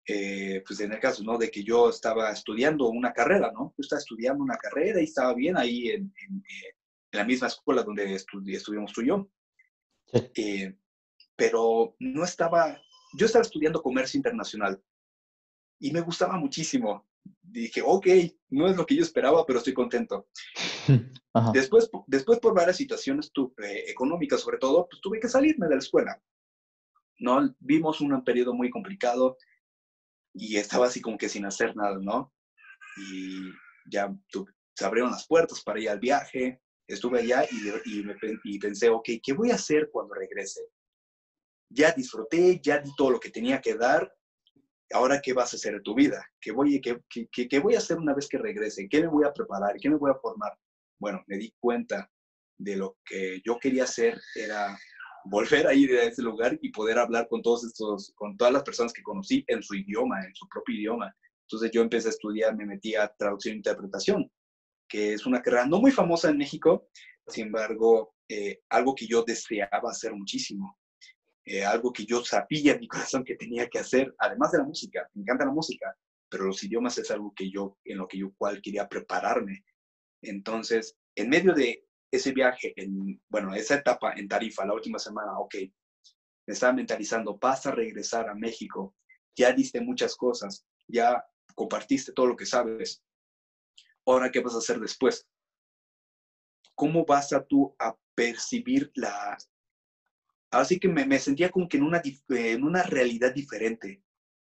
Eh, 0.05 0.61
pues 0.65 0.80
en 0.82 0.91
el 0.91 0.99
caso, 0.99 1.24
¿no? 1.24 1.38
De 1.38 1.49
que 1.49 1.63
yo 1.63 1.89
estaba 1.89 2.32
estudiando 2.32 2.89
una 2.89 3.13
carrera, 3.13 3.51
¿no? 3.53 3.74
Yo 3.78 3.82
estaba 3.82 3.99
estudiando 3.99 4.43
una 4.43 4.57
carrera 4.57 4.99
y 4.99 5.05
estaba 5.05 5.34
bien 5.34 5.57
ahí 5.57 5.89
en, 5.89 6.13
en, 6.28 6.43
la 7.11 7.24
misma 7.24 7.47
escuela 7.47 7.84
donde 7.84 8.15
estuvimos 8.15 8.91
tú 8.91 9.01
y 9.01 9.07
yo. 9.07 9.30
pero 11.36 11.95
no 11.99 12.24
estaba, 12.24 12.82
yo 13.15 13.28
estaba 13.28 13.43
estudiando 13.43 13.84
comercio 13.84 14.17
internacional 14.17 14.82
y 15.84 15.91
me 15.91 15.99
gustaba 15.99 16.38
muchísimo. 16.38 17.05
Dije, 17.41 17.81
ok, 17.86 18.07
no 18.51 18.67
es 18.67 18.77
lo 18.77 18.86
que 18.86 18.95
yo 18.95 19.03
esperaba, 19.03 19.45
pero 19.45 19.59
estoy 19.59 19.73
contento. 19.73 20.29
Después, 21.51 21.89
después, 22.05 22.38
por 22.38 22.53
varias 22.53 22.77
situaciones 22.77 23.31
eh, 23.63 23.86
económicas, 23.88 24.39
sobre 24.39 24.59
todo, 24.59 24.88
pues 24.88 25.01
tuve 25.01 25.19
que 25.19 25.27
salirme 25.27 25.67
de 25.67 25.73
la 25.73 25.79
escuela. 25.79 26.21
¿no? 27.17 27.55
Vimos 27.59 28.01
un 28.01 28.23
periodo 28.23 28.53
muy 28.53 28.69
complicado 28.69 29.36
y 30.31 30.57
estaba 30.57 30.86
así 30.86 31.01
como 31.01 31.17
que 31.17 31.29
sin 31.29 31.43
hacer 31.47 31.75
nada, 31.75 31.97
¿no? 31.99 32.31
Y 32.97 33.49
ya 33.89 34.15
se 34.75 34.86
abrieron 34.86 35.09
las 35.09 35.25
puertas 35.25 35.63
para 35.63 35.79
ir 35.79 35.89
al 35.89 35.99
viaje, 35.99 36.61
estuve 36.88 37.21
allá 37.21 37.47
y, 37.49 37.97
y, 37.97 38.03
me, 38.03 38.15
y 38.43 38.59
pensé, 38.59 38.89
ok, 38.89 39.09
¿qué 39.23 39.34
voy 39.34 39.49
a 39.49 39.55
hacer 39.55 39.89
cuando 39.91 40.13
regrese? 40.13 40.61
Ya 41.67 41.91
disfruté, 41.93 42.61
ya 42.63 42.77
di 42.77 42.93
todo 42.95 43.09
lo 43.09 43.19
que 43.19 43.31
tenía 43.31 43.59
que 43.59 43.73
dar, 43.73 44.13
ahora 44.91 45.21
qué 45.21 45.34
vas 45.34 45.53
a 45.53 45.57
hacer 45.57 45.75
en 45.75 45.84
tu 45.84 45.95
vida, 45.95 46.25
¿Qué 46.39 46.51
voy, 46.51 46.81
qué, 46.81 46.99
qué 47.31 47.59
voy 47.59 47.75
a 47.75 47.79
hacer 47.79 47.97
una 47.97 48.13
vez 48.13 48.27
que 48.27 48.38
regrese, 48.38 48.88
qué 48.89 49.01
me 49.01 49.07
voy 49.07 49.25
a 49.25 49.34
preparar, 49.34 49.75
qué 49.81 49.89
me 49.89 49.97
voy 49.97 50.11
a 50.11 50.15
formar. 50.15 50.53
Bueno, 50.99 51.23
me 51.27 51.38
di 51.38 51.53
cuenta 51.59 52.09
de 52.57 52.75
lo 52.75 52.97
que 53.05 53.41
yo 53.45 53.57
quería 53.59 53.84
hacer 53.84 54.19
era 54.36 54.77
volver 55.25 55.67
a 55.67 55.73
ir 55.73 55.91
a 55.97 56.03
ese 56.03 56.21
lugar 56.21 56.57
y 56.61 56.69
poder 56.69 56.99
hablar 56.99 57.27
con 57.29 57.41
todos 57.41 57.63
estos, 57.63 58.13
con 58.15 58.38
todas 58.38 58.53
las 58.53 58.63
personas 58.63 58.93
que 58.93 59.03
conocí 59.03 59.43
en 59.47 59.63
su 59.63 59.75
idioma, 59.75 60.23
en 60.25 60.36
su 60.36 60.47
propio 60.47 60.75
idioma. 60.75 61.15
Entonces 61.47 61.71
yo 61.71 61.81
empecé 61.81 62.07
a 62.09 62.11
estudiar, 62.11 62.55
me 62.55 62.65
metí 62.65 62.95
a 62.95 63.07
traducción 63.07 63.53
e 63.53 63.57
interpretación. 63.57 64.31
que 64.88 65.13
es 65.13 65.25
una 65.25 65.41
carrera 65.41 65.65
no 65.65 65.79
muy 65.79 65.91
famosa 65.91 66.29
en 66.29 66.38
México, 66.38 66.88
sin 67.27 67.47
embargo, 67.47 68.13
eh, 68.29 68.61
algo 68.69 68.93
que 68.93 69.07
yo 69.07 69.23
deseaba 69.23 69.89
hacer 69.89 70.13
muchísimo, 70.13 70.77
eh, 71.46 71.66
algo 71.66 71.91
que 71.91 72.06
yo 72.06 72.24
sabía 72.24 72.74
en 72.74 72.80
mi 72.80 72.88
corazón 72.88 73.24
que 73.24 73.36
tenía 73.36 73.68
que 73.68 73.80
hacer, 73.80 74.14
además 74.18 74.52
de 74.52 74.60
la 74.60 74.64
música, 74.64 75.10
me 75.14 75.22
encanta 75.24 75.46
la 75.46 75.52
música, 75.52 75.96
pero 76.30 76.46
los 76.46 76.64
idiomas 76.64 76.98
es 76.98 77.12
algo 77.12 77.34
que 77.36 77.52
yo, 77.52 77.78
en 77.84 77.98
lo 77.98 78.08
que 78.08 78.18
yo 78.18 78.34
cual 78.38 78.62
quería 78.62 78.88
prepararme. 78.88 79.64
Entonces, 80.22 80.96
en 81.16 81.30
medio 81.30 81.54
de 81.54 81.86
ese 82.12 82.32
viaje, 82.32 82.74
en, 82.76 83.22
bueno, 83.30 83.54
esa 83.54 83.76
etapa 83.76 84.14
en 84.14 84.28
Tarifa, 84.28 84.66
la 84.66 84.74
última 84.74 85.00
semana, 85.00 85.38
ok, 85.39 85.56
me 86.46 86.54
estaba 86.54 86.74
mentalizando, 86.74 87.38
vas 87.38 87.66
a 87.66 87.72
regresar 87.72 88.30
a 88.30 88.36
México, 88.36 88.96
ya 89.36 89.52
diste 89.52 89.82
muchas 89.82 90.16
cosas, 90.16 90.66
ya 90.88 91.24
compartiste 91.56 92.14
todo 92.14 92.28
lo 92.28 92.36
que 92.36 92.46
sabes, 92.46 93.04
ahora 94.06 94.32
qué 94.32 94.41
vas 94.41 94.56
a 94.56 94.60
hacer 94.60 94.80
después. 94.80 95.28
¿Cómo 96.76 97.06
vas 97.06 97.34
a 97.34 97.46
tú 97.46 97.76
a 97.80 97.96
percibir 98.16 98.91
la... 98.96 99.38
Así 100.54 100.80
que 100.80 100.88
me, 100.88 101.20
sentía 101.20 101.49
como 101.49 101.68
que 101.68 101.78
en 101.78 101.84
una, 101.84 102.01
en 102.30 102.64
una 102.64 102.84
realidad 102.84 103.34
diferente, 103.34 104.04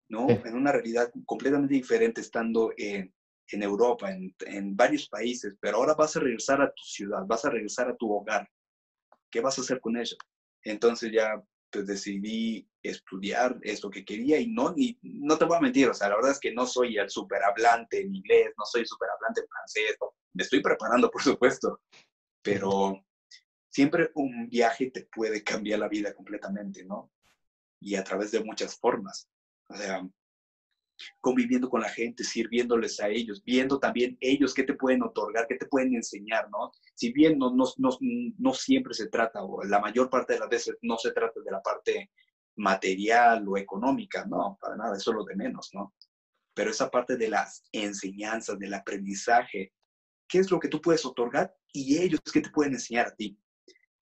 ¿no? 0.09 0.28
En 0.28 0.55
una 0.55 0.70
realidad 0.70 1.11
completamente 1.26 1.74
diferente 1.74 2.20
estando 2.20 2.72
en, 2.76 3.12
en 3.49 3.62
Europa, 3.62 4.11
en, 4.12 4.34
en, 4.46 4.76
varios 4.76 5.09
países, 5.09 5.57
pero 5.61 5.78
ahora 5.78 5.94
vas 5.94 6.16
a 6.16 6.20
regresar 6.20 6.62
a 6.62 6.70
tu 6.70 6.82
ciudad, 6.84 7.24
vas 7.26 7.44
a 7.44 7.51
regresar 7.51 7.88
a 7.88 7.96
tu 7.96 8.12
hogar. 8.12 8.49
¿Qué 9.30 9.40
vas 9.40 9.59
a 9.59 9.62
hacer 9.62 9.80
con 9.80 9.96
ello? 9.96 10.16
Entonces 10.62 11.11
ya 11.12 11.42
pues 11.70 11.86
decidí 11.86 12.66
estudiar 12.82 13.59
esto 13.62 13.90
que 13.90 14.05
quería 14.05 14.38
y 14.38 14.46
no, 14.46 14.72
y 14.76 14.99
no 15.03 15.36
te 15.36 15.44
voy 15.44 15.57
a 15.57 15.61
mentir, 15.61 15.88
o 15.88 15.94
sea, 15.94 16.09
la 16.09 16.16
verdad 16.16 16.32
es 16.32 16.40
que 16.40 16.55
no 16.55 16.64
soy 16.64 16.96
el 16.96 17.11
super 17.11 17.42
hablante 17.42 18.01
en 18.01 18.14
inglés, 18.14 18.53
no 18.57 18.64
soy 18.64 18.86
super 18.86 19.09
hablante 19.11 19.42
en 19.42 19.49
francés, 19.49 19.96
me 20.32 20.44
estoy 20.44 20.62
preparando, 20.62 21.11
por 21.11 21.22
supuesto, 21.22 21.80
pero 22.42 23.05
siempre 23.70 24.10
un 24.14 24.48
viaje 24.48 24.90
te 24.90 25.04
puede 25.04 25.42
cambiar 25.42 25.80
la 25.80 25.88
vida 25.88 26.14
completamente, 26.14 26.84
¿no? 26.84 27.10
Y 27.80 27.94
a 27.94 28.04
través 28.04 28.30
de 28.30 28.42
muchas 28.42 28.76
formas. 28.76 29.28
O 29.68 29.76
sea, 29.76 30.08
conviviendo 31.20 31.68
con 31.68 31.80
la 31.80 31.88
gente, 31.88 32.24
sirviéndoles 32.24 33.00
a 33.00 33.08
ellos, 33.08 33.42
viendo 33.44 33.78
también 33.78 34.16
ellos 34.20 34.54
qué 34.54 34.64
te 34.64 34.74
pueden 34.74 35.02
otorgar, 35.02 35.46
qué 35.46 35.56
te 35.56 35.66
pueden 35.66 35.94
enseñar, 35.94 36.48
¿no? 36.50 36.72
Si 36.94 37.12
bien 37.12 37.38
no, 37.38 37.54
no, 37.54 37.64
no, 37.76 37.90
no 38.38 38.54
siempre 38.54 38.94
se 38.94 39.08
trata, 39.08 39.42
o 39.42 39.62
la 39.64 39.80
mayor 39.80 40.10
parte 40.10 40.34
de 40.34 40.40
las 40.40 40.48
veces 40.48 40.76
no 40.82 40.96
se 40.98 41.12
trata 41.12 41.40
de 41.40 41.50
la 41.50 41.62
parte 41.62 42.10
material 42.56 43.46
o 43.46 43.56
económica, 43.56 44.24
no, 44.26 44.58
para 44.60 44.76
nada, 44.76 44.96
eso 44.96 45.10
es 45.10 45.16
lo 45.16 45.24
de 45.24 45.36
menos, 45.36 45.70
¿no? 45.72 45.94
Pero 46.54 46.70
esa 46.70 46.90
parte 46.90 47.16
de 47.16 47.28
las 47.28 47.62
enseñanzas, 47.70 48.58
del 48.58 48.74
aprendizaje, 48.74 49.72
¿qué 50.26 50.38
es 50.38 50.50
lo 50.50 50.58
que 50.58 50.68
tú 50.68 50.80
puedes 50.80 51.04
otorgar? 51.06 51.54
Y 51.72 51.98
ellos 51.98 52.20
qué 52.32 52.40
te 52.40 52.50
pueden 52.50 52.74
enseñar 52.74 53.06
a 53.06 53.14
ti, 53.14 53.38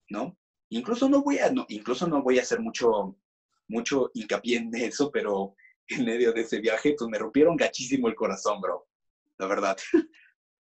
¿no? 0.08 0.36
Incluso 0.70 1.08
no 1.08 1.22
voy 1.22 1.38
a, 1.38 1.50
no, 1.50 1.64
incluso 1.68 2.06
no 2.06 2.22
voy 2.22 2.38
a 2.38 2.42
hacer 2.42 2.60
mucho, 2.60 3.16
mucho 3.68 4.10
hincapié 4.14 4.58
en 4.58 4.74
eso, 4.74 5.10
pero 5.10 5.54
en 5.88 6.04
medio 6.04 6.32
de 6.32 6.42
ese 6.42 6.60
viaje, 6.60 6.94
pues 6.98 7.08
me 7.10 7.18
rompieron 7.18 7.56
gachísimo 7.56 8.08
el 8.08 8.14
corazón, 8.14 8.60
bro. 8.60 8.86
La 9.38 9.46
verdad. 9.46 9.76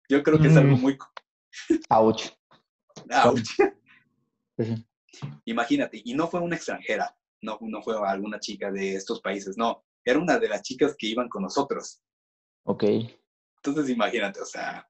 Yo 0.08 0.22
creo 0.22 0.38
que 0.40 0.48
es 0.48 0.56
algo 0.56 0.76
mm. 0.76 0.80
muy... 0.80 0.98
Ouch. 1.90 2.30
Ouch. 3.24 3.48
Imagínate, 5.44 6.00
y 6.04 6.14
no 6.14 6.28
fue 6.28 6.40
una 6.40 6.56
extranjera, 6.56 7.16
no, 7.42 7.58
no 7.60 7.82
fue 7.82 7.96
alguna 8.06 8.40
chica 8.40 8.70
de 8.70 8.94
estos 8.94 9.20
países, 9.20 9.56
no, 9.56 9.84
era 10.04 10.18
una 10.18 10.38
de 10.38 10.48
las 10.48 10.62
chicas 10.62 10.94
que 10.98 11.08
iban 11.08 11.28
con 11.28 11.42
nosotros. 11.42 12.00
Ok. 12.64 12.84
Entonces 13.56 13.90
imagínate, 13.90 14.40
o 14.40 14.46
sea, 14.46 14.88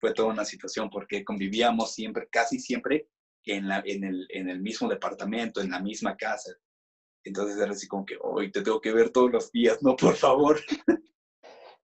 fue 0.00 0.12
toda 0.12 0.28
una 0.28 0.44
situación 0.44 0.90
porque 0.90 1.24
convivíamos 1.24 1.94
siempre, 1.94 2.28
casi 2.30 2.58
siempre, 2.58 3.08
en, 3.44 3.68
la, 3.68 3.82
en, 3.84 4.04
el, 4.04 4.26
en 4.30 4.48
el 4.48 4.60
mismo 4.60 4.88
departamento, 4.88 5.60
en 5.60 5.70
la 5.70 5.80
misma 5.80 6.16
casa. 6.16 6.52
Entonces 7.24 7.58
era 7.58 7.72
así 7.72 7.86
como 7.86 8.04
que, 8.04 8.16
hoy 8.20 8.50
te 8.50 8.62
tengo 8.62 8.80
que 8.80 8.92
ver 8.92 9.10
todos 9.10 9.30
los 9.30 9.52
días, 9.52 9.78
¿no? 9.82 9.96
Por 9.96 10.14
favor. 10.14 10.58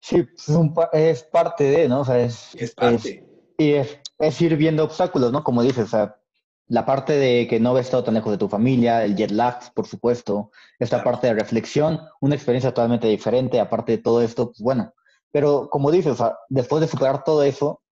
Sí, 0.00 0.24
es, 0.92 1.22
parte 1.24 1.64
de, 1.64 1.88
¿no? 1.88 2.00
O 2.00 2.04
sea, 2.04 2.20
es, 2.20 2.54
es 2.54 2.74
parte. 2.74 3.26
y 3.58 3.72
es, 3.72 4.40
ir 4.40 4.56
viendo 4.56 4.84
obstáculos, 4.84 5.32
¿no? 5.32 5.42
Como 5.42 5.62
dices, 5.62 5.86
o 5.86 5.88
sea, 5.88 6.16
la 6.68 6.86
parte 6.86 7.14
de 7.14 7.46
que 7.48 7.58
no 7.58 7.74
ves 7.74 7.86
estado 7.86 8.04
tan 8.04 8.14
lejos 8.14 8.30
de 8.30 8.38
tu 8.38 8.48
familia, 8.48 9.04
el 9.04 9.16
jet 9.16 9.30
lag, 9.30 9.72
por 9.74 9.86
supuesto, 9.86 10.50
esta 10.78 11.02
parte 11.02 11.26
de 11.26 11.34
reflexión, 11.34 12.00
una 12.20 12.34
experiencia 12.34 12.70
totalmente 12.70 13.08
diferente, 13.08 13.58
aparte 13.58 13.92
de 13.92 13.98
todo 13.98 14.22
esto, 14.22 14.46
pues 14.46 14.60
bueno. 14.60 14.94
Pero 15.30 15.68
como 15.70 15.90
dices, 15.90 16.12
o 16.12 16.16
sea, 16.16 16.38
después 16.48 16.80
de 16.80 16.88
superar 16.88 17.24
todo 17.24 17.42
eso, 17.42 17.82
pues 17.82 17.87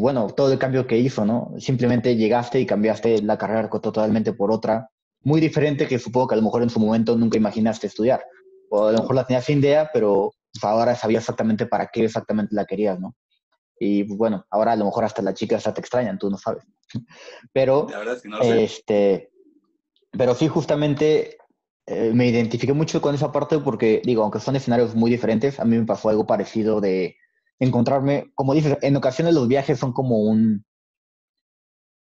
bueno, 0.00 0.28
todo 0.28 0.52
el 0.52 0.58
cambio 0.58 0.86
que 0.86 0.98
hizo, 0.98 1.24
¿no? 1.24 1.52
Simplemente 1.58 2.16
llegaste 2.16 2.60
y 2.60 2.66
cambiaste 2.66 3.22
la 3.22 3.38
carrera 3.38 3.68
totalmente 3.68 4.32
por 4.32 4.50
otra, 4.50 4.90
muy 5.22 5.40
diferente 5.40 5.86
que 5.86 5.98
supongo 5.98 6.28
que 6.28 6.34
a 6.34 6.38
lo 6.38 6.44
mejor 6.44 6.62
en 6.62 6.70
su 6.70 6.80
momento 6.80 7.16
nunca 7.16 7.36
imaginaste 7.36 7.86
estudiar. 7.86 8.24
O 8.70 8.86
a 8.86 8.92
lo 8.92 8.98
mejor 8.98 9.16
la 9.16 9.26
tenías 9.26 9.44
sin 9.44 9.58
idea, 9.58 9.90
pero 9.92 10.32
pues, 10.52 10.64
ahora 10.64 10.94
sabías 10.94 11.22
exactamente 11.22 11.66
para 11.66 11.88
qué 11.88 12.04
exactamente 12.04 12.54
la 12.54 12.64
querías, 12.64 12.98
¿no? 12.98 13.14
Y 13.78 14.04
pues, 14.04 14.18
bueno, 14.18 14.46
ahora 14.50 14.72
a 14.72 14.76
lo 14.76 14.86
mejor 14.86 15.04
hasta 15.04 15.22
la 15.22 15.34
chica 15.34 15.56
hasta 15.56 15.74
te 15.74 15.80
extrañan, 15.80 16.18
tú 16.18 16.30
no 16.30 16.38
sabes. 16.38 16.64
Pero, 17.52 17.86
la 17.90 17.98
verdad 17.98 18.16
es 18.16 18.22
que 18.22 18.28
no 18.28 18.40
este, 18.40 19.30
pero 20.12 20.34
sí, 20.34 20.48
justamente 20.48 21.36
eh, 21.86 22.12
me 22.14 22.26
identifiqué 22.26 22.72
mucho 22.72 23.00
con 23.00 23.14
esa 23.14 23.32
parte 23.32 23.58
porque, 23.58 24.02
digo, 24.04 24.22
aunque 24.22 24.40
son 24.40 24.56
escenarios 24.56 24.94
muy 24.94 25.10
diferentes, 25.10 25.60
a 25.60 25.64
mí 25.64 25.76
me 25.76 25.84
pasó 25.84 26.08
algo 26.08 26.26
parecido 26.26 26.80
de 26.80 27.16
encontrarme, 27.58 28.30
como 28.34 28.54
dices, 28.54 28.78
en 28.82 28.96
ocasiones 28.96 29.34
los 29.34 29.48
viajes 29.48 29.78
son 29.78 29.92
como 29.92 30.18
un, 30.20 30.64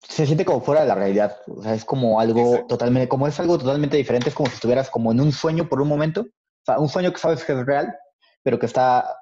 se 0.09 0.27
siente 0.27 0.45
como 0.45 0.61
fuera 0.61 0.83
de 0.83 0.89
la 0.89 0.95
realidad. 0.95 1.37
O 1.49 1.63
sea, 1.63 1.75
es 1.75 1.85
como 1.85 2.21
algo 2.21 2.67
totalmente, 2.69 3.09
como 3.09 3.27
es 3.27 3.39
algo 3.41 3.59
totalmente 3.59 3.97
diferente, 3.97 4.29
es 4.29 4.35
como 4.35 4.49
si 4.49 4.55
estuvieras 4.55 4.91
como 4.91 5.13
en 5.13 5.21
un 5.21 5.33
sueño 5.33 5.69
por 5.69 5.81
un 5.81 5.89
momento. 5.89 6.23
O 6.23 6.65
sea, 6.65 6.79
un 6.79 6.89
sueño 6.89 7.13
que 7.13 7.19
sabes 7.19 7.45
que 7.45 7.53
es 7.53 7.67
real, 7.67 7.95
pero 8.43 8.59
que 8.59 8.67
está 8.67 9.17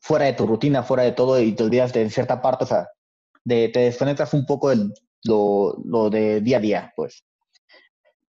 fuera 0.00 0.26
de 0.26 0.32
tu 0.32 0.46
rutina, 0.46 0.82
fuera 0.82 1.04
de 1.04 1.12
todo 1.12 1.40
y 1.40 1.52
te 1.52 1.62
olvidas 1.62 1.92
de 1.92 2.10
cierta 2.10 2.42
parte, 2.42 2.64
o 2.64 2.66
sea, 2.66 2.88
de, 3.44 3.68
te 3.68 3.80
desconectas 3.80 4.34
un 4.34 4.44
poco 4.44 4.70
de 4.70 4.90
lo, 5.24 5.76
lo 5.84 6.10
de 6.10 6.40
día 6.40 6.58
a 6.58 6.60
día, 6.60 6.92
pues. 6.96 7.24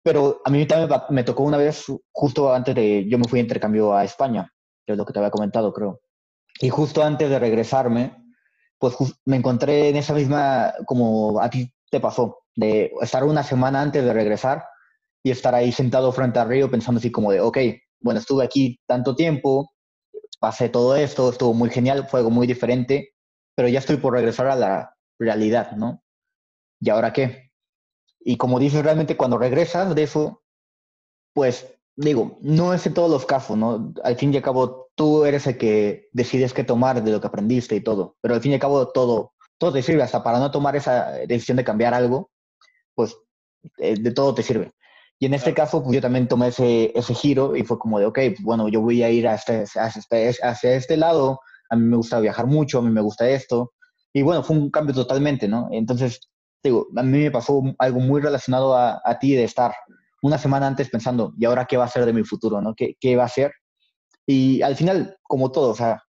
Pero 0.03 0.41
a 0.45 0.51
mí 0.51 0.67
también 0.67 1.01
me 1.09 1.23
tocó 1.23 1.43
una 1.43 1.57
vez, 1.57 1.85
justo 2.11 2.53
antes 2.53 2.75
de, 2.75 3.07
yo 3.09 3.17
me 3.17 3.27
fui 3.27 3.39
a 3.39 3.41
intercambio 3.41 3.95
a 3.95 4.03
España, 4.03 4.51
que 4.85 4.93
es 4.93 4.97
lo 4.97 5.05
que 5.05 5.13
te 5.13 5.19
había 5.19 5.31
comentado, 5.31 5.73
creo. 5.73 5.99
Y 6.59 6.69
justo 6.69 7.03
antes 7.03 7.29
de 7.29 7.39
regresarme, 7.39 8.15
pues 8.79 8.95
me 9.25 9.37
encontré 9.37 9.89
en 9.89 9.97
esa 9.97 10.13
misma, 10.13 10.73
como 10.85 11.41
a 11.41 11.49
ti 11.49 11.71
te 11.89 11.99
pasó? 11.99 12.39
De 12.55 12.91
estar 13.01 13.23
una 13.23 13.43
semana 13.43 13.81
antes 13.81 14.03
de 14.03 14.13
regresar 14.13 14.65
y 15.23 15.31
estar 15.31 15.53
ahí 15.55 15.71
sentado 15.71 16.11
frente 16.11 16.39
al 16.39 16.47
río 16.47 16.69
pensando 16.69 16.99
así 16.99 17.11
como 17.11 17.31
de, 17.31 17.41
ok, 17.41 17.57
bueno, 17.99 18.19
estuve 18.19 18.43
aquí 18.45 18.79
tanto 18.87 19.15
tiempo, 19.15 19.71
pasé 20.39 20.69
todo 20.69 20.95
esto, 20.95 21.29
estuvo 21.29 21.53
muy 21.53 21.69
genial, 21.69 22.07
fue 22.07 22.19
algo 22.19 22.29
muy 22.29 22.47
diferente, 22.47 23.13
pero 23.55 23.67
ya 23.67 23.79
estoy 23.79 23.97
por 23.97 24.13
regresar 24.13 24.47
a 24.47 24.55
la 24.55 24.95
realidad, 25.19 25.71
¿no? 25.71 26.03
¿Y 26.79 26.89
ahora 26.89 27.13
qué? 27.13 27.51
Y 28.19 28.37
como 28.37 28.59
dices, 28.59 28.83
realmente 28.83 29.17
cuando 29.17 29.37
regresas 29.37 29.95
de 29.95 30.03
eso, 30.03 30.43
pues 31.33 31.74
digo, 31.95 32.37
no 32.41 32.73
es 32.73 32.85
en 32.85 32.93
todos 32.93 33.09
los 33.09 33.25
casos, 33.25 33.57
¿no? 33.57 33.93
Al 34.03 34.15
fin 34.17 34.33
y 34.33 34.37
al 34.37 34.43
cabo, 34.43 34.89
tú 34.95 35.25
eres 35.25 35.47
el 35.47 35.57
que 35.57 36.09
decides 36.13 36.53
qué 36.53 36.63
tomar 36.63 37.03
de 37.03 37.11
lo 37.11 37.21
que 37.21 37.27
aprendiste 37.27 37.75
y 37.75 37.81
todo, 37.81 38.15
pero 38.21 38.33
al 38.35 38.41
fin 38.41 38.51
y 38.51 38.55
al 38.55 38.61
cabo 38.61 38.89
todo 38.89 39.33
todo 39.57 39.73
te 39.73 39.81
sirve, 39.81 40.03
hasta 40.03 40.23
para 40.23 40.39
no 40.39 40.51
tomar 40.51 40.75
esa 40.75 41.11
decisión 41.27 41.57
de 41.57 41.63
cambiar 41.63 41.93
algo, 41.93 42.31
pues 42.93 43.15
eh, 43.77 43.95
de 43.99 44.11
todo 44.11 44.33
te 44.33 44.43
sirve. 44.43 44.73
Y 45.17 45.27
en 45.27 45.33
este 45.33 45.53
caso, 45.53 45.81
pues 45.81 45.95
yo 45.95 46.01
también 46.01 46.27
tomé 46.27 46.49
ese, 46.49 46.91
ese 46.93 47.13
giro 47.13 47.55
y 47.55 47.63
fue 47.63 47.79
como 47.79 47.99
de, 47.99 48.05
ok, 48.05 48.15
pues, 48.15 48.41
bueno, 48.43 48.67
yo 48.67 48.81
voy 48.81 49.01
a 49.01 49.09
ir 49.09 49.27
a 49.27 49.35
este, 49.35 49.63
este, 49.63 50.35
hacia 50.43 50.75
este 50.75 50.97
lado, 50.97 51.39
a 51.69 51.75
mí 51.75 51.85
me 51.85 51.95
gusta 51.95 52.19
viajar 52.19 52.47
mucho, 52.47 52.79
a 52.79 52.81
mí 52.81 52.89
me 52.89 53.01
gusta 53.01 53.29
esto. 53.29 53.73
Y 54.13 54.21
bueno, 54.23 54.43
fue 54.43 54.57
un 54.57 54.69
cambio 54.69 54.93
totalmente, 54.93 55.47
¿no? 55.47 55.69
Entonces, 55.71 56.19
digo, 56.61 56.87
a 56.95 57.03
mí 57.03 57.19
me 57.19 57.31
pasó 57.31 57.63
algo 57.79 57.99
muy 58.01 58.21
relacionado 58.21 58.75
a, 58.75 59.01
a 59.03 59.19
ti 59.19 59.35
de 59.35 59.45
estar 59.45 59.73
una 60.25 60.39
semana 60.39 60.65
antes 60.65 60.89
pensando, 60.89 61.33
¿y 61.37 61.45
ahora 61.45 61.65
qué 61.65 61.77
va 61.77 61.85
a 61.85 61.89
ser 61.89 62.03
de 62.05 62.13
mi 62.13 62.23
futuro, 62.23 62.59
¿no? 62.59 62.73
¿Qué, 62.73 62.95
qué 62.99 63.15
va 63.15 63.25
a 63.25 63.29
ser? 63.29 63.53
Y 64.25 64.63
al 64.63 64.75
final, 64.75 65.17
como 65.21 65.51
todo, 65.51 65.69
o 65.69 65.75
sea, 65.75 66.01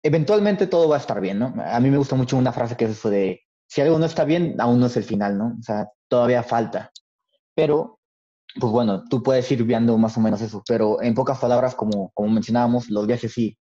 eventualmente 0.00 0.68
todo 0.68 0.88
va 0.88 0.94
a 0.94 1.00
estar 1.00 1.20
bien, 1.20 1.40
¿no? 1.40 1.52
A 1.64 1.80
mí 1.80 1.90
me 1.90 1.96
gusta 1.96 2.14
mucho 2.14 2.36
una 2.36 2.52
frase 2.52 2.76
que 2.76 2.84
es 2.84 2.92
eso 2.92 3.10
de, 3.10 3.40
si 3.66 3.80
algo 3.80 3.98
no 3.98 4.06
está 4.06 4.24
bien, 4.24 4.54
aún 4.60 4.78
no 4.78 4.86
es 4.86 4.96
el 4.96 5.02
final, 5.02 5.38
¿no? 5.38 5.56
O 5.58 5.62
sea, 5.62 5.88
todavía 6.08 6.44
falta. 6.44 6.92
Pero, 7.56 7.98
pues 8.60 8.72
bueno, 8.72 9.02
tú 9.10 9.24
puedes 9.24 9.50
ir 9.50 9.64
viendo 9.64 9.98
más 9.98 10.16
o 10.16 10.20
menos 10.20 10.40
eso, 10.40 10.62
pero 10.68 11.02
en 11.02 11.14
pocas 11.14 11.40
palabras, 11.40 11.74
como, 11.74 12.12
como 12.14 12.30
mencionábamos, 12.30 12.90
los 12.90 13.08
viajes 13.08 13.32
sí, 13.32 13.58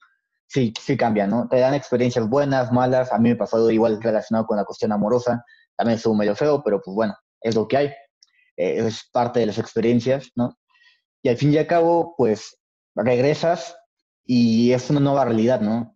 sí, 0.48 0.74
sí 0.80 0.96
cambian, 0.96 1.32
¿no? 1.32 1.50
Te 1.50 1.60
dan 1.60 1.74
experiencias 1.74 2.30
buenas, 2.30 2.72
malas, 2.72 3.12
a 3.12 3.20
mí 3.20 3.30
me 3.30 3.36
pasó 3.36 3.70
igual 3.70 4.02
relacionado 4.02 4.46
con 4.46 4.56
la 4.56 4.64
cuestión 4.64 4.94
amorosa, 4.94 5.44
también 5.76 5.98
estuvo 5.98 6.16
medio 6.16 6.34
feo, 6.34 6.64
pero 6.64 6.80
pues 6.82 6.96
bueno, 6.96 7.14
es 7.42 7.56
lo 7.56 7.68
que 7.68 7.78
hay, 7.78 7.94
eh, 8.58 8.86
es 8.86 9.10
parte 9.12 9.40
de 9.40 9.48
las 9.48 9.58
experiencias, 9.58 10.32
¿no? 10.36 10.58
Y 11.22 11.30
al 11.30 11.38
fin 11.38 11.54
y 11.54 11.58
al 11.58 11.68
cabo, 11.68 12.16
pues 12.18 12.58
regresas 12.96 13.76
y 14.26 14.72
es 14.72 14.90
una 14.90 15.00
nueva 15.00 15.26
realidad, 15.26 15.62
¿no? 15.62 15.94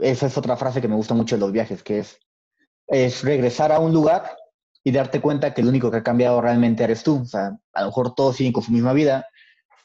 esa 0.00 0.26
es 0.26 0.38
otra 0.38 0.56
frase 0.56 0.80
que 0.80 0.86
me 0.86 0.94
gusta 0.94 1.14
mucho 1.14 1.34
de 1.34 1.40
los 1.40 1.50
viajes, 1.50 1.82
que 1.82 2.00
es, 2.00 2.18
es 2.86 3.22
regresar 3.24 3.72
a 3.72 3.80
un 3.80 3.92
lugar 3.92 4.36
y 4.84 4.92
darte 4.92 5.20
cuenta 5.20 5.52
que 5.52 5.60
el 5.60 5.68
único 5.68 5.90
que 5.90 5.98
ha 5.98 6.02
cambiado 6.02 6.40
realmente 6.40 6.84
eres 6.84 7.02
tú. 7.02 7.22
O 7.22 7.24
sea, 7.24 7.58
a 7.72 7.80
lo 7.80 7.86
mejor 7.88 8.14
todos 8.14 8.36
siguen 8.36 8.52
con 8.52 8.62
su 8.62 8.72
misma 8.72 8.92
vida 8.92 9.26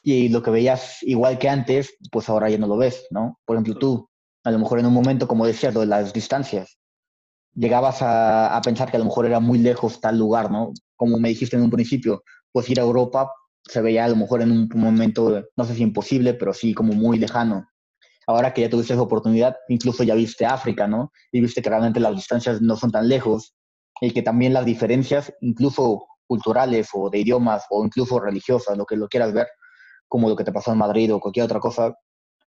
y 0.02 0.28
lo 0.28 0.42
que 0.42 0.50
veías 0.50 1.02
igual 1.02 1.38
que 1.38 1.48
antes, 1.48 1.96
pues 2.12 2.28
ahora 2.28 2.48
ya 2.48 2.58
no 2.58 2.66
lo 2.66 2.76
ves, 2.76 3.06
¿no? 3.10 3.40
Por 3.44 3.56
ejemplo, 3.56 3.76
tú, 3.76 4.08
a 4.44 4.50
lo 4.50 4.58
mejor 4.58 4.78
en 4.78 4.86
un 4.86 4.92
momento, 4.92 5.26
como 5.26 5.46
decías, 5.46 5.74
lo 5.74 5.80
de 5.80 5.86
las 5.86 6.12
distancias, 6.12 6.78
llegabas 7.54 8.02
a, 8.02 8.56
a 8.56 8.60
pensar 8.62 8.90
que 8.90 8.96
a 8.96 9.00
lo 9.00 9.06
mejor 9.06 9.26
era 9.26 9.40
muy 9.40 9.58
lejos 9.58 10.00
tal 10.00 10.18
lugar, 10.18 10.50
¿no? 10.50 10.72
Como 11.04 11.18
me 11.18 11.28
dijiste 11.28 11.54
en 11.54 11.62
un 11.62 11.70
principio, 11.70 12.24
pues 12.50 12.66
ir 12.70 12.80
a 12.80 12.82
Europa 12.82 13.30
se 13.62 13.82
veía 13.82 14.06
a 14.06 14.08
lo 14.08 14.16
mejor 14.16 14.40
en 14.40 14.50
un 14.50 14.70
momento, 14.74 15.44
no 15.54 15.64
sé 15.66 15.74
si 15.74 15.82
imposible, 15.82 16.32
pero 16.32 16.54
sí 16.54 16.72
como 16.72 16.94
muy 16.94 17.18
lejano. 17.18 17.68
Ahora 18.26 18.54
que 18.54 18.62
ya 18.62 18.70
tuviste 18.70 18.94
esa 18.94 19.02
oportunidad, 19.02 19.54
incluso 19.68 20.02
ya 20.02 20.14
viste 20.14 20.46
África, 20.46 20.88
¿no? 20.88 21.12
Y 21.30 21.42
viste 21.42 21.60
que 21.60 21.68
realmente 21.68 22.00
las 22.00 22.16
distancias 22.16 22.62
no 22.62 22.74
son 22.76 22.90
tan 22.90 23.06
lejos 23.06 23.54
y 24.00 24.12
que 24.12 24.22
también 24.22 24.54
las 24.54 24.64
diferencias, 24.64 25.30
incluso 25.42 26.06
culturales 26.26 26.88
o 26.94 27.10
de 27.10 27.18
idiomas 27.18 27.64
o 27.68 27.84
incluso 27.84 28.18
religiosas, 28.18 28.78
lo 28.78 28.86
que 28.86 28.96
lo 28.96 29.06
quieras 29.06 29.34
ver, 29.34 29.48
como 30.08 30.30
lo 30.30 30.36
que 30.36 30.44
te 30.44 30.52
pasó 30.52 30.72
en 30.72 30.78
Madrid 30.78 31.12
o 31.12 31.20
cualquier 31.20 31.44
otra 31.44 31.60
cosa, 31.60 31.94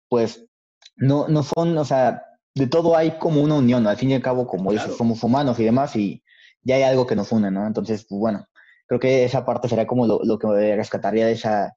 pues 0.09 0.47
no, 0.95 1.27
no 1.27 1.43
son, 1.43 1.77
o 1.77 1.85
sea, 1.85 2.23
de 2.55 2.65
todo 2.65 2.97
hay 2.97 3.19
como 3.19 3.43
una 3.43 3.53
unión, 3.53 3.85
al 3.85 3.97
fin 3.97 4.09
y 4.09 4.15
al 4.15 4.23
cabo, 4.23 4.47
como 4.47 4.71
dices, 4.71 4.97
somos 4.97 5.21
humanos 5.23 5.59
y 5.59 5.63
demás, 5.63 5.95
y 5.95 6.23
ya 6.63 6.75
hay 6.75 6.83
algo 6.83 7.07
que 7.07 7.15
nos 7.15 7.31
une, 7.31 7.51
¿no? 7.51 7.65
Entonces, 7.65 8.05
pues 8.07 8.19
bueno, 8.19 8.45
creo 8.87 8.99
que 8.99 9.25
esa 9.25 9.45
parte 9.45 9.67
sería 9.69 9.87
como 9.87 10.07
lo, 10.07 10.19
lo 10.23 10.39
que 10.39 10.75
rescataría 10.75 11.25
de, 11.27 11.33
esa, 11.33 11.75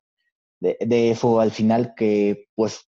de, 0.60 0.76
de, 0.80 1.10
eso 1.10 1.40
al 1.40 1.50
final, 1.50 1.94
que 1.96 2.48
pues 2.54 2.88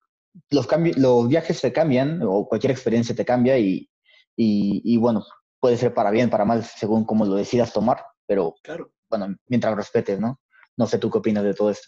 los, 0.49 0.67
los 0.97 1.27
viajes 1.27 1.59
se 1.59 1.71
cambian, 1.73 2.21
o 2.23 2.47
cualquier 2.47 2.71
experiencia 2.71 3.15
te 3.15 3.25
cambia, 3.25 3.57
y, 3.57 3.89
y, 4.35 4.81
y 4.83 4.97
bueno, 4.97 5.25
puede 5.59 5.77
ser 5.77 5.93
para 5.93 6.11
bien, 6.11 6.29
para 6.29 6.45
mal, 6.45 6.63
según 6.63 7.05
como 7.05 7.25
lo 7.25 7.35
decidas 7.35 7.73
tomar, 7.73 8.03
pero 8.25 8.55
claro. 8.63 8.91
bueno, 9.09 9.35
mientras 9.47 9.75
respetes, 9.75 10.19
¿no? 10.19 10.39
No 10.75 10.85
sé 10.85 10.97
tú 10.97 11.09
qué 11.09 11.17
opinas 11.17 11.43
de 11.43 11.53
todo 11.53 11.71
esto. 11.71 11.87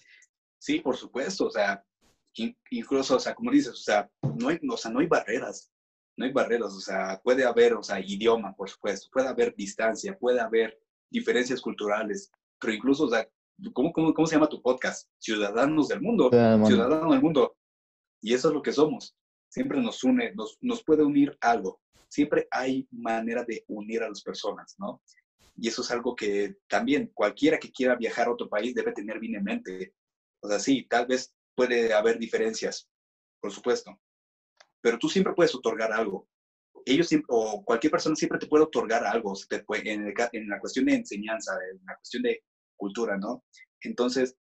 Sí, 0.58 0.80
por 0.80 0.98
supuesto, 0.98 1.46
o 1.46 1.52
sea, 1.52 1.84
incluso, 2.70 3.16
o 3.16 3.20
sea, 3.20 3.34
como 3.34 3.52
dices, 3.52 3.72
o 3.74 3.76
sea, 3.76 4.10
no 4.36 4.50
hay, 4.50 4.60
o 4.70 4.78
sea, 4.78 4.92
no 4.92 5.00
hay 5.00 5.08
barreras, 5.08 5.72
no 6.20 6.26
hay 6.26 6.34
barreras, 6.34 6.74
o 6.74 6.82
sea, 6.82 7.22
puede 7.24 7.46
haber, 7.46 7.76
o 7.76 7.82
sea, 7.82 8.02
idioma, 8.02 8.54
por 8.54 8.70
supuesto, 8.70 9.08
puede 9.10 9.30
haber 9.30 9.56
distancia, 9.56 10.18
puede 10.18 10.42
haber 10.42 10.78
diferencias 11.10 11.62
culturales, 11.62 12.30
pero 12.60 12.74
incluso, 12.74 13.06
o 13.06 13.10
sea, 13.10 13.26
¿cómo, 13.72 13.94
cómo, 13.94 14.14
cómo 14.14 14.28
se 14.28 14.36
llama 14.36 14.50
tu 14.50 14.62
podcast? 14.62 15.10
Ciudadanos 15.18 15.88
del 15.88 16.02
mundo, 16.02 16.30
ciudadanos 16.30 17.12
del 17.12 17.22
mundo. 17.22 17.56
Y 18.22 18.34
eso 18.34 18.50
es 18.50 18.54
lo 18.54 18.62
que 18.62 18.74
somos. 18.74 19.16
Siempre 19.48 19.82
nos 19.82 20.04
une, 20.04 20.34
nos, 20.34 20.58
nos 20.60 20.84
puede 20.84 21.04
unir 21.04 21.38
algo. 21.40 21.80
Siempre 22.10 22.50
hay 22.52 22.86
manera 22.92 23.46
de 23.46 23.64
unir 23.70 24.04
a 24.04 24.10
las 24.10 24.22
personas, 24.22 24.76
¿no? 24.78 25.02
Y 25.56 25.70
eso 25.70 25.84
es 25.84 25.92
algo 25.92 26.18
que 26.18 26.58
también 26.68 27.12
cualquiera 27.14 27.58
que 27.58 27.72
quiera 27.72 27.96
viajar 27.96 28.28
a 28.28 28.34
otro 28.34 28.50
país 28.50 28.76
debe 28.76 28.92
tener 28.92 29.20
bien 29.20 29.36
en 29.36 29.44
mente. 29.46 29.94
O 30.42 30.50
sea, 30.50 30.60
sí, 30.60 30.86
tal 30.90 31.08
vez 31.08 31.34
puede 31.56 31.94
haber 31.94 32.20
diferencias, 32.20 32.90
por 33.40 33.54
supuesto, 33.54 33.98
pero 34.82 34.98
tú 34.98 35.10
siempre 35.10 35.34
puedes 35.34 35.54
otorgar 35.56 35.92
algo. 35.92 36.28
Ellos 36.86 37.08
siempre, 37.08 37.28
o 37.30 37.64
cualquier 37.64 37.92
persona 37.92 38.16
siempre 38.16 38.40
te 38.40 38.48
puede 38.48 38.64
otorgar 38.64 39.04
algo 39.06 39.34
te 39.48 39.64
puede, 39.64 39.92
en, 39.92 40.14
en, 40.34 40.50
la 40.50 40.60
cuestión 40.60 40.86
de 40.86 40.96
enseñanza, 40.96 41.58
en 41.72 41.86
la 41.86 41.96
cuestión 41.96 42.24
de 42.24 42.44
cultura, 42.76 43.18
¿no? 43.18 43.44
Entonces, 43.82 44.38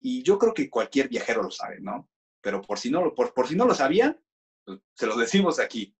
y 0.00 0.22
yo 0.22 0.38
creo 0.38 0.54
que 0.54 0.70
cualquier 0.70 1.08
viajero 1.08 1.42
lo 1.42 1.50
sabe, 1.50 1.80
¿no? 1.80 2.08
Pero 2.40 2.62
por 2.62 2.78
si 2.78 2.90
no, 2.90 3.14
por, 3.14 3.34
por 3.34 3.46
si 3.46 3.54
no 3.54 3.66
lo 3.66 3.74
sabían, 3.74 4.18
pues, 4.64 4.80
se 4.94 5.06
lo 5.06 5.16
decimos 5.16 5.60
aquí. 5.60 5.94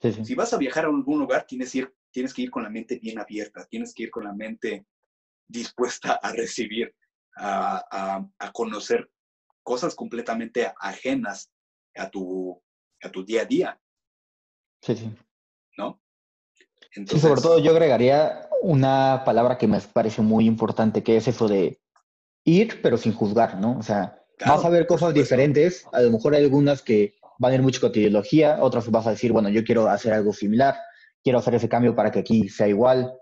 Sí, 0.00 0.12
sí. 0.12 0.24
Si 0.24 0.34
vas 0.34 0.52
a 0.52 0.58
viajar 0.58 0.86
a 0.86 0.88
algún 0.88 1.18
lugar, 1.18 1.46
tienes, 1.46 1.74
ir, 1.74 1.94
tienes 2.10 2.32
que 2.32 2.42
ir 2.42 2.50
con 2.50 2.62
la 2.62 2.70
mente 2.70 2.98
bien 2.98 3.18
abierta, 3.18 3.66
tienes 3.66 3.94
que 3.94 4.04
ir 4.04 4.10
con 4.10 4.24
la 4.24 4.32
mente 4.32 4.86
dispuesta 5.46 6.18
a 6.22 6.32
recibir, 6.32 6.94
a, 7.36 7.84
a, 7.90 8.28
a 8.38 8.52
conocer 8.52 9.10
cosas 9.62 9.94
completamente 9.94 10.72
ajenas 10.80 11.52
a 11.94 12.10
tu, 12.10 12.60
a 13.02 13.10
tu 13.10 13.24
día 13.24 13.42
a 13.42 13.44
día. 13.44 13.80
Sí, 14.80 14.96
sí. 14.96 15.14
¿No? 15.76 16.00
Entonces, 16.94 17.20
sí, 17.20 17.26
sobre 17.26 17.40
todo 17.40 17.58
yo 17.58 17.70
agregaría 17.70 18.48
una 18.62 19.22
palabra 19.24 19.58
que 19.58 19.66
me 19.66 19.80
parece 19.80 20.22
muy 20.22 20.46
importante, 20.46 21.02
que 21.02 21.16
es 21.16 21.28
eso 21.28 21.48
de 21.48 21.80
ir, 22.44 22.80
pero 22.82 22.96
sin 22.96 23.14
juzgar, 23.14 23.58
¿no? 23.58 23.78
O 23.78 23.82
sea, 23.82 24.22
claro, 24.36 24.56
vas 24.56 24.64
a 24.64 24.70
ver 24.70 24.86
cosas 24.86 25.14
diferentes, 25.14 25.86
a 25.92 26.00
lo 26.00 26.10
mejor 26.10 26.34
hay 26.34 26.44
algunas 26.44 26.82
que 26.82 27.14
van 27.38 27.52
a 27.52 27.54
ir 27.56 27.62
mucho 27.62 27.80
con 27.80 27.92
tu 27.92 27.98
ideología, 27.98 28.58
otras 28.60 28.90
vas 28.90 29.06
a 29.06 29.10
decir, 29.10 29.32
bueno, 29.32 29.48
yo 29.48 29.64
quiero 29.64 29.88
hacer 29.88 30.12
algo 30.12 30.32
similar, 30.32 30.76
quiero 31.22 31.38
hacer 31.38 31.54
ese 31.54 31.68
cambio 31.68 31.94
para 31.94 32.10
que 32.10 32.20
aquí 32.20 32.48
sea 32.48 32.68
igual. 32.68 33.12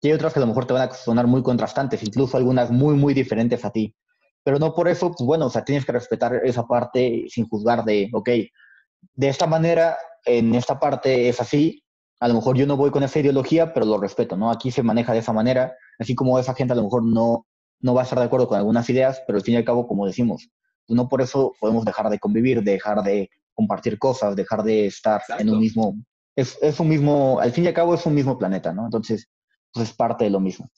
Y 0.00 0.08
hay 0.08 0.14
otras 0.14 0.32
que 0.32 0.38
a 0.38 0.42
lo 0.42 0.46
mejor 0.46 0.66
te 0.66 0.74
van 0.74 0.88
a 0.88 0.94
sonar 0.94 1.26
muy 1.26 1.42
contrastantes, 1.42 2.02
incluso 2.02 2.36
algunas 2.36 2.70
muy, 2.70 2.94
muy 2.94 3.14
diferentes 3.14 3.64
a 3.64 3.70
ti. 3.70 3.94
Pero 4.44 4.58
no 4.58 4.74
por 4.74 4.88
eso, 4.88 5.12
pues 5.12 5.26
bueno, 5.26 5.46
o 5.46 5.50
sea, 5.50 5.64
tienes 5.64 5.84
que 5.84 5.92
respetar 5.92 6.40
esa 6.44 6.66
parte 6.66 7.26
sin 7.28 7.48
juzgar 7.48 7.84
de, 7.84 8.08
ok, 8.12 8.30
de 9.14 9.28
esta 9.28 9.46
manera, 9.46 9.96
en 10.24 10.54
esta 10.54 10.78
parte 10.78 11.28
es 11.28 11.40
así, 11.40 11.82
a 12.20 12.28
lo 12.28 12.34
mejor 12.34 12.56
yo 12.56 12.66
no 12.66 12.76
voy 12.76 12.90
con 12.90 13.02
esa 13.02 13.20
ideología, 13.20 13.72
pero 13.72 13.86
lo 13.86 13.98
respeto, 13.98 14.36
¿no? 14.36 14.50
Aquí 14.50 14.70
se 14.70 14.82
maneja 14.82 15.12
de 15.12 15.20
esa 15.20 15.32
manera, 15.32 15.76
así 15.98 16.14
como 16.14 16.38
esa 16.38 16.54
gente 16.54 16.72
a 16.72 16.76
lo 16.76 16.82
mejor 16.82 17.04
no, 17.04 17.46
no 17.80 17.94
va 17.94 18.02
a 18.02 18.04
estar 18.04 18.18
de 18.18 18.24
acuerdo 18.24 18.48
con 18.48 18.58
algunas 18.58 18.88
ideas, 18.90 19.22
pero 19.26 19.38
al 19.38 19.44
fin 19.44 19.54
y 19.54 19.56
al 19.58 19.64
cabo, 19.64 19.86
como 19.86 20.06
decimos, 20.06 20.48
no 20.88 21.08
por 21.08 21.22
eso 21.22 21.54
podemos 21.60 21.84
dejar 21.84 22.10
de 22.10 22.18
convivir, 22.18 22.62
dejar 22.62 23.02
de 23.02 23.30
compartir 23.54 23.98
cosas, 23.98 24.36
dejar 24.36 24.62
de 24.62 24.86
estar 24.86 25.20
Exacto. 25.20 25.42
en 25.42 25.50
un 25.50 25.60
mismo, 25.60 25.94
es, 26.34 26.58
es 26.62 26.78
un 26.80 26.88
mismo, 26.88 27.40
al 27.40 27.52
fin 27.52 27.64
y 27.64 27.68
al 27.68 27.74
cabo 27.74 27.94
es 27.94 28.04
un 28.06 28.14
mismo 28.14 28.38
planeta, 28.38 28.72
¿no? 28.72 28.84
Entonces, 28.84 29.28
pues 29.72 29.90
es 29.90 29.94
parte 29.94 30.24
de 30.24 30.30
lo 30.30 30.40
mismo. 30.40 30.70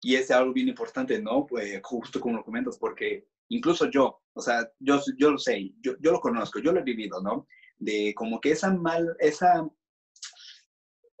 Y 0.00 0.14
es 0.14 0.30
algo 0.30 0.52
bien 0.52 0.68
importante, 0.68 1.20
¿no? 1.20 1.46
Pues 1.46 1.78
justo 1.82 2.20
como 2.20 2.36
lo 2.36 2.44
comentas, 2.44 2.78
porque 2.78 3.26
incluso 3.48 3.90
yo, 3.90 4.22
o 4.32 4.40
sea, 4.40 4.66
yo, 4.78 5.00
yo 5.18 5.32
lo 5.32 5.38
sé, 5.38 5.72
yo, 5.80 5.92
yo 6.00 6.12
lo 6.12 6.20
conozco, 6.20 6.58
yo 6.58 6.72
lo 6.72 6.80
he 6.80 6.84
vivido, 6.84 7.20
¿no? 7.20 7.46
De 7.80 8.14
como 8.14 8.40
que 8.40 8.52
esa 8.52 8.72
mal, 8.72 9.16
esa, 9.18 9.68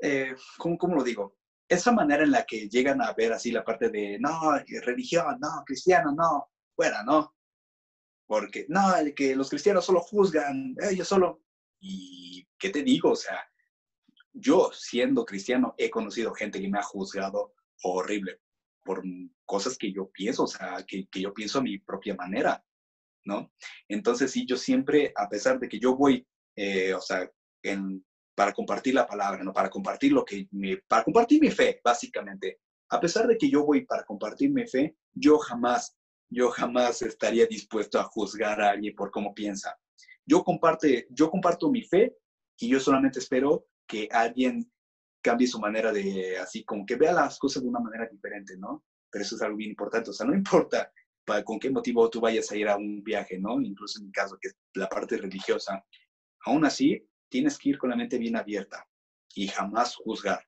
eh, 0.00 0.34
¿cómo, 0.58 0.78
¿cómo 0.78 0.94
lo 0.94 1.02
digo? 1.02 1.36
Esa 1.68 1.90
manera 1.90 2.22
en 2.22 2.32
la 2.32 2.44
que 2.44 2.68
llegan 2.68 3.00
a 3.00 3.12
ver 3.14 3.32
así 3.32 3.50
la 3.50 3.64
parte 3.64 3.88
de, 3.88 4.18
no, 4.20 4.52
religión, 4.82 5.38
no, 5.40 5.64
cristiano, 5.64 6.12
no, 6.12 6.50
fuera, 6.76 7.02
¿no? 7.02 7.34
Porque, 8.26 8.66
no, 8.68 8.92
que 9.16 9.34
los 9.34 9.50
cristianos 9.50 9.84
solo 9.84 10.00
juzgan, 10.00 10.76
ellos 10.88 11.08
solo... 11.08 11.42
¿Y 11.82 12.46
qué 12.58 12.68
te 12.68 12.82
digo? 12.82 13.12
O 13.12 13.16
sea, 13.16 13.42
yo 14.32 14.70
siendo 14.72 15.24
cristiano 15.24 15.74
he 15.78 15.90
conocido 15.90 16.34
gente 16.34 16.60
que 16.60 16.68
me 16.68 16.78
ha 16.78 16.82
juzgado 16.82 17.54
horrible 17.82 18.40
por 18.84 19.02
cosas 19.46 19.76
que 19.76 19.92
yo 19.92 20.10
pienso, 20.10 20.44
o 20.44 20.46
sea, 20.46 20.84
que, 20.86 21.08
que, 21.08 21.22
yo 21.22 21.32
pienso 21.34 21.58
a 21.58 21.62
mi 21.62 21.78
propia 21.78 22.14
manera, 22.14 22.64
¿no? 23.24 23.52
Entonces, 23.88 24.32
sí, 24.32 24.46
yo 24.46 24.56
siempre, 24.56 25.12
a 25.16 25.28
pesar 25.28 25.58
de 25.58 25.68
que 25.68 25.78
yo 25.78 25.96
voy, 25.96 26.26
eh, 26.62 26.92
o 26.92 27.00
sea, 27.00 27.26
en, 27.62 28.04
para 28.34 28.52
compartir 28.52 28.92
la 28.92 29.06
palabra, 29.06 29.42
¿no? 29.42 29.50
Para 29.50 29.70
compartir 29.70 30.12
lo 30.12 30.26
que, 30.26 30.46
me, 30.50 30.76
para 30.86 31.02
compartir 31.02 31.40
mi 31.40 31.50
fe, 31.50 31.80
básicamente. 31.82 32.60
A 32.90 33.00
pesar 33.00 33.26
de 33.26 33.38
que 33.38 33.48
yo 33.48 33.64
voy 33.64 33.86
para 33.86 34.04
compartir 34.04 34.50
mi 34.50 34.66
fe, 34.66 34.94
yo 35.14 35.38
jamás, 35.38 35.96
yo 36.28 36.50
jamás 36.50 37.00
estaría 37.00 37.46
dispuesto 37.46 37.98
a 37.98 38.04
juzgar 38.04 38.60
a 38.60 38.72
alguien 38.72 38.94
por 38.94 39.10
cómo 39.10 39.32
piensa. 39.32 39.74
Yo, 40.26 40.44
comparte, 40.44 41.06
yo 41.08 41.30
comparto 41.30 41.70
mi 41.70 41.82
fe 41.82 42.14
y 42.58 42.68
yo 42.68 42.78
solamente 42.78 43.20
espero 43.20 43.66
que 43.88 44.06
alguien 44.12 44.70
cambie 45.22 45.48
su 45.48 45.58
manera 45.58 45.94
de, 45.94 46.36
así 46.36 46.62
como 46.64 46.84
que 46.84 46.96
vea 46.96 47.14
las 47.14 47.38
cosas 47.38 47.62
de 47.62 47.70
una 47.70 47.80
manera 47.80 48.06
diferente, 48.06 48.58
¿no? 48.58 48.84
Pero 49.10 49.24
eso 49.24 49.36
es 49.36 49.42
algo 49.42 49.56
bien 49.56 49.70
importante, 49.70 50.10
o 50.10 50.12
sea, 50.12 50.26
no 50.26 50.34
importa 50.36 50.92
para, 51.24 51.42
con 51.42 51.58
qué 51.58 51.70
motivo 51.70 52.10
tú 52.10 52.20
vayas 52.20 52.50
a 52.50 52.56
ir 52.56 52.68
a 52.68 52.76
un 52.76 53.02
viaje, 53.02 53.38
¿no? 53.38 53.62
Incluso 53.62 53.98
en 53.98 54.06
mi 54.06 54.12
caso, 54.12 54.36
que 54.38 54.48
es 54.48 54.56
la 54.74 54.90
parte 54.90 55.16
religiosa, 55.16 55.82
aún 56.44 56.64
así 56.64 57.06
tienes 57.28 57.58
que 57.58 57.70
ir 57.70 57.78
con 57.78 57.90
la 57.90 57.96
mente 57.96 58.18
bien 58.18 58.36
abierta 58.36 58.86
y 59.34 59.48
jamás 59.48 59.96
juzgar, 59.96 60.46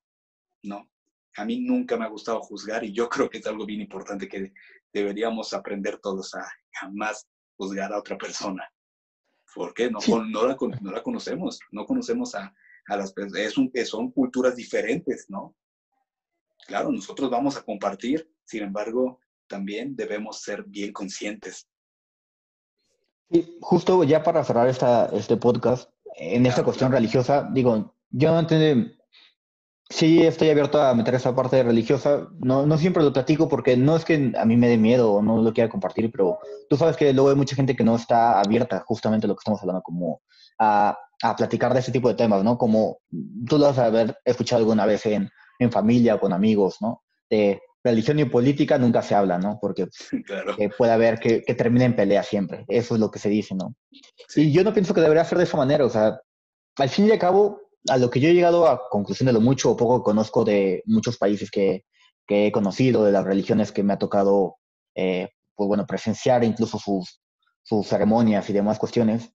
¿no? 0.62 0.90
A 1.36 1.44
mí 1.44 1.60
nunca 1.60 1.96
me 1.96 2.04
ha 2.04 2.08
gustado 2.08 2.40
juzgar 2.40 2.84
y 2.84 2.92
yo 2.92 3.08
creo 3.08 3.30
que 3.30 3.38
es 3.38 3.46
algo 3.46 3.64
bien 3.66 3.80
importante 3.80 4.28
que 4.28 4.52
deberíamos 4.92 5.52
aprender 5.52 5.98
todos 5.98 6.34
a 6.34 6.46
jamás 6.70 7.26
juzgar 7.56 7.92
a 7.92 7.98
otra 7.98 8.18
persona. 8.18 8.68
¿Por 9.54 9.74
qué? 9.74 9.90
No, 9.90 9.98
no, 10.00 10.46
la, 10.46 10.56
no 10.80 10.92
la 10.92 11.02
conocemos, 11.02 11.60
no 11.70 11.84
conocemos 11.84 12.34
a, 12.34 12.54
a 12.86 12.96
las 12.96 13.12
es 13.34 13.58
un, 13.58 13.70
son 13.84 14.10
culturas 14.10 14.56
diferentes, 14.56 15.26
¿no? 15.28 15.54
Claro, 16.66 16.90
nosotros 16.90 17.30
vamos 17.30 17.56
a 17.56 17.62
compartir, 17.62 18.30
sin 18.44 18.62
embargo, 18.62 19.20
también 19.46 19.94
debemos 19.94 20.40
ser 20.40 20.64
bien 20.64 20.92
conscientes. 20.92 21.68
Sí, 23.32 23.56
justo 23.62 24.04
ya 24.04 24.22
para 24.22 24.44
cerrar 24.44 24.68
esta, 24.68 25.06
este 25.06 25.38
podcast, 25.38 25.90
en 26.16 26.44
esta 26.44 26.62
cuestión 26.62 26.92
religiosa, 26.92 27.48
digo, 27.50 27.94
yo 28.10 28.30
no 28.30 28.40
entiendo, 28.40 28.90
sí 29.88 30.22
estoy 30.22 30.50
abierto 30.50 30.82
a 30.82 30.94
meter 30.94 31.14
esa 31.14 31.34
parte 31.34 31.62
religiosa, 31.62 32.28
no, 32.40 32.66
no 32.66 32.76
siempre 32.76 33.02
lo 33.02 33.12
platico 33.12 33.48
porque 33.48 33.74
no 33.74 33.96
es 33.96 34.04
que 34.04 34.32
a 34.36 34.44
mí 34.44 34.56
me 34.58 34.68
dé 34.68 34.76
miedo 34.76 35.14
o 35.14 35.22
no 35.22 35.40
lo 35.40 35.54
quiera 35.54 35.70
compartir, 35.70 36.10
pero 36.12 36.40
tú 36.68 36.76
sabes 36.76 36.98
que 36.98 37.10
luego 37.14 37.30
hay 37.30 37.36
mucha 37.36 37.56
gente 37.56 37.74
que 37.74 37.84
no 37.84 37.96
está 37.96 38.38
abierta 38.38 38.84
justamente 38.86 39.26
a 39.26 39.28
lo 39.28 39.34
que 39.34 39.40
estamos 39.40 39.62
hablando, 39.62 39.82
como 39.82 40.20
a, 40.58 40.98
a, 41.22 41.36
platicar 41.36 41.72
de 41.72 41.80
ese 41.80 41.92
tipo 41.92 42.08
de 42.08 42.14
temas, 42.14 42.44
¿no? 42.44 42.58
Como 42.58 42.98
tú 43.48 43.56
lo 43.56 43.64
vas 43.64 43.78
a 43.78 43.86
haber 43.86 44.14
escuchado 44.26 44.60
alguna 44.60 44.84
vez 44.84 45.06
en, 45.06 45.30
en 45.58 45.72
familia 45.72 46.16
o 46.16 46.20
con 46.20 46.34
amigos, 46.34 46.82
¿no? 46.82 47.02
De 47.30 47.62
religión 47.84 48.18
y 48.18 48.24
política 48.24 48.78
nunca 48.78 49.02
se 49.02 49.14
habla, 49.14 49.38
¿no? 49.38 49.58
Porque 49.60 49.88
eh, 50.58 50.70
puede 50.76 50.92
haber 50.92 51.18
que, 51.18 51.42
que, 51.42 51.54
termine 51.54 51.86
en 51.86 51.96
pelea 51.96 52.22
siempre. 52.22 52.64
Eso 52.68 52.94
es 52.94 53.00
lo 53.00 53.10
que 53.10 53.18
se 53.18 53.28
dice, 53.28 53.54
¿no? 53.54 53.74
Y 54.36 54.52
yo 54.52 54.64
no 54.64 54.72
pienso 54.72 54.94
que 54.94 55.00
debería 55.00 55.24
ser 55.24 55.38
de 55.38 55.44
esa 55.44 55.56
manera. 55.56 55.84
O 55.84 55.90
sea, 55.90 56.20
al 56.76 56.88
fin 56.88 57.06
y 57.06 57.10
al 57.10 57.18
cabo, 57.18 57.60
a 57.88 57.98
lo 57.98 58.10
que 58.10 58.20
yo 58.20 58.28
he 58.28 58.34
llegado 58.34 58.68
a 58.68 58.88
conclusión 58.88 59.26
de 59.26 59.32
lo 59.32 59.40
mucho 59.40 59.70
o 59.70 59.76
poco 59.76 59.98
que 59.98 60.04
conozco 60.04 60.44
de 60.44 60.82
muchos 60.86 61.18
países 61.18 61.50
que, 61.50 61.84
que, 62.26 62.46
he 62.46 62.52
conocido, 62.52 63.04
de 63.04 63.12
las 63.12 63.24
religiones 63.24 63.72
que 63.72 63.82
me 63.82 63.92
ha 63.92 63.98
tocado, 63.98 64.56
eh, 64.94 65.30
pues 65.54 65.68
bueno, 65.68 65.86
presenciar 65.86 66.44
incluso 66.44 66.78
sus, 66.78 67.20
sus 67.62 67.86
ceremonias 67.86 68.48
y 68.48 68.52
demás 68.52 68.78
cuestiones. 68.78 69.32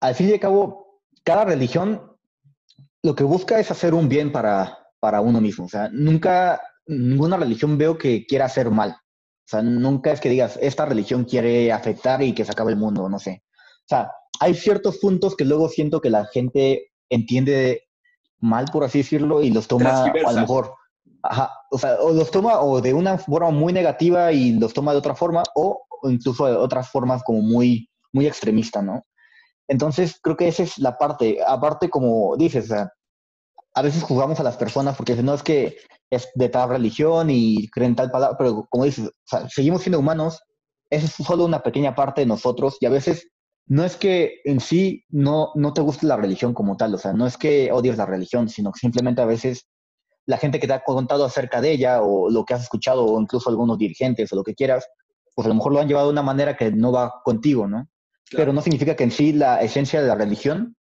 Al 0.00 0.14
fin 0.14 0.28
y 0.28 0.32
al 0.32 0.40
cabo, 0.40 1.02
cada 1.24 1.44
religión 1.44 2.16
lo 3.02 3.14
que 3.14 3.24
busca 3.24 3.60
es 3.60 3.70
hacer 3.70 3.94
un 3.94 4.08
bien 4.08 4.32
para, 4.32 4.78
para 5.00 5.20
uno 5.20 5.40
mismo. 5.40 5.66
O 5.66 5.68
sea, 5.68 5.88
nunca 5.92 6.60
ninguna 6.88 7.36
religión 7.36 7.78
veo 7.78 7.96
que 7.98 8.26
quiera 8.26 8.46
hacer 8.46 8.70
mal. 8.70 8.90
O 8.90 9.50
sea, 9.50 9.62
nunca 9.62 10.12
es 10.12 10.20
que 10.20 10.28
digas, 10.28 10.58
esta 10.60 10.84
religión 10.84 11.24
quiere 11.24 11.72
afectar 11.72 12.22
y 12.22 12.34
que 12.34 12.44
se 12.44 12.52
acabe 12.52 12.72
el 12.72 12.78
mundo, 12.78 13.08
no 13.08 13.18
sé. 13.18 13.44
O 13.54 13.88
sea, 13.88 14.10
hay 14.40 14.54
ciertos 14.54 14.98
puntos 14.98 15.36
que 15.36 15.44
luego 15.44 15.68
siento 15.68 16.00
que 16.00 16.10
la 16.10 16.26
gente 16.26 16.90
entiende 17.08 17.84
mal, 18.40 18.66
por 18.72 18.84
así 18.84 18.98
decirlo, 18.98 19.42
y 19.42 19.50
los 19.50 19.66
toma 19.68 20.04
a 20.04 20.32
lo 20.32 20.40
mejor, 20.40 20.74
ajá, 21.22 21.50
o 21.70 21.78
sea, 21.78 21.96
o 22.00 22.12
los 22.12 22.30
toma 22.30 22.60
o 22.60 22.80
de 22.80 22.94
una 22.94 23.18
forma 23.18 23.50
muy 23.50 23.72
negativa 23.72 24.32
y 24.32 24.52
los 24.52 24.72
toma 24.74 24.92
de 24.92 24.98
otra 24.98 25.14
forma, 25.14 25.42
o, 25.54 25.86
incluso 26.04 26.46
de 26.46 26.56
otras 26.56 26.90
formas 26.90 27.22
como 27.24 27.40
muy, 27.40 27.88
muy 28.12 28.26
extremista, 28.26 28.82
¿no? 28.82 29.04
Entonces, 29.66 30.18
creo 30.22 30.36
que 30.36 30.48
esa 30.48 30.62
es 30.62 30.78
la 30.78 30.96
parte. 30.96 31.38
Aparte, 31.46 31.90
como 31.90 32.36
dices, 32.36 32.66
o 32.66 32.68
sea, 32.68 32.92
a 33.74 33.82
veces 33.82 34.02
juzgamos 34.02 34.40
a 34.40 34.42
las 34.42 34.56
personas 34.56 34.96
porque 34.96 35.14
no 35.22 35.34
es 35.34 35.42
que 35.42 35.76
es 36.10 36.28
de 36.34 36.48
tal 36.48 36.70
religión 36.70 37.28
y 37.30 37.68
creen 37.68 37.94
tal 37.94 38.10
palabra, 38.10 38.36
pero 38.38 38.66
como 38.70 38.84
dices, 38.84 39.10
seguimos 39.48 39.82
siendo 39.82 39.98
humanos, 39.98 40.42
es 40.90 41.10
solo 41.12 41.44
una 41.44 41.62
pequeña 41.62 41.94
parte 41.94 42.22
de 42.22 42.26
nosotros 42.26 42.78
y 42.80 42.86
a 42.86 42.90
veces 42.90 43.28
no 43.66 43.84
es 43.84 43.96
que 43.96 44.40
en 44.44 44.60
sí 44.60 45.04
no, 45.10 45.50
no 45.54 45.74
te 45.74 45.82
guste 45.82 46.06
la 46.06 46.16
religión 46.16 46.54
como 46.54 46.76
tal, 46.76 46.94
o 46.94 46.98
sea, 46.98 47.12
no 47.12 47.26
es 47.26 47.36
que 47.36 47.70
odies 47.70 47.98
la 47.98 48.06
religión, 48.06 48.48
sino 48.48 48.72
que 48.72 48.80
simplemente 48.80 49.20
a 49.20 49.26
veces 49.26 49.68
la 50.24 50.38
gente 50.38 50.58
que 50.58 50.66
te 50.66 50.72
ha 50.72 50.82
contado 50.82 51.24
acerca 51.24 51.60
de 51.60 51.72
ella 51.72 52.02
o 52.02 52.30
lo 52.30 52.44
que 52.44 52.54
has 52.54 52.62
escuchado 52.62 53.04
o 53.04 53.20
incluso 53.20 53.50
algunos 53.50 53.78
dirigentes 53.78 54.32
o 54.32 54.36
lo 54.36 54.42
que 54.42 54.54
quieras, 54.54 54.88
pues 55.34 55.46
a 55.46 55.48
lo 55.50 55.54
mejor 55.54 55.72
lo 55.72 55.80
han 55.80 55.88
llevado 55.88 56.06
de 56.08 56.12
una 56.12 56.22
manera 56.22 56.56
que 56.56 56.72
no 56.72 56.92
va 56.92 57.20
contigo, 57.24 57.66
¿no? 57.66 57.88
Pero 58.30 58.52
no 58.52 58.60
significa 58.60 58.94
que 58.94 59.04
en 59.04 59.10
sí 59.10 59.32
la 59.32 59.62
esencia 59.62 60.02
de 60.02 60.08
la 60.08 60.14
religión 60.14 60.76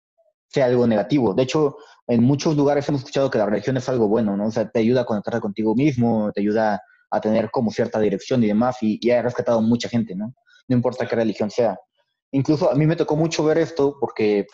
sea 0.53 0.65
algo 0.65 0.85
negativo. 0.85 1.33
De 1.33 1.43
hecho, 1.43 1.77
en 2.07 2.23
muchos 2.23 2.55
lugares 2.55 2.87
hemos 2.87 3.01
escuchado 3.01 3.29
que 3.29 3.37
la 3.37 3.45
religión 3.45 3.77
es 3.77 3.89
algo 3.89 4.07
bueno, 4.07 4.37
¿no? 4.37 4.47
O 4.47 4.51
sea, 4.51 4.69
te 4.69 4.79
ayuda 4.79 5.01
a 5.01 5.05
conectarte 5.05 5.39
contigo 5.41 5.73
mismo, 5.75 6.31
te 6.31 6.41
ayuda 6.41 6.81
a 7.09 7.21
tener 7.21 7.49
como 7.51 7.71
cierta 7.71 7.99
dirección 7.99 8.43
y 8.43 8.47
demás, 8.47 8.77
y, 8.81 8.99
y 9.01 9.11
ha 9.11 9.21
rescatado 9.21 9.61
mucha 9.61 9.89
gente, 9.89 10.15
¿no? 10.15 10.33
No 10.67 10.75
importa 10.75 11.07
qué 11.07 11.15
religión 11.15 11.49
sea. 11.49 11.77
Incluso 12.31 12.71
a 12.71 12.75
mí 12.75 12.85
me 12.85 12.95
tocó 12.95 13.15
mucho 13.15 13.43
ver 13.43 13.57
esto 13.57 13.95
porque 13.99 14.47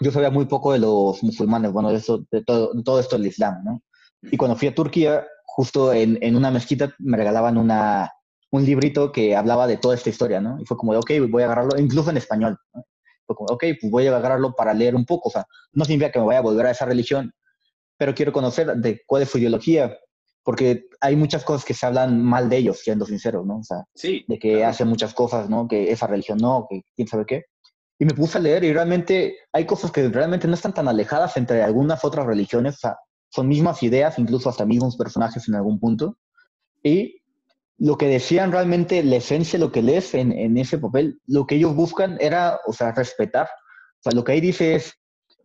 yo 0.00 0.10
sabía 0.10 0.30
muy 0.30 0.46
poco 0.46 0.72
de 0.72 0.78
los 0.78 1.22
musulmanes, 1.22 1.72
bueno, 1.72 1.90
de, 1.90 1.96
eso, 1.96 2.24
de, 2.30 2.42
todo, 2.44 2.72
todo 2.82 3.00
esto 3.00 3.16
del 3.16 3.26
Islam, 3.26 3.62
¿no? 3.64 3.82
Y 4.22 4.36
cuando 4.36 4.56
fui 4.56 4.68
a 4.68 4.74
Turquía, 4.74 5.26
justo 5.44 5.92
en, 5.92 6.18
en 6.22 6.36
una 6.36 6.50
mezquita 6.50 6.94
me 6.98 7.16
regalaban 7.16 7.56
una, 7.56 8.10
un 8.50 8.64
librito 8.64 9.12
que 9.12 9.36
hablaba 9.36 9.66
de 9.66 9.76
toda 9.76 9.94
esta 9.94 10.10
historia, 10.10 10.40
¿no? 10.40 10.60
Y 10.60 10.66
fue 10.66 10.76
como 10.76 10.92
de, 10.92 10.98
ok, 10.98 11.30
voy 11.30 11.42
a 11.42 11.46
agarrarlo, 11.46 11.78
incluso 11.78 12.10
en 12.10 12.16
español. 12.16 12.58
¿no? 12.74 12.84
Ok, 13.38 13.64
pues 13.80 13.90
voy 13.90 14.06
a 14.06 14.16
agarrarlo 14.16 14.54
para 14.54 14.74
leer 14.74 14.94
un 14.94 15.04
poco. 15.04 15.28
O 15.28 15.32
sea, 15.32 15.46
no 15.72 15.84
significa 15.84 16.12
que 16.12 16.18
me 16.18 16.26
vaya 16.26 16.40
a 16.40 16.42
volver 16.42 16.66
a 16.66 16.70
esa 16.70 16.84
religión, 16.84 17.32
pero 17.96 18.14
quiero 18.14 18.32
conocer 18.32 18.74
de 18.76 19.02
cuál 19.06 19.22
es 19.22 19.30
su 19.30 19.38
ideología, 19.38 19.96
porque 20.42 20.86
hay 21.00 21.16
muchas 21.16 21.44
cosas 21.44 21.64
que 21.64 21.74
se 21.74 21.86
hablan 21.86 22.22
mal 22.22 22.48
de 22.48 22.56
ellos, 22.58 22.80
siendo 22.80 23.04
sinceros, 23.04 23.46
¿no? 23.46 23.58
O 23.58 23.62
sea, 23.64 23.84
sí, 23.94 24.24
de 24.26 24.38
que 24.38 24.64
hacen 24.64 24.88
muchas 24.88 25.14
cosas, 25.14 25.48
¿no? 25.50 25.68
Que 25.68 25.90
esa 25.92 26.06
religión 26.06 26.38
no, 26.38 26.66
que 26.68 26.82
quién 26.96 27.08
sabe 27.08 27.26
qué. 27.26 27.44
Y 27.98 28.06
me 28.06 28.14
puse 28.14 28.38
a 28.38 28.40
leer 28.40 28.64
y 28.64 28.72
realmente 28.72 29.36
hay 29.52 29.66
cosas 29.66 29.92
que 29.92 30.08
realmente 30.08 30.48
no 30.48 30.54
están 30.54 30.72
tan 30.72 30.88
alejadas 30.88 31.36
entre 31.36 31.62
algunas 31.62 32.02
otras 32.04 32.26
religiones, 32.26 32.76
o 32.76 32.78
sea, 32.78 32.96
son 33.28 33.46
mismas 33.46 33.82
ideas, 33.82 34.18
incluso 34.18 34.48
hasta 34.48 34.64
mismos 34.64 34.96
personajes 34.96 35.46
en 35.48 35.54
algún 35.54 35.78
punto. 35.78 36.16
Y 36.82 37.19
lo 37.80 37.96
que 37.96 38.06
decían 38.06 38.52
realmente, 38.52 39.02
la 39.02 39.16
esencia, 39.16 39.58
lo 39.58 39.72
que 39.72 39.82
lees 39.82 40.12
en, 40.12 40.32
en, 40.32 40.58
ese 40.58 40.76
papel, 40.76 41.18
lo 41.26 41.46
que 41.46 41.54
ellos 41.54 41.74
buscan 41.74 42.18
era, 42.20 42.60
o 42.66 42.74
sea, 42.74 42.92
respetar. 42.92 43.46
O 43.46 44.02
sea, 44.02 44.12
lo 44.12 44.22
que 44.22 44.32
ahí 44.32 44.40
dice 44.40 44.74
es, 44.74 44.92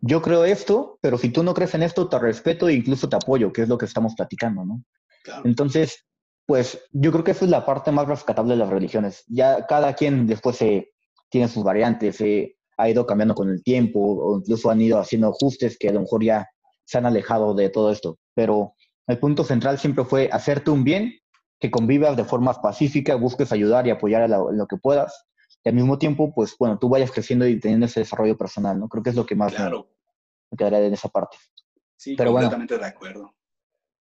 yo 0.01 0.21
creo 0.21 0.43
esto, 0.43 0.99
pero 1.01 1.17
si 1.17 1.29
tú 1.29 1.43
no 1.43 1.53
crees 1.53 1.73
en 1.75 1.83
esto, 1.83 2.09
te 2.09 2.19
respeto 2.19 2.67
e 2.67 2.73
incluso 2.73 3.07
te 3.07 3.15
apoyo, 3.15 3.53
que 3.53 3.61
es 3.61 3.69
lo 3.69 3.77
que 3.77 3.85
estamos 3.85 4.15
platicando, 4.15 4.65
¿no? 4.65 4.83
Claro. 5.23 5.43
Entonces, 5.45 6.05
pues 6.45 6.83
yo 6.91 7.13
creo 7.13 7.23
que 7.23 7.31
esa 7.31 7.45
es 7.45 7.51
la 7.51 7.65
parte 7.65 7.93
más 7.93 8.05
rescatable 8.05 8.53
de 8.53 8.59
las 8.59 8.69
religiones. 8.69 9.23
Ya 9.27 9.65
cada 9.65 9.93
quien 9.93 10.27
después 10.27 10.57
se, 10.57 10.91
tiene 11.29 11.47
sus 11.47 11.63
variantes, 11.63 12.17
se 12.17 12.57
ha 12.77 12.89
ido 12.89 13.05
cambiando 13.05 13.33
con 13.33 13.49
el 13.49 13.63
tiempo 13.63 13.99
o 14.01 14.37
incluso 14.37 14.69
han 14.69 14.81
ido 14.81 14.99
haciendo 14.99 15.29
ajustes 15.29 15.77
que 15.79 15.87
a 15.87 15.93
lo 15.93 16.01
mejor 16.01 16.21
ya 16.21 16.45
se 16.83 16.97
han 16.97 17.05
alejado 17.05 17.53
de 17.53 17.69
todo 17.69 17.91
esto. 17.91 18.19
Pero 18.33 18.73
el 19.07 19.19
punto 19.19 19.45
central 19.45 19.79
siempre 19.79 20.03
fue 20.03 20.29
hacerte 20.33 20.69
un 20.69 20.83
bien 20.83 21.13
que 21.65 21.71
convivas 21.71 22.15
de 22.15 22.23
forma 22.23 22.53
pacífica, 22.53 23.15
busques 23.15 23.51
ayudar 23.51 23.87
y 23.87 23.89
apoyar 23.89 24.23
en 24.23 24.57
lo, 24.57 24.67
que 24.67 24.77
puedas. 24.77 25.25
Y 25.63 25.69
al 25.69 25.75
mismo 25.75 25.97
tiempo, 25.97 26.31
pues 26.33 26.55
bueno, 26.59 26.77
tú 26.77 26.89
vayas 26.89 27.11
creciendo 27.11 27.47
y 27.47 27.59
teniendo 27.59 27.87
ese 27.87 28.01
desarrollo 28.01 28.37
personal, 28.37 28.79
¿no? 28.79 28.87
Creo 28.87 29.01
que 29.01 29.09
es 29.09 29.15
lo 29.15 29.25
que 29.25 29.35
más 29.35 29.53
claro. 29.53 29.89
me, 30.51 30.57
quedaría 30.57 30.85
en 30.85 30.93
esa 30.93 31.09
parte. 31.09 31.37
Sí, 31.97 32.15
Pero 32.15 32.31
completamente 32.31 32.77
de 32.77 32.85
acuerdo. 32.85 33.33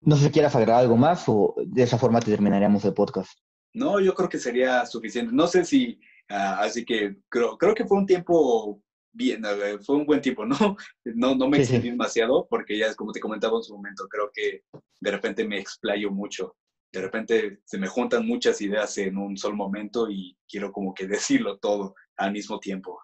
No 0.03 0.17
sé 0.17 0.27
si 0.27 0.31
quieras 0.31 0.55
agregar 0.55 0.81
algo 0.81 0.97
más 0.97 1.25
o 1.27 1.55
de 1.65 1.83
esa 1.83 1.97
forma 1.97 2.21
terminaríamos 2.21 2.85
el 2.85 2.93
podcast. 2.93 3.39
No, 3.73 3.99
yo 3.99 4.15
creo 4.15 4.29
que 4.29 4.39
sería 4.39 4.85
suficiente. 4.85 5.33
No 5.33 5.47
sé 5.47 5.65
si, 5.65 5.99
uh, 6.31 6.61
así 6.61 6.85
que 6.85 7.17
creo, 7.31 7.57
creo 7.57 7.75
que 7.75 7.87
fue 7.87 7.97
un 7.97 8.07
tiempo 8.07 8.83
bien, 9.11 9.43
fue 9.87 9.97
un 9.97 10.05
buen 10.05 10.21
tiempo, 10.21 10.45
¿no? 10.45 10.57
No, 11.05 11.35
no 11.35 11.49
me 11.49 11.59
extendí 11.59 11.83
sí, 11.83 11.89
sí. 11.89 11.91
demasiado 11.93 12.47
porque 12.51 12.77
ya 12.77 12.89
es 12.89 12.97
como 12.97 13.12
te 13.12 13.21
comentaba 13.21 13.57
en 13.57 13.62
su 13.62 13.75
momento, 13.75 14.07
creo 14.09 14.31
que 14.35 14.65
de 15.01 15.11
repente 15.11 15.47
me 15.49 15.59
explayo 15.59 16.11
mucho 16.11 16.57
de 16.95 17.03
repente 17.03 17.61
se 17.64 17.78
me 17.78 17.88
juntan 17.88 18.26
muchas 18.26 18.61
ideas 18.61 18.97
en 18.99 19.18
un 19.18 19.36
solo 19.36 19.57
momento 19.57 20.09
y 20.09 20.36
quiero 20.49 20.72
como 20.72 20.95
que 20.95 21.07
decirlo 21.09 21.59
todo 21.59 21.95
al 22.16 22.32
mismo 22.32 22.59
tiempo. 22.59 23.01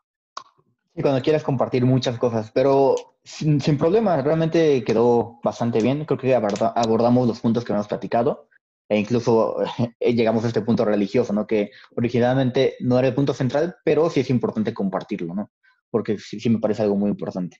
Sí, 0.94 1.02
cuando 1.02 1.22
quieras 1.22 1.42
compartir 1.42 1.84
muchas 1.84 2.18
cosas, 2.18 2.50
pero 2.52 2.94
sin, 3.22 3.60
sin 3.60 3.78
problema, 3.78 4.20
realmente 4.22 4.82
quedó 4.84 5.38
bastante 5.42 5.80
bien. 5.80 6.04
Creo 6.04 6.18
que 6.18 6.34
abordamos 6.34 7.28
los 7.28 7.40
puntos 7.40 7.64
que 7.64 7.72
hemos 7.72 7.86
platicado 7.86 8.48
e 8.88 8.98
incluso 8.98 9.56
eh, 10.00 10.14
llegamos 10.14 10.44
a 10.44 10.48
este 10.48 10.62
punto 10.62 10.84
religioso, 10.84 11.32
¿no? 11.32 11.46
Que 11.46 11.70
originalmente 11.96 12.76
no 12.80 12.98
era 12.98 13.08
el 13.08 13.14
punto 13.14 13.32
central, 13.32 13.76
pero 13.84 14.10
sí 14.10 14.20
es 14.20 14.30
importante 14.30 14.74
compartirlo, 14.74 15.34
¿no? 15.34 15.50
Porque 15.90 16.18
sí, 16.18 16.50
me 16.50 16.58
parece 16.58 16.82
algo 16.82 16.96
muy 16.96 17.10
importante. 17.10 17.58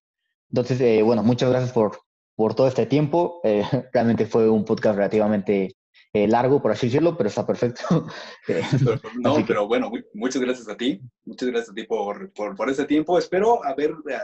Entonces, 0.50 0.80
eh, 0.80 1.02
bueno, 1.02 1.22
muchas 1.22 1.50
gracias 1.50 1.72
por, 1.72 1.98
por 2.34 2.54
todo 2.54 2.66
este 2.66 2.86
tiempo. 2.86 3.40
Eh, 3.44 3.62
realmente 3.92 4.26
fue 4.26 4.50
un 4.50 4.64
podcast 4.64 4.96
relativamente 4.96 5.76
eh, 6.12 6.26
largo, 6.26 6.60
por 6.60 6.72
así 6.72 6.86
decirlo, 6.86 7.16
pero 7.16 7.28
está 7.28 7.46
perfecto. 7.46 7.82
Eh, 8.48 8.62
no, 9.20 9.36
que... 9.36 9.44
pero 9.44 9.68
bueno, 9.68 9.90
muchas 10.14 10.42
gracias 10.42 10.68
a 10.68 10.76
ti, 10.76 11.00
muchas 11.24 11.48
gracias 11.48 11.70
a 11.70 11.74
ti 11.74 11.84
por, 11.84 12.32
por, 12.32 12.56
por 12.56 12.68
ese 12.70 12.84
tiempo. 12.84 13.18
Espero 13.18 13.64
haber, 13.64 13.90
eh, 14.08 14.18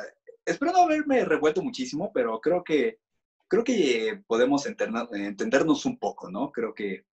espero 0.44 0.72
no 0.72 0.82
haberme 0.82 1.24
revuelto 1.24 1.62
muchísimo, 1.62 2.10
pero 2.12 2.40
creo 2.40 2.64
que, 2.64 2.98
creo 3.46 3.62
que 3.62 4.22
podemos 4.26 4.66
enterna, 4.66 5.06
entendernos 5.12 5.84
un 5.86 5.98
poco, 5.98 6.30
¿no? 6.30 6.50
Creo 6.50 6.74
que, 6.74 7.04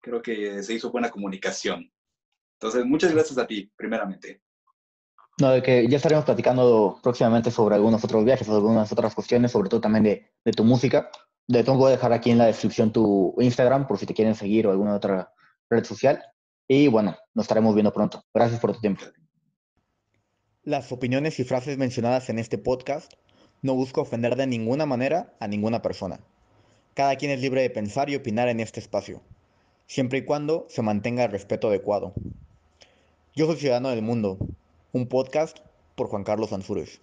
creo 0.00 0.22
que 0.22 0.62
se 0.62 0.74
hizo 0.74 0.90
buena 0.90 1.10
comunicación. 1.10 1.92
Entonces, 2.54 2.86
muchas 2.86 3.12
gracias 3.12 3.38
a 3.38 3.46
ti, 3.46 3.70
primeramente. 3.76 4.40
No, 5.40 5.50
de 5.50 5.62
que 5.62 5.86
ya 5.88 5.98
estaremos 5.98 6.24
platicando 6.24 6.98
próximamente 7.02 7.50
sobre 7.50 7.76
algunos 7.76 8.02
otros 8.02 8.24
viajes, 8.24 8.48
algunas 8.48 8.90
otras 8.90 9.14
cuestiones, 9.14 9.52
sobre 9.52 9.68
todo 9.68 9.80
también 9.80 10.04
de, 10.04 10.32
de 10.44 10.52
tu 10.52 10.64
música. 10.64 11.10
De 11.48 11.64
tengo 11.64 11.86
que 11.86 11.92
dejar 11.92 12.12
aquí 12.12 12.30
en 12.30 12.36
la 12.36 12.44
descripción 12.44 12.92
tu 12.92 13.34
Instagram 13.40 13.86
por 13.86 13.98
si 13.98 14.04
te 14.04 14.12
quieren 14.12 14.34
seguir 14.34 14.66
o 14.66 14.70
alguna 14.70 14.94
otra 14.94 15.32
red 15.70 15.82
social. 15.82 16.22
Y 16.68 16.88
bueno, 16.88 17.16
nos 17.34 17.44
estaremos 17.44 17.74
viendo 17.74 17.90
pronto. 17.90 18.22
Gracias 18.34 18.60
por 18.60 18.74
tu 18.74 18.80
tiempo. 18.80 19.02
Las 20.62 20.92
opiniones 20.92 21.40
y 21.40 21.44
frases 21.44 21.78
mencionadas 21.78 22.28
en 22.28 22.38
este 22.38 22.58
podcast 22.58 23.14
no 23.62 23.74
busco 23.74 24.02
ofender 24.02 24.36
de 24.36 24.46
ninguna 24.46 24.84
manera 24.84 25.34
a 25.40 25.48
ninguna 25.48 25.80
persona. 25.80 26.20
Cada 26.92 27.16
quien 27.16 27.30
es 27.30 27.40
libre 27.40 27.62
de 27.62 27.70
pensar 27.70 28.10
y 28.10 28.16
opinar 28.16 28.48
en 28.48 28.60
este 28.60 28.80
espacio, 28.80 29.22
siempre 29.86 30.18
y 30.18 30.24
cuando 30.26 30.66
se 30.68 30.82
mantenga 30.82 31.24
el 31.24 31.30
respeto 31.30 31.68
adecuado. 31.68 32.12
Yo 33.34 33.46
soy 33.46 33.56
Ciudadano 33.56 33.88
del 33.88 34.02
Mundo, 34.02 34.36
un 34.92 35.08
podcast 35.08 35.60
por 35.94 36.08
Juan 36.08 36.24
Carlos 36.24 36.52
Ansúrez. 36.52 37.00